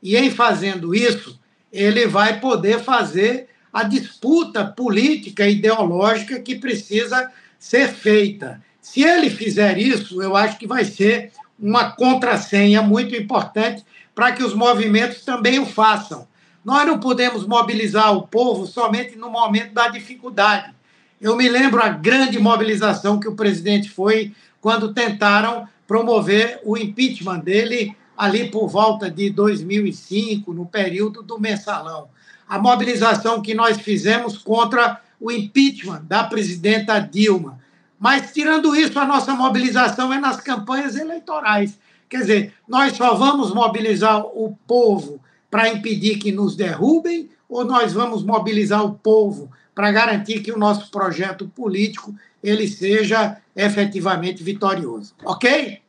e 0.07 0.17
em 0.17 0.31
fazendo 0.31 0.95
isso, 0.95 1.37
ele 1.73 2.07
vai 2.07 2.39
poder 2.39 2.79
fazer 2.79 3.49
a 3.73 3.83
disputa 3.83 4.65
política 4.65 5.45
e 5.49 5.55
ideológica 5.55 6.39
que 6.39 6.55
precisa 6.55 7.29
ser 7.59 7.89
feita. 7.89 8.63
Se 8.81 9.03
ele 9.03 9.29
fizer 9.29 9.77
isso, 9.77 10.23
eu 10.23 10.37
acho 10.37 10.59
que 10.59 10.67
vai 10.67 10.85
ser 10.85 11.33
uma 11.59 11.91
contrassenha 11.91 12.83
muito 12.83 13.17
importante 13.17 13.85
para 14.15 14.31
que 14.31 14.45
os 14.45 14.55
movimentos 14.55 15.25
também 15.25 15.59
o 15.59 15.67
façam. 15.67 16.29
Nós 16.65 16.87
não 16.87 17.01
podemos 17.01 17.45
mobilizar 17.45 18.17
o 18.17 18.29
povo 18.29 18.65
somente 18.65 19.17
no 19.17 19.29
momento 19.29 19.75
da 19.75 19.89
dificuldade. 19.89 20.73
Eu 21.21 21.35
me 21.35 21.49
lembro 21.49 21.83
a 21.83 21.89
grande 21.89 22.39
mobilização 22.39 23.19
que 23.19 23.27
o 23.27 23.35
presidente 23.35 23.91
foi 23.91 24.33
quando 24.61 24.95
tentaram 24.95 25.67
promover 25.85 26.61
o 26.65 26.79
impeachment 26.79 27.41
dele 27.41 27.97
ali 28.17 28.51
por 28.51 28.69
volta 28.69 29.11
de 29.11 29.31
2005, 29.31 30.53
no 30.53 30.67
período 30.67 31.23
do 31.23 31.39
mensalão. 31.39 32.09
A 32.49 32.59
mobilização 32.59 33.43
que 33.43 33.55
nós 33.55 33.79
fizemos 33.79 34.39
contra 34.39 35.01
o 35.21 35.31
impeachment 35.31 36.03
da 36.05 36.25
presidenta 36.25 36.99
Dilma. 36.99 37.59
Mas, 37.99 38.33
tirando 38.33 38.77
isso, 38.77 38.99
a 38.99 39.07
nossa 39.07 39.35
mobilização 39.35 40.13
é 40.13 40.21
nas 40.21 40.41
campanhas 40.41 40.97
eleitorais. 40.97 41.79
Quer 42.09 42.21
dizer, 42.21 42.55
nós 42.69 42.97
só 42.97 43.15
vamos 43.15 43.53
mobilizar 43.53 44.21
o 44.21 44.57
povo 44.67 45.21
para 45.51 45.69
impedir 45.69 46.19
que 46.19 46.31
nos 46.31 46.55
derrubem 46.55 47.29
ou 47.49 47.65
nós 47.65 47.93
vamos 47.93 48.23
mobilizar 48.23 48.85
o 48.85 48.95
povo 48.95 49.51
para 49.75 49.93
garantir 49.93 50.41
que 50.41 50.53
o 50.53 50.59
nosso 50.59 50.91
projeto 50.91 51.49
político 51.49 52.15
ele 52.43 52.69
seja 52.69 53.39
efetivamente 53.55 54.43
vitorioso. 54.43 55.15
Ok? 55.25 55.81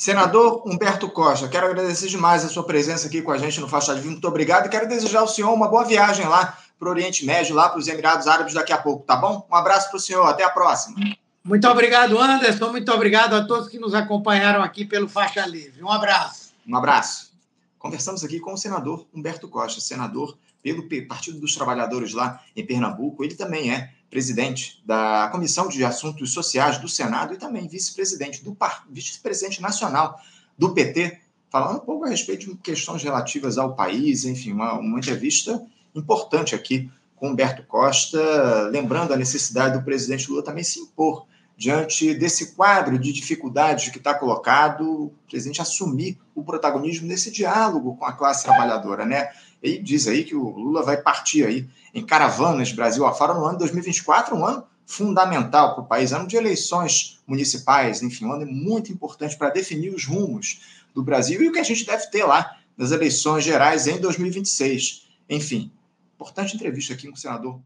Senador 0.00 0.62
Humberto 0.66 1.10
Costa, 1.10 1.46
quero 1.46 1.66
agradecer 1.66 2.08
demais 2.08 2.42
a 2.42 2.48
sua 2.48 2.64
presença 2.64 3.06
aqui 3.06 3.20
com 3.20 3.32
a 3.32 3.36
gente 3.36 3.60
no 3.60 3.68
Faixa 3.68 3.92
Livre. 3.92 4.08
Muito 4.08 4.26
obrigado 4.26 4.64
e 4.64 4.70
quero 4.70 4.88
desejar 4.88 5.20
ao 5.20 5.28
senhor 5.28 5.52
uma 5.52 5.68
boa 5.68 5.84
viagem 5.84 6.26
lá 6.26 6.56
para 6.78 6.88
o 6.88 6.90
Oriente 6.90 7.26
Médio, 7.26 7.54
lá 7.54 7.68
para 7.68 7.78
os 7.78 7.86
Emirados 7.86 8.26
Árabes 8.26 8.54
daqui 8.54 8.72
a 8.72 8.78
pouco, 8.78 9.04
tá 9.04 9.14
bom? 9.14 9.46
Um 9.52 9.54
abraço 9.54 9.90
para 9.90 9.98
o 9.98 10.00
senhor, 10.00 10.24
até 10.24 10.42
a 10.42 10.48
próxima. 10.48 10.96
Muito 11.44 11.68
obrigado, 11.68 12.18
Anderson. 12.18 12.70
Muito 12.70 12.90
obrigado 12.90 13.34
a 13.34 13.44
todos 13.44 13.68
que 13.68 13.78
nos 13.78 13.92
acompanharam 13.92 14.62
aqui 14.62 14.86
pelo 14.86 15.06
Faixa 15.06 15.44
Livre. 15.44 15.84
Um 15.84 15.90
abraço. 15.90 16.54
Um 16.66 16.74
abraço. 16.74 17.34
Conversamos 17.78 18.24
aqui 18.24 18.40
com 18.40 18.54
o 18.54 18.56
senador 18.56 19.06
Humberto 19.12 19.48
Costa, 19.48 19.82
senador 19.82 20.34
pelo 20.62 20.88
Partido 21.06 21.38
dos 21.38 21.54
Trabalhadores 21.54 22.14
lá 22.14 22.40
em 22.56 22.64
Pernambuco. 22.64 23.22
Ele 23.22 23.34
também 23.34 23.70
é 23.70 23.90
presidente 24.10 24.82
da 24.84 25.28
Comissão 25.30 25.68
de 25.68 25.84
Assuntos 25.84 26.32
Sociais 26.32 26.78
do 26.78 26.88
Senado 26.88 27.32
e 27.32 27.38
também 27.38 27.68
vice-presidente 27.68 28.42
do 28.42 28.56
vice-presidente 28.90 29.62
nacional 29.62 30.20
do 30.58 30.74
PT, 30.74 31.18
falando 31.48 31.76
um 31.76 31.84
pouco 31.84 32.04
a 32.04 32.08
respeito 32.08 32.50
de 32.50 32.56
questões 32.56 33.02
relativas 33.02 33.56
ao 33.56 33.74
país, 33.74 34.24
enfim, 34.24 34.52
uma, 34.52 34.74
uma 34.74 34.98
entrevista 34.98 35.64
importante 35.94 36.54
aqui 36.54 36.90
com 37.14 37.28
Humberto 37.28 37.62
Costa, 37.64 38.68
lembrando 38.70 39.12
a 39.12 39.16
necessidade 39.16 39.78
do 39.78 39.84
presidente 39.84 40.28
Lula 40.28 40.42
também 40.42 40.64
se 40.64 40.80
impor 40.80 41.26
diante 41.56 42.14
desse 42.14 42.54
quadro 42.54 42.98
de 42.98 43.12
dificuldades 43.12 43.90
que 43.90 43.98
está 43.98 44.14
colocado, 44.14 45.04
o 45.04 45.14
presidente 45.28 45.60
assumir 45.60 46.18
o 46.34 46.42
protagonismo 46.42 47.06
nesse 47.06 47.30
diálogo 47.30 47.96
com 47.96 48.06
a 48.06 48.14
classe 48.14 48.44
trabalhadora, 48.44 49.04
né? 49.04 49.28
E 49.62 49.78
diz 49.78 50.08
aí 50.08 50.24
que 50.24 50.34
o 50.34 50.48
Lula 50.48 50.82
vai 50.82 51.00
partir 51.00 51.44
aí 51.44 51.68
em 51.94 52.04
caravanas 52.04 52.72
Brasil 52.72 53.04
afora 53.04 53.34
no 53.34 53.44
ano 53.44 53.58
2024, 53.58 54.34
um 54.34 54.44
ano 54.44 54.64
fundamental 54.86 55.74
para 55.74 55.84
o 55.84 55.86
país, 55.86 56.12
ano 56.12 56.26
de 56.26 56.36
eleições 56.36 57.20
municipais, 57.26 58.02
enfim, 58.02 58.24
um 58.24 58.32
ano 58.32 58.46
muito 58.46 58.92
importante 58.92 59.36
para 59.36 59.50
definir 59.50 59.94
os 59.94 60.04
rumos 60.04 60.60
do 60.94 61.02
Brasil 61.02 61.42
e 61.42 61.48
o 61.48 61.52
que 61.52 61.58
a 61.58 61.64
gente 61.64 61.84
deve 61.86 62.06
ter 62.10 62.24
lá 62.24 62.56
nas 62.76 62.90
eleições 62.90 63.44
gerais 63.44 63.86
em 63.86 64.00
2026. 64.00 65.08
Enfim, 65.28 65.70
importante 66.14 66.56
entrevista 66.56 66.94
aqui 66.94 67.06
com 67.06 67.14
o 67.14 67.16
senador. 67.16 67.60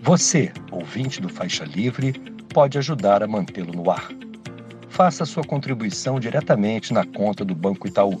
Você, 0.00 0.52
ouvinte 0.72 1.20
do 1.20 1.28
Faixa 1.28 1.64
Livre, 1.64 2.12
pode 2.52 2.76
ajudar 2.78 3.22
a 3.22 3.28
mantê-lo 3.28 3.72
no 3.72 3.88
ar. 3.88 4.08
Faça 4.88 5.24
sua 5.24 5.44
contribuição 5.44 6.18
diretamente 6.18 6.92
na 6.92 7.06
conta 7.06 7.44
do 7.44 7.54
Banco 7.54 7.86
Itaú 7.86 8.20